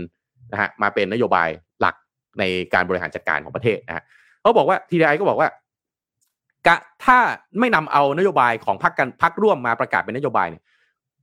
[0.51, 1.49] นะฮะมาเป็นนโยบาย
[1.81, 1.95] หลัก
[2.39, 4.03] ในการบริหารจัดการของประเทศนะฮะ
[4.41, 5.49] เขาบอกว่าทีไอก็บอกว่า
[6.67, 7.17] กะถ้า
[7.59, 10.63] ไม่นำเอานโยบายของพรรคกันพรรคร่วมมาประกาศเป็นนโยบายเนี่ย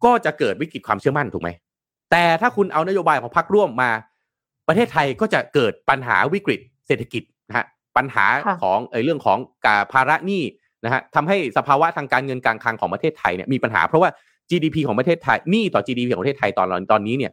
[0.04, 1.50] ก็จะเกิดวิกฤตความเชื่อมั่นถูกไหม
[2.10, 3.90] แต่ถ้าคุณเอานโยบายของพรรคร่วมมา
[4.68, 6.60] ประเทศไทยก็จะเกิดปัญหาวิกฤต
[6.92, 7.66] เศรษฐกิจนะฮะ
[7.96, 8.26] ปัญหา
[8.62, 10.42] ของเออเรื่องของการภาระหนี้
[10.84, 14.10] นะฮะทำให้สภาวะทางการเงินการคลังของประเทศไทยเนี่ยมีปัญหาเพราะว่า
[14.50, 17.32] GDP ของประเทศไทยหนี้ต่อ GDP ของประเทศไทยตอนตอนนี้เนี่ย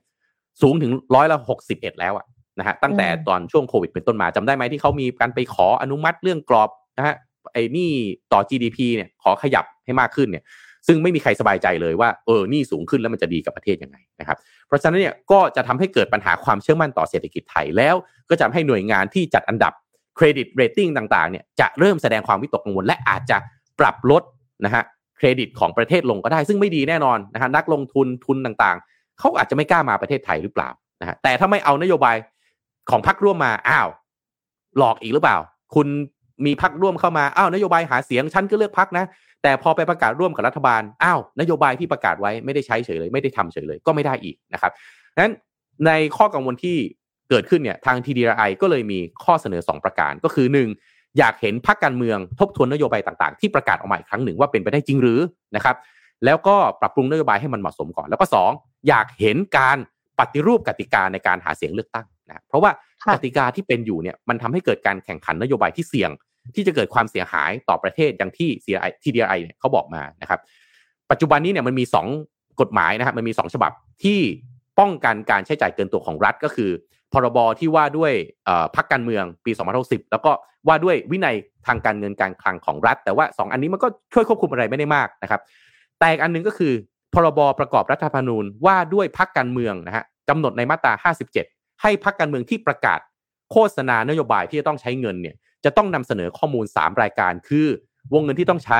[0.61, 2.25] สูงถึงร้อยละหกสิบเอ็ดแล้วอะ
[2.59, 7.15] นะฮะตั้งแต่ตอนช่วงโควิดเป็นต้นมาจำได้ไหมที่เขามีการไปขออนุมัติเรื่องกรอบนะฮะ
[7.53, 7.89] ไอ้นี่
[8.33, 10.43] ต่อ GDP เนี่ยขอขยับให้มากขึ้นเนี่ย
[10.87, 17.95] ซึ่งไม่มีใครสบายใจเลยว่าเออนี่สูงขึ้นแล้วมันจะดีกับประเทศยังไงนะครับเพราะฉะนั้นเนี่ยก็จะทำให้เกิดปัญหาความเชื่อมั่นต่อเศรษฐกิจไทยแล้ว
[18.29, 19.73] ก็จะทำให้หน่วยงานที่จัดอันดับ
[20.15, 23.37] credit rating ต่างๆเนี่ยจะเริ่มแสดงความวิตกกังวล และอาจจะ
[23.79, 24.23] ปรับลด
[24.65, 24.83] นะฮะ
[25.17, 30.69] เครดิตของประเทศลงก็ได้ ซึ่งไม่ดีแน่นอนนะฮะนักลงทุนทุนต่างๆเขาอาจจะไม่กล้ามาประเทศไทยหรือเปล่า
[31.01, 32.15] นะฮะแต่ถ้าไม่เอานโยบาย
[32.89, 33.87] ของพรรคร่วมมาอ้าว
[34.77, 35.37] หลอกอีกหรือเปล่า
[35.75, 35.87] คุณ
[36.45, 39.05] มีพรรคร่วมเข้ามาอ้าวนโยบายหาเสียงฉันก็เลือกพรรคนะ
[39.43, 44.71] แต่พอไปประกาศร่วมกับรัฐบาลอ้าวนโยบายที่ประกาศไว้ไม่ได้ใช้เฉยเลยไม่ได้ทำเฉยเลยก็ไม่ได้อีกนะครับ
[45.21, 45.33] นั้น
[45.85, 46.77] ในข้อกังวลที่
[47.29, 50.47] เกิดขึ้นเนี่ยทาง TDRI ก็เลยมีข้อเสนอ 2 ประการก็คือ
[50.81, 51.17] 1.
[51.17, 55.19] อยากเห็นพรรคการเมืองทบทวนนโยบายต่างๆ ที่ประกาศออกมาอีกครั้งหนึ่งว่าเป็นไปได้จริงหรือ
[55.55, 55.75] นะครับ
[56.25, 58.25] แล้วก็ปรับปรุงนโยบายให้มันเหมาะสมก่อน แล้วก็
[58.55, 59.77] 2 อยากเห็นการ
[60.19, 62.71] ปฏิรูปกติกาในการหาเสียงเลือกตั้งนะเพราะว่า
[63.13, 66.11] กติกาที่เป็นอยู่เนี่ยมันทำให้เกิดการแข่งขันนโยบายที่เสี่ยง
[66.55, 70.39] ที่จะเกิดความเสียหายต่อประเทศอย่างที่ CDI TDI เนี่ยเขาบอกมานะครับ
[71.11, 71.85] ปัจจุบันนี้เนี่ยมันมี
[72.23, 73.71] 2 กฎหมายนะครับมันมี 2 ฉบับ
[74.03, 74.19] ที่
[74.79, 76.71] ป้องกันการใช้จ่ายเกินตัวของรัฐก็คือ
[77.13, 78.13] พรบที่ว่าด้วย
[78.75, 80.31] พักการเมืองปี2060แล้วก็
[80.67, 81.35] ว่าด้วยวินัย
[81.67, 85.41] ทางการเงินการคลังของรัฐ แต่ว่า 2 อันนี้มันก็ช่วยควบคุมอะไรไม่ได้มากนะครับ
[85.99, 86.73] แต่อีกอันนึงก็คือ
[87.13, 90.93] พรบประกอบรัฐธรรมนูญว่าด้วยพักการเมืองนะฮะกำหนดในมาตรา
[91.37, 92.99] 57 ให้พักการเมืองที่ประกาศ
[93.51, 95.35] โฆษณานโยบายที่จะต้องใช้เงินเนี่ย
[95.65, 97.67] จะต้องนำเสนอข้อมูล 3 รายการ คือ
[98.13, 98.79] วงเงินที่ต้องใช้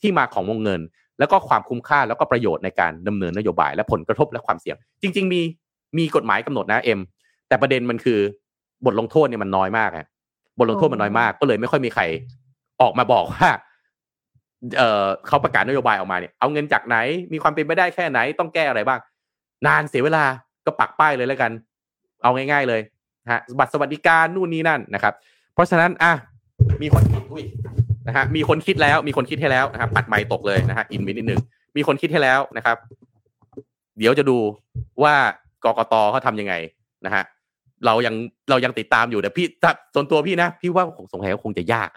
[0.00, 0.80] ที่มาของวงเงิน
[1.18, 5.40] แล้วก็ความคุ้มค่าแล้วก็ประโยชน์ในการดำเนินนโยบาย และผลกระทบและความเสี่ยง จริง ๆ มี
[5.98, 7.00] มีกฎหมายกำหนดนะเอ็ม
[7.48, 8.20] แต่ประเด็นมันคือ
[8.84, 10.06] บทลงโทษเนี่ยมันน้อยมากอะ
[10.58, 12.02] บทลงโทษมันน้อยมากก็เลยไม่ค่อยมีใคร
[12.80, 13.48] ออกมาบอกว่า
[14.78, 16.96] เออเขาประกาศนโยบายออกมาเนี่ยเอาเงินจากไหน
[17.32, 19.00] มีความเป็นไปได้แค่ไหนต้องแก้อะไรบ้าง
[19.66, 20.24] นานเสียเวลา
[20.66, 21.52] ก็ปักป้ายเลยแล้วกัน
[22.22, 22.80] เอาง่าย ๆเลย
[23.30, 26.12] ฮะบัตรสวัสดิการนู่นนี่นั่นนะครับเพ ราะฉะนั้นอะ
[26.82, 27.44] มีคนคิดอุ้ย
[28.06, 31.40] นะฮะมีคนคิดแล้วมีคนคิดให้แล้วนะครับปัดไม้ตกเลยนะฮะอินวินิดหนึ่ง
[31.76, 32.76] มีคนคิดให้แล้วนะครับ
[33.98, 34.38] เดี๋ยวจะดู
[35.02, 35.14] ว่า
[35.64, 36.54] กกตเขาทำยังไง
[37.06, 37.22] นะฮะ
[37.86, 38.14] เรายัง
[38.50, 39.46] เรายังติดตามอยู่แต่พี่
[39.94, 41.90] ส่วนตัวพี่นะพี่ว่าสงสัยคงจะยาก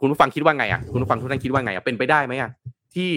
[0.00, 2.50] คุณผู้ฟังคิดว่าไงอะคุณผู้ฟังทุกท่านคิดว่าไงอะเป็นไปได้ไหมอะ
[2.94, 3.10] ที่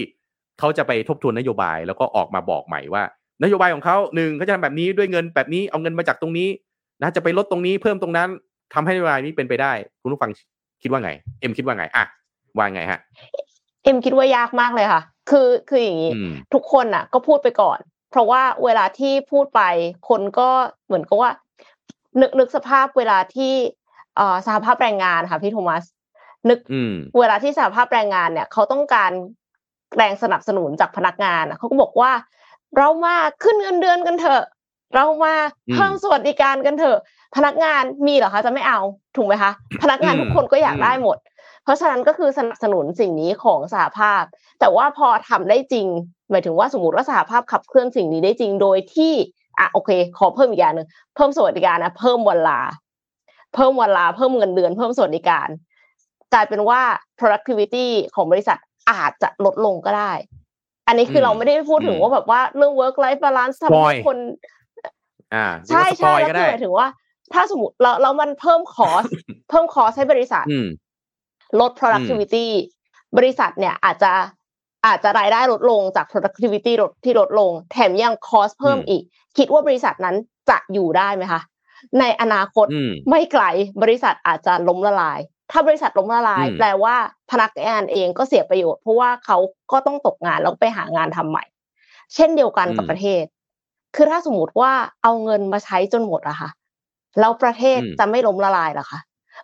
[0.58, 3.02] เขาจะไปทบทวนนโยบายแล้วก็ออกมาบอกใหม่ว่า
[3.42, 6.48] นโยบายของเขาหนึ่งเขาจะทำแบบนี้ด้วยเงินแบบนี้เอาเงินมาจากตรงนี้
[7.02, 8.28] นะจะไปลดตรงนี้เพิ่มตรงนั้น
[8.74, 10.30] ทำให้นโยบายนี้เป็นไปได้ คุณผู้ฟัง
[10.82, 11.10] คิดว่าไง
[11.40, 12.04] เอ็มคิดว่าไงอะ
[12.56, 13.00] ว่าไงฮะ
[13.84, 16.12] เอ็มคิดว่ายากมากเลยค่ะ คือคืออย่างนี้
[16.54, 17.78] ทุกคนอะ ก็พูดไปก่อน
[18.10, 19.62] เพราะว่าเวลาที่พูดไป
[20.08, 20.50] คนก็
[20.86, 21.30] เหมือนกับว่า
[22.20, 23.52] นึกนึกสภาพเวลาที่
[24.16, 25.84] เอ่อสหภาพแรงงานค่ะพี่โทมัส
[26.48, 26.58] นึก
[27.18, 29.12] เวลาที่สหภาพแรงงานเนี่ยเขาต้องการ
[29.96, 32.12] แรงสนับสนุนจากพนักงานเขาก็บอกว่า
[32.76, 34.44] เรามาขึ้นเงินเดือนกันเถอะ
[34.94, 35.34] เรามา
[35.74, 36.98] เพิ่มสวัสดิการกันเถอะ
[37.36, 38.80] พนักงานมีเหรอคะจะไม่เอา
[39.16, 39.52] ถูกไหมคะ
[39.82, 41.16] พนักงานทุกคนก็อยากได้หมด
[41.64, 44.22] เพราะฉะนั้นก็คือสนับสนุนสิ่งนี้ของสหภาพ
[44.60, 45.86] แต่ว่าพอทำได้จริง
[46.30, 49.12] หมายถึงว่าสมมติว่าสหภาพขับเคลื่อนสิ่งนี้ได้จริงโดยที่
[49.58, 52.60] อะโอเค ขอเพิ่มอีกอย่างหนึ่งเพิ่มสวัสดิการนะเพิ่มวันลา
[53.54, 55.48] เพิ่มวันลาเพิ่มเงินเดือน เพิ่มสวัสดิการ
[56.32, 56.80] กลายเป็นว่า
[57.18, 58.58] productivity ของบริษัท
[58.90, 60.12] อาจจะลดลงก็ได้
[60.86, 64.18] อันนี้คือเราไม่ได้พูดถึงว่าแบบว่าเรื่อง work life balance ทำให้คน
[65.34, 66.86] อ่า ใช่ใช่แล้วคือหมายถึงว่า
[67.32, 69.04] ถ้าสมมติเราเรามันเพิ่มคอส
[69.50, 70.44] เพิ่มคอสให้บริษัท
[71.60, 72.46] ลด productivity
[73.16, 74.12] บริษัทเนี่ยอาจจะ
[74.86, 79.02] อาจจะรายได้ลดลงจาก productivity ลดที่ลดลง แถมยังคอสเพิ่มอีก
[79.38, 80.16] คิดว่าบริษัทนั้น
[80.50, 81.40] จะอยู่ได้ไหมคะ
[82.00, 82.66] ในอนาคต
[83.10, 83.44] ไม่ไกล
[83.82, 85.20] บริษัทอาจจะล้มละลาย
[85.50, 86.96] ถ้าบริษัทล้มละลาย แปลว่า
[87.30, 89.36] พนักงานเองก็เสียประโยชน์เพราะว่าเขา
[89.72, 91.44] ก็ต้องตกงานแล้วไปหางานทำใหม่
[92.14, 93.24] เช่นเดียวกันกับประเทศ
[93.96, 94.72] คือถ้าสมมติว่า
[95.02, 96.50] เอาเงินมาใช้จนหมดอะค่ะ
[97.20, 99.00] แล้วประเทศจะไม่ล้มละลายหรอคะ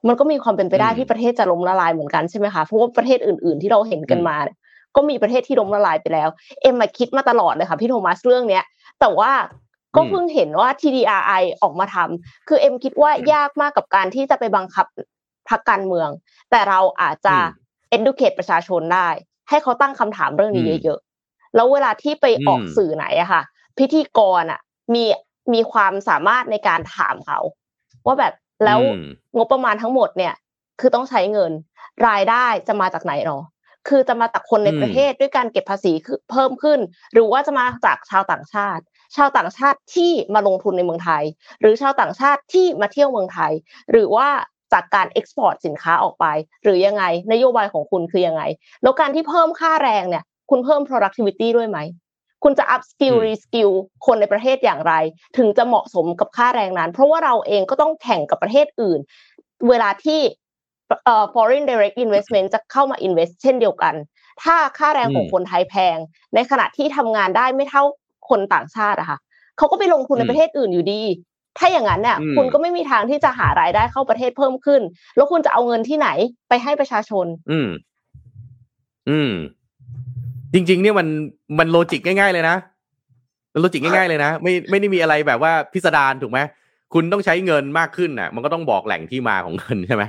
[0.06, 4.56] มันก็มีความเป็นไปได้ที่ประเทศจะล้มละลายเหมือนกันใช่ไหมคะเพราะว่าประเทศอื่น ๆ ที่เราเห็นกันมาเนี่ย
[4.96, 6.28] ก็มีประเทศที่ล้มละลายไปแล้ว
[6.62, 8.64] เอ็มมาคิดมาตลอดเลยค่ะพี่โทมัสเรื่องเนี้ย
[9.00, 9.32] แต่ว่า
[9.96, 14.86] ก็เพิ่งเห็นว่า TDRI ออกมาทำคือเอ็มคิดว่ายากมากกับการที่จะไปบังคับ
[15.48, 16.08] พักการเมือง
[16.50, 17.36] แต่เราอาจจะ
[17.96, 19.08] educate ประชาชนได้
[19.48, 23.42] ให้เขาตั้งคำถามเรื่องนี้เยอะๆแล้วเวลาที่ไปออกสื่อไหนอะค่ะ
[23.78, 24.60] พิธีกรอะ
[24.94, 25.04] มี
[25.52, 27.38] มีความสามารถในการถามเขา
[28.06, 28.34] ว่าแบบ
[28.64, 28.80] แล้ว
[29.36, 30.34] งบประมาณทั้งหมดเนี่ย
[30.80, 31.52] คือต้องใช้เงิน
[32.08, 33.40] รายได้จะมาจากไหนหรอ
[33.88, 36.78] คือจะมาจากคนในประเทศด้วยการเก็บภาษีคือเพิ่มขึ้น
[37.12, 38.82] หรือว่าจะมาจากชาวต่างชาติ
[39.16, 41.24] ชาวต่างชาติที่มาลงทุนในเมืองไทย
[41.60, 43.52] หรือชาวต่างชาติที่มาเที่ยวเมืองไทย
[43.90, 44.28] หรือว่า
[44.72, 46.26] จากการ export สินค้าออกไป
[46.62, 48.42] หรือยังไงนโยบายของคุณคือยังไง
[48.82, 51.78] แล้วการที่เพิ่มค่าแรงเนี่ย คุณเพิ่ม productivity ด้วยไหม
[52.44, 53.70] คุณจะ up skill re skill
[54.06, 54.92] คนในประเทศอย่างไร
[55.36, 59.00] ถึงจะเหมาะสมกับค่าแรงนั้น เพราะว่าเราเองก็ต้องแข่งกับประเทศอื่น
[59.68, 60.20] เวลาที่
[61.04, 63.94] เอ่อ foreign direct investment จะเข้ามา invest เช่นเดียวกัน
[64.42, 65.96] ถ้าค่าแรงของคนไทยแพง
[66.34, 67.82] ในขณะที่ทำงานได้ไม่เท่า
[68.28, 69.18] คนต่างชาติอะค่ะ
[69.58, 71.02] เขาก็ไปลงทุนในประเทศอื่นอยู่ดี
[71.58, 74.82] ถ้าอย่างนั้นเนี่ยคุณก็ไม่มีทางที่จะหารายได้เข้าประเทศเพิ่มขึ้น
[75.16, 76.08] แล้วคุณจะเอาเงินที่ไหน
[76.48, 77.68] ไปให้ประชาชน อืม
[79.08, 79.32] อืม
[80.54, 81.08] จริง ๆ เนี่ยมัน
[81.58, 82.56] มันโลจิกง่าย ๆเลยนะ
[83.52, 86.38] มันโลจิกง่ายๆเลยนะไม่ไม่ได้มีอะไรแบบว่าพิสดารถูกไหม
[86.94, 90.04] คุณต้องใช้เงินมากขึ้นน่ะ มันก็ต้องบอกแหล่งที่มาของเงินใช่ไหม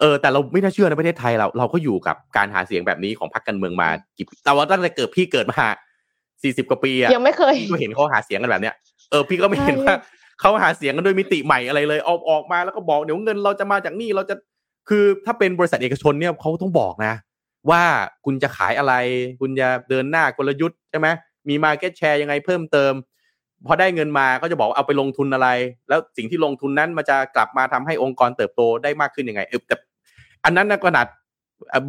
[0.00, 5.66] เออแต่เราไม่น่าเชื่อในประเทศไทยเราเราก็อยู่กับการหาเสียงแบบนี้ของพรรคการเมืองมากี่แต่ว่าตั้งแต่เกิดพี่เกิดมา
[6.42, 8.74] สี่สิบกว่าปีอะยังไม่เคยก็เห็นเขาหาเสียงกันแบบเนี้ย
[9.10, 9.94] เออพี่ก็ไม่เห็นว่า
[10.40, 14.34] เขาหาเสียงกันด้วยมิติใหม่อะไรเลยออกออกมาแล้วก็บอกเดี๋ยวเงินเราจะมาจากนี่เราจะ
[14.88, 17.14] คือถ้าเป็นบริษัทเอกชนเนี่ยเขาต้องบอกนะ
[17.70, 17.82] ว่า
[18.24, 18.94] คุณจะขายอะไร
[19.40, 21.08] คุณจะเดินหน้ากลยุทธ์ใช่ไหม
[21.48, 22.92] มีมาเก็ตแชร์ยังไงเพิ่มเติม
[23.66, 25.48] พอได้เงินมาก็จะบอกเอาไปลงทุนอะไร
[25.88, 29.76] แล้วสิ่งที่ลงทุนนั้นมันจะกลับมาทำให้องค์กรเติบโตได้มากขึ้นยังไงเออแต่
[30.44, 31.06] อันนั้นนะขนาด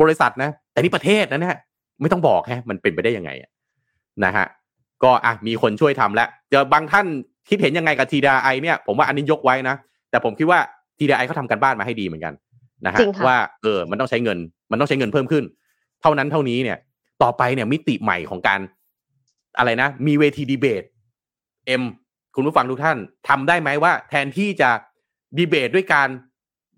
[0.01, 1.57] บริษัทนะ แต่นี่ประเทศนะเนี่ย
[2.01, 3.32] ไม่ต้องบอกแฮะมันเป็นไปได้ยังไง
[4.26, 4.45] นะฮะ
[5.03, 7.05] ก็อะมีคนช่วยทำแล้วเจอบางท่าน
[7.49, 9.76] คิดเห็นยังไงกับ TDI เนี่ย ผมว่าอันนี้ยกไว้นะ
[10.09, 10.59] แต่ผมคิดว่า
[10.97, 12.34] TDI เขาทำกันบ้านมาให้ดีเหมือนกัน
[12.86, 14.38] นะฮะว่าเออมันต้องใช้เงิน
[14.71, 16.77] มันต้องใช้เงินเพิ่มขึ้นเท่านั้นเท่านี้เนี่ย
[17.23, 18.59] ต่อไปเนี่ยมิติใหม่ของการ
[19.57, 20.83] อะไรนะ มีเวทีดีเบต
[21.67, 21.83] เอ็ม
[22.35, 22.97] คุณผู้ฟังทุกท่าน
[23.27, 24.69] ทำได้ไหมว่า แทนที่จะ
[25.37, 26.07] ดีเบตด้วยการ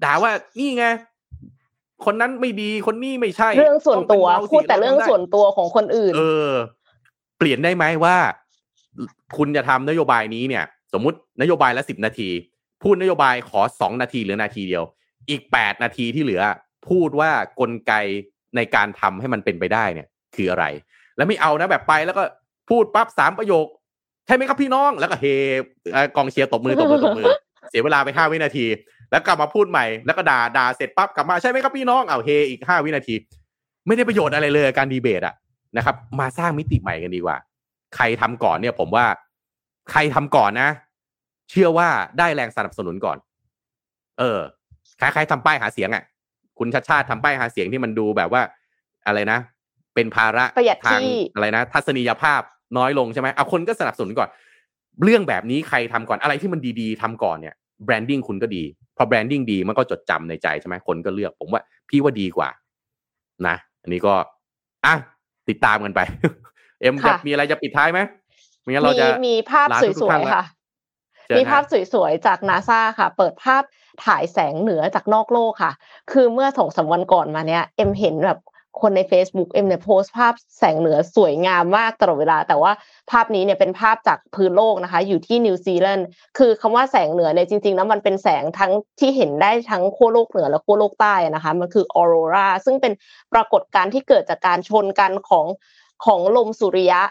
[0.04, 0.86] ด่าว่านี่ไง
[2.06, 6.52] คนนั้นไม่ดีคนนี้ไม่ใช่ เรื่องส่วนตัวพูดแต่เรื่องส่วนตัวของคนอื่น เออ
[7.38, 8.18] เปลี่ยนได้ไหมว่า
[9.38, 12.30] คุณจะทำนโยบายนี้เนี่ย สมมุตินโยบายละสิบนาที
[12.84, 14.84] พูดนโยบายขอสองนาทีหรือนาทีเดียว
[15.30, 16.44] อีกแปดนาทีที่เหลือ
[16.90, 17.94] พูดว่ากลไก
[18.56, 20.66] ในการทำให้มันเป็นไปได้เนี่ย คืออะไร
[21.18, 22.24] แล้วไม่เอานะแบบไปแล้วก็
[22.70, 23.68] พูดปั๊บสามประโยค
[24.28, 25.26] ใช่ไหมครับพี่น้องแล้วก็เฮ
[26.16, 27.28] กองเชียร์ตบมือตบมือตบมือ
[27.70, 28.66] เสียเวลาไปห้าวินาที
[29.12, 33.16] แล้วกลับมาพูดใหม่แล้วก็ด่าด่าเสร็จปั๊บกลับมาใช่ไหมครับพี่น้องเอาเฮอีกห้าวินาที
[33.88, 35.36] ไม่ได้ประโยชน์อะไรเลยการดีเบตอะ
[35.78, 37.38] นะครับ มาสร้างมิติใหม่กันดีกว่า
[37.96, 39.06] ใครทำก่อนเนี่ย ผมว่า
[39.92, 40.70] ใครทำก่อนนะ
[41.50, 43.18] เชื่อว่าได้แรงสนับสนุนก่อน
[44.20, 44.40] เออ
[45.00, 46.04] คล้ายๆทำป้ายหาเสียงอะ่ะ
[46.60, 48.42] คุณชัชชาติทำป้ายหาเสียงที่มันดูแบบว่า
[49.08, 49.40] อะไรนะ
[49.96, 50.46] เป็นภาระ
[50.86, 51.00] ทาง
[51.36, 52.42] อะไรนะ ทัศนียภาพ
[52.78, 54.30] น้อยลงใช่ไหมเอาคนก็สนับสนุนก่อน
[55.04, 57.56] เรื่องแบบนี้ใครทำก่อนอะไรที่มันดีๆทำก่อนเนี่ย
[57.86, 58.64] branding คุณก็ดี
[58.98, 62.50] พอ branding ดีมันก็จดจำในใจใช่ไหมคนก็เลือก ผมว่าพี่ว่าดีกว่า
[63.48, 64.14] นะ อันนี้ก็
[64.86, 64.96] อะ
[65.50, 66.02] ติดตามกันไป
[66.82, 68.00] เอ็มจะมีอะไรจะปิดท้ายไหม
[68.66, 69.68] มีเราจะมีภาพ
[70.02, 70.44] สวยๆค่ะ
[71.38, 73.64] มีภาพสวยๆจากนาซาค่ะ เปิดภาพ
[74.06, 75.74] ถ่ายแสงเหนือจากนอกโลกค่ะ
[76.12, 78.40] คือเมื่อสองสาวันก่อนมาเนี้ยเอ็มเห็นแบบ
[78.84, 82.72] คนใน Facebook เอ็มเนี่ยโพสต์ภาพแสงเหนือสวยงามมากตลอดเวลา แต่ว่า
[83.12, 92.94] ภาพนี้เนี่ยเป็นภาพจากพื้นโลกนะคะ อยู่ที่นิวซีแลนด์คือคำว่าแสงเหนือเนี่ยจริงๆแล้วมันเป็นแสงทั้งที่เห็นได้ทั้งขั้วโลกเหนือและขั้วโลกใต้นะคะ มันคือออโรราซึ่งเป็น
[93.34, 95.46] ปรากฏการณ์ที่เกิดจากการชนกันของ
[96.06, 97.02] ของลมสุริยะ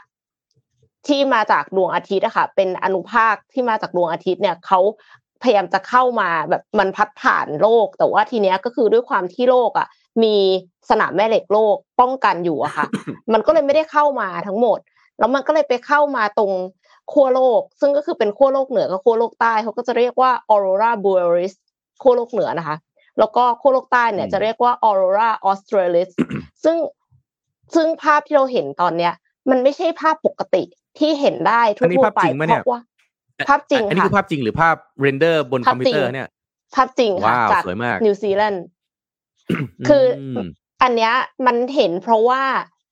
[1.09, 4.81] ที่มาจากดวงอาทิตย์อะค่ะเป็นอนุภาคที่มาจากดวงอาทิตย์เนี่ยเขา
[5.43, 9.89] พยายามจะเข้ามาแบบมันพัดผ่านโลก แต่ว่าทีเนี้ยก็คือด้วยความที่โลกอะ
[10.23, 10.37] มี
[10.91, 12.87] สนามแม่เหล็กโลกป้องกันอยู่อะค่ะ
[13.33, 14.79] มันก็เลยไม่ได้เข้ามาทั้งหมด
[15.19, 16.53] แล้วมันก็เลยไปเข้ามาตรง
[17.13, 21.53] ขั้วโลก ซึ่งก็คือเป็นขั้วโลกเหนือกับขั้วโลกใต้เขาก็จะเรียกว่า aurora borealis
[22.03, 22.77] ขั้วโลกเหนือนะคะ
[23.19, 26.11] แล้วก็ขั้วโลกใต้เนี่ยจะเรียกว่า aurora australis
[26.65, 26.77] ซึ่ง
[27.75, 29.13] ซึ่งภาพที่เราเห็นตอนเนี้ย
[29.51, 30.63] มันไม่ใช่ภาพปกติ
[30.99, 32.81] ที่เห็นได้ทั่วไปเพราะว่า
[33.49, 36.29] ภาพจริงอันนี้ค่ะคือภาพจริงหรือภาพ render บนคอมพิวเตอร์เนี่ย
[36.75, 38.65] ภาพจริงค่ะว้าวจากสวยมากนิวซีแลนด์
[39.89, 40.49] คืออืม
[40.83, 41.13] อันเนี้ย
[41.47, 42.43] มันเห็นเพราะว่า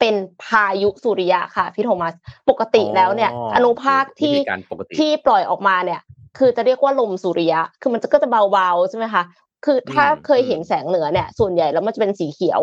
[0.00, 0.14] เป็น
[0.44, 2.14] พายุสุริยะค่ะพี่โทมัส
[2.50, 6.00] ปกติแล้วเนี่ย อนุภาคที่วิธีการปกติที่ปล่อยออกมาเนี่ย
[6.38, 9.22] คือจะเรียกว่าลมสุริยะ คือมันจะก็จะเบาๆใช่ไหมคะ
[9.64, 12.60] คือถ้าอืมเคยเห็นแสงเหนือเนี่ย ส่วนใหญ่แล้วมันจะเป็นสีเขียว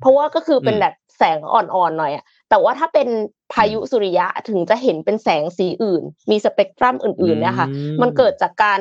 [0.00, 3.08] เพราะว่าก็คือเป็นอืมแบบแสงอ่อนๆหน่อยอะ แต่ว่าถ้าเป็น
[3.52, 8.78] พายุสุริยะถึงจะเห็นเป็นแสงสีอื่น มีสเปกตรัมอื่นๆเนี่ยค่ะอืมมันเกิดจากการ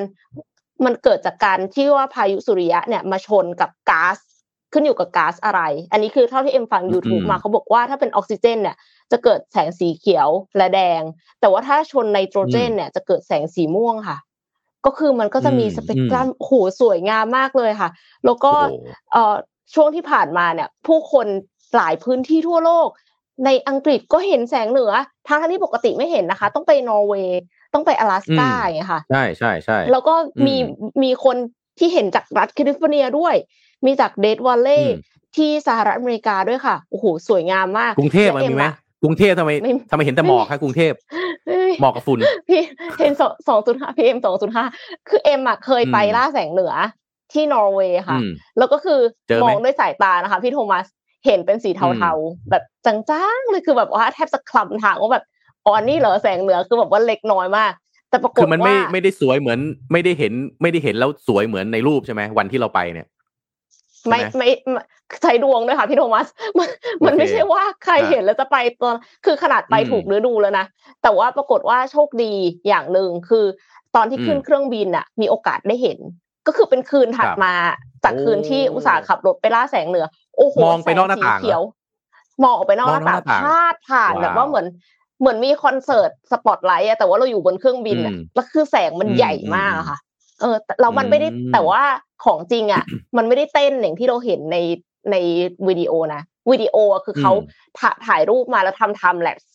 [0.86, 4.18] มันเกิดจากการที่ว่าพายุสุริยะเนี่ยมาชนกับก๊าซ
[4.74, 5.62] ขึ้นอยู่กับก๊าซอะไร
[5.92, 8.76] อันนี้คือเท่าที่เอ็มฟัง YouTube อืมมาเขาบอกว่าถ้าเป็นออกซิเจนเนี่ย
[9.12, 11.02] จะเกิดแสงสีเขียวและแดง
[11.40, 14.18] แต่ว่าถ้าชนไนโตรเจนเนี่ยจะเกิดแสงสีม่วงค่ะ
[14.86, 17.90] ก็คือมันก็จะมีอืมสเปกตรัมโอ้โหสวยงามมากเลยค่ะ
[18.26, 19.36] แล้วก็โอ้โหเอ่อ
[19.74, 21.28] ช่วงที่ผ่านมาเนี่ย ผู้คน
[21.76, 22.90] หลายพื้นที่ทั่วโลก
[23.46, 24.92] ในอังกฤษก็เห็นแสงเหนือ
[25.28, 27.42] ทั้งทั้งที่ปกติไม่เห็นนะคะ ต้องไปนอร์เวย์
[27.74, 30.14] ต้องไปอะแลสกาอืมอย่างเงี้ยค่ะใช่ใช่ใช่แล้วก็
[30.48, 31.38] มีอืมมีคน
[31.80, 33.36] ที่เห็นจากรัฐแคลิฟอร์เนียด้วย
[33.86, 34.96] มีจากเดดวัลเลย์อืย์ม
[35.36, 40.94] ที่สหรัฐอเมริกาด้วยค่ะโอ้โหสวยงามมากกรุงเทพมันและมีไหมอ็อะกรุงเทพทำไมไม่ทำไมเห็นแต่หมอกคะกรุงเทพ
[41.48, 42.20] เอ้ยหมอกกับฝุ่น
[42.50, 42.62] พี่
[43.00, 44.66] เห็นสองสองจุดห้า PM สองจุดห้า
[45.10, 46.74] คือเอ็มอะเคยไปอืมล่าแสงเหนือ
[47.34, 50.86] ที่นอร์เวย์ค่ะอืมแล้วก็คือเจอไหมมองด้วยสายตานะคะ พี่โทมัส
[51.26, 52.96] เห็นเป็นสีเทาๆแบบจา
[53.38, 55.24] งๆเลยคือแบบว่าแทบจะคลำทางว่าแบบ
[55.66, 57.74] อ๋อนี่เหรอแสงเหนือคือแบบว่าเล็กน้อยมาก
[58.10, 59.60] แต่ปรากฏว่าคือมันไม่ไม่ได้สวยเหมือน
[59.92, 63.08] ไม่ได้เห็นไม่ได้เห็นแล้วสวยเหมือนในรูปใช่ไหมวันที่เราไปเนี่ย
[64.08, 64.82] ไม่ใช่ไหมไม่ไม่
[65.24, 66.68] ใช้ดวงด้วยค่ะพี่โทมัสมัน
[67.06, 68.92] มันโอเคไม่ใช่ว่าใครอะเห็นแล้วจะไปตัว
[69.26, 70.66] คือขนาดไปอืมถูกฤดูแล้วนะ
[71.02, 72.34] แต่ว่าปรากฏว่าโชคดี
[72.68, 73.46] อย่างหนึ่งคือ
[73.96, 76.00] ตอนที่ขึ้นอืมเครื่องบินอะมีโอกาสได้เห็น
[76.48, 77.54] ก็คือเป็นคืนถัดครับมา
[78.04, 80.06] จากโอ้คืนที่อุตส่าห์ขับรถไปล่าแสงเหนือ
[80.38, 81.62] โอ้โหมองไปนอกหน้าต่างเหรอแสสีเขียว
[82.44, 84.66] มองออกไปนอกหน้ามองนอกหต่างน้าต่างพาดผ่านว้าวแบบว่าเหมือน
[85.20, 89.98] เหมือนมีคอนเสิร์ตสปอตไลท์อะแต่ว่าเราอยู่บนเครื่องบินอะอืมแล้วคือแสงมันอืมใหญ่มากอะค่ะ
[90.42, 91.82] เออแต่เรามันไม่ได้อืมแต่ว่า
[92.26, 92.84] ของจริงอะ
[93.18, 94.58] มันไม่ได้เต้นอย่างที่เราเห็นใน
[95.12, 95.16] ใน
[95.68, 96.22] วิดีโอนะ
[96.52, 99.51] วิดีโออะคือเขาอืมถ่าถ่ายรูปมาแล้วทำไทม์แลปส์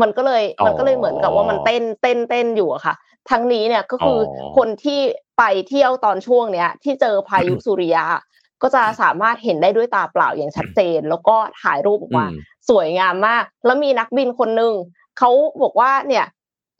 [0.00, 2.94] มันก็เลยอ๋อมันก็เลยเหมือนกับว่ามันเต้นเต้นเต้นอยู่อะค่ะ
[3.30, 5.00] ทั้งนี้เนี่ยก็คือออคนที่
[5.38, 8.04] ไปเที่ยวตอนช่วงเนี้ย ที่เจอพายุสุริยะ
[8.62, 12.34] ก็จะสามารถเห็นได้ด้วยตาเปล่าอย่างชัดเจน แล้วก็ถ่ายรูปออกมาอืม
[12.68, 14.74] สวยงามมาก แล้วมีนักบินคนหนึ่ง
[15.18, 15.30] เขา
[15.62, 16.24] บอกว่าเนี่ย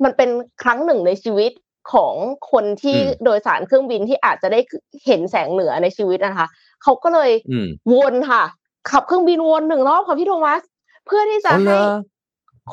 [0.05, 0.31] มันเป็น
[0.63, 1.53] ครั้งหนึ่งในชีวิต
[1.93, 2.15] ของ
[2.53, 4.61] คนที่อืมโดยสารเครื่องบินที่อาจจะได้
[5.07, 6.47] เห็นแสงเหนือในชีวิตนะคะ
[6.83, 7.69] เขาก็เลยอืม
[8.03, 8.43] วนค่ะ
[8.91, 10.63] ขับเครื่องบินวนหนึ่งรอบค่ะพี่โทมัส
[11.07, 11.83] เพื่อที่จะอ๋อเหรให้อ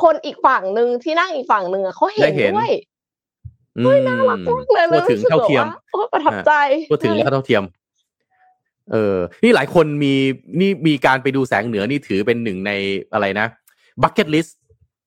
[0.03, 2.71] คนอีกฝั่งหนึ่งที่นั่งอีกฝั่งหนึ่งอะเขาเห็นได้เห็นด้วย
[3.83, 6.51] เฮ้ยน่ารักมากเลยเลยถึงรู้สึกเท่าเทียมแบบว่าโอ้ประทับใจ
[6.91, 7.63] พูดถึงแล้วก็เท่าเทียม
[8.91, 10.13] เออ นี่หลายคนมี
[10.59, 12.71] นี่มีการไปดูแสงเหนือนี่ถือเป็นหนึ่งใน
[13.13, 13.47] อะไรนะ
[14.03, 14.47] bucket list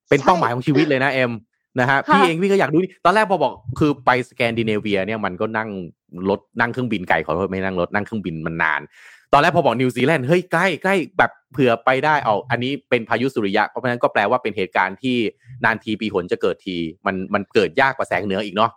[0.09, 1.31] เป็นเป้าหมายของชีวิตเลยนะเอ็ม
[1.79, 5.69] นะฮะค่ะพี่เองพี่ก็อยากดูนี่ตอนแรกพอบอกคือไปสแกนดิเนเวีย เนี่ยมันก็นั่ง
[6.29, 8.81] รถนั่งเครื่องบินไกลขอโทษไม่นั่งรถนั่งเครื่องบินมันนาน
[9.33, 15.17] ตอนแรกพอบอกนิวซีแลนด์เฮ้ยใกล้ใกล้แบบเผื่อไปได้เอาอันนี้เป็นพายุสุริยะเพราะฉะนั้นก็แปลว่าเป็นเหตุการณ์ที่
[15.65, 18.71] นานทีปีหนจะเกิดทีมันมันเกิดยากกว่าแสงเหนืออีกเนาะ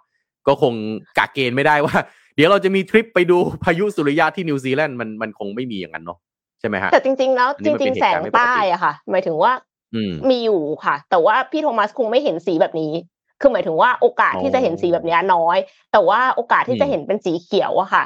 [0.46, 0.74] ก็คง
[1.18, 1.96] กะเกณฑ์ไม่ได้ว่า
[2.36, 6.18] เดี๋ยวเราจะมีทริปไปดูพายุสุริยะที่นิวซีแลนด์มันมันคงไม่มีอย่างนั้นเนาะ
[6.60, 9.52] ใช่ไหมฮะแต่จริง ๆ แล้วอันนี้จมันเป็รินงเหๆตุแสการงณ์ไม่ปกติใต้อะค่ะ หมายถึงว่า
[9.94, 12.92] อืมมีอยู่ค่ะ แต่ว่าพี่โทมัสคงไม่เห็นสีแบบนี้
[13.40, 15.58] คือหมายถึงว่าโอกาสอ๋อที่จะเห็นสีแบบนี้น้อย
[15.92, 18.04] แต่ว่าโอกาสที่อืมจะเห็นเป็นสีเขียวอะค่ะ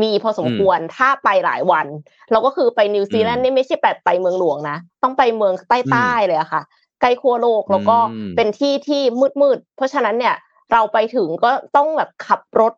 [0.00, 1.86] มีพอสมควรถ้าไปหลายวัน
[2.30, 6.62] เราก็คือไปนิวซีแลนอืด์มนี่ไม่ใช่แบบไปเมืองหลวงนะ ต้องไปเมืองใต้ๆเลยอะค่ะ
[7.00, 9.02] ใกล้ขั้วโลกแล้วก็อืมเป็นที่ที่
[9.40, 10.34] มืดๆ เพราะฉะนั้นเนี่ย
[10.72, 12.74] เราไปถึงก็ต้องแบบขับรถ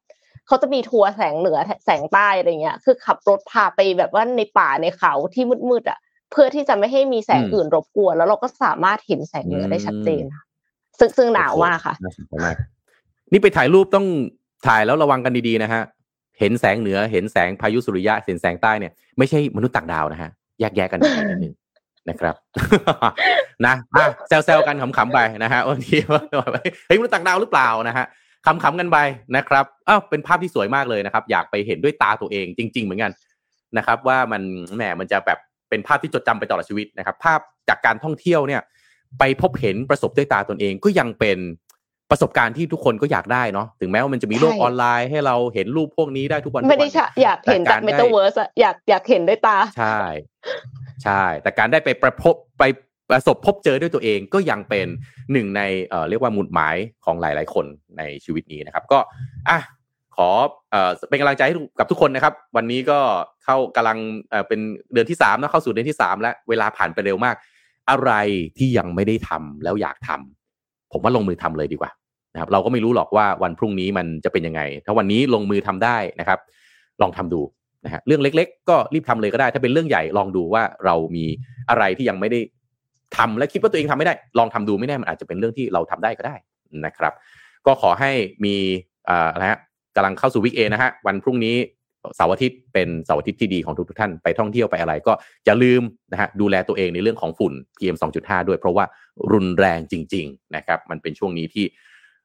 [0.47, 5.99] เขาจะมีทัวร์แสงเหนือแสงใต้อะไรเงี้ย คือขับรถพาไปแบบว่าในป่าในเขาที่มืดๆอะ
[6.31, 10.45] เพื่อที่จะไม่ให้มีแสงอืมอื่นรบกวน แล้วเราก็สามารถเห็นแสงเหนือได้ชัดเจนค่ะ
[10.99, 12.57] ซึ่งซึ่งหนาวมากค่ะน่าสนใจมาก
[13.32, 14.07] นี่ไปถ่ายรูปต้อง
[14.66, 15.82] ถ่ายแล้วระวังกันดีๆนะฮะ
[16.40, 20.31] เห็นแสงเหนือเห็นแสงพายุสุริยะเห็นแสงใต้เนี่ยไม่ใช่มนุษย์ต่างดาวนะฮะ
[20.61, 21.55] แยกแยะกันนิดนึง
[22.09, 22.35] นะครับ
[23.66, 23.74] นะ
[24.28, 25.98] แซวๆกันขำๆไปนะฮะวันนี้
[26.86, 28.06] เฮ้ยมนุษย์ต่างดาวหรือเปล่านะฮะ
[28.47, 28.98] ขำๆกันไป
[29.36, 33.12] นะครับอ้าวเป็นภาพที่สวยมากเลยนะครับ อยากไปเห็นด้วยตาตัวเองจริง ๆ เหมือนกัน
[33.77, 34.43] นะครับ ว่ามัน
[34.77, 35.39] แหมมันจะแบบ
[35.69, 38.61] เป็นภาพที่จดจำไปตลอดชีวิตนะครับ ภาพจากการท่องเที่ยวเนี่ย
[39.19, 41.39] ไปพบเห็นประสบด้วยตาตนเองก็ยังเป็น
[42.10, 46.89] ประสบการณ์ที่ทุกคนก็อยากได้เนาะถึงแม้ว่ามันจะมีโลกออนไลน์ให้เราเห็นรูปพวกนี้ได้ทุกวันไม่ได้
[47.22, 49.98] อยากเห็นจากเมตาเวิร์สอยากอยากเห็นด้วยตา ใช่
[51.05, 52.62] ใช่ แต่การได้ไปประพบไป
[53.10, 54.86] ประสบพบเจอด้วยตัวเองก็ยังเป็น
[55.32, 57.66] หนึ่งในเอ่อเรียกว่าหมุดหมายของหลาย ๆ คน
[57.98, 58.98] ในชีวิตนี้นะครับ ก็
[59.48, 59.59] อะ
[60.16, 60.28] ขอ
[60.70, 62.98] เอ่อเป็นกำลังใจให้กับทุกคนนะครับ วันนี้ก็
[63.44, 63.98] เข้ากำลัง
[64.31, 64.60] เอ่อเป็น
[64.93, 67.36] เดือนที่สามนะเข้าสู่เดือนที่สามแล้วเวลาผ่านไปเร็วมาก
[67.90, 68.12] อะไร
[68.59, 70.44] ที่ยังไม่ได้ทำแล้วอยากทำ
[70.95, 71.91] ผมว่าลงมือทำเลยดีกว่า
[72.35, 76.39] นะครับ เราก็ไม่รู้หรอกว่าวันพรุ่งนี้มันจะเป็นยังไง ถ้าวันนี้ลงมือทำได้นะครับ
[77.03, 77.41] ลองทำดู
[77.85, 81.25] นะฮะเรื่องเล็ก ๆ ก็รีบทำเลยก็ได้ ถ้าเป็นเรื่องใหญ่ลองดูว่าเรามี
[81.71, 82.41] อะไรที่ยังไม่ได้
[83.16, 86.37] ทำและคิดว่าตัวเองทำไม่ได้ ลองทำดูไม่แน่มันอาจจะเป็นเรื่องที่เราทำได้ก็ได้
[86.85, 87.12] นะครับ
[87.66, 88.11] ก็ขอให้
[88.45, 88.55] มี
[89.09, 89.61] อะไรฮะ
[89.97, 91.57] กำลังเข้าสู่วิกเอนะฮะวันพรุ่งนี้
[92.16, 95.12] เสาร์อาทิตย์เป็นเสาร์อาทิตย์ที่ดีของทุกท่านไปท่องเที่ยวไปอะไรก็
[95.44, 95.82] อย่าลืม
[96.12, 98.85] นะฮะดูแลตัวเองในเรื่องของฝุ่น PM 2.5 ด้วยเพราะว่า
[99.32, 101.66] รุนแรงจริง ๆ นะครับ มันเป็นช่วงนี้ที่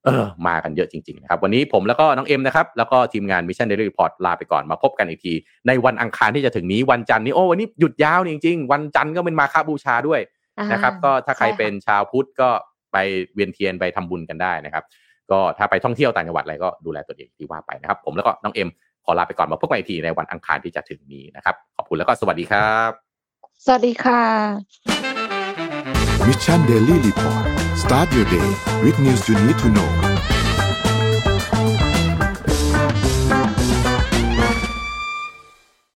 [0.05, 5.33] เออมากันเยอะจริง ๆ นะครับ วันนี้ผมแล้วก็น้องเอ็มนะครับ แล้วก็ทีมงาน Mission Daily Report ลาไปก่อนมาพบกันอีกที
[5.67, 10.19] ในวันอังคารที่จะถึงนี้วันจันทร์นี้โอ้วันนี้หยุดยาวจริง ๆ วันจันทร์ก็เป็นมาคาบูชาด้วย
[10.71, 12.49] นะครับ ก็ถ้าใครเป็นชาวพุทธก็
[12.91, 12.97] ไป
[13.33, 14.83] เวียนเทียนไปทำบุญกันได้นะครับ
[15.31, 18.69] ก็ถ้าไปท่องเที่ยวต่างจังหวัดอะไรก็ดูแลตัวเองที่ว่าไปนะครับ ผมแล้วก็น้องเอ็ม
[19.05, 22.91] ขอลาไปก่อนมาพบกันอีกทีในวันอังคารที่จะถึงนี้นะครับ ขอบคุณแล้วก็สวัสดีครับ
[23.65, 24.23] สวัสดีค่ะ
[26.27, 27.45] Mission Daily Report
[27.83, 28.49] start your day
[28.83, 29.89] with news you need to know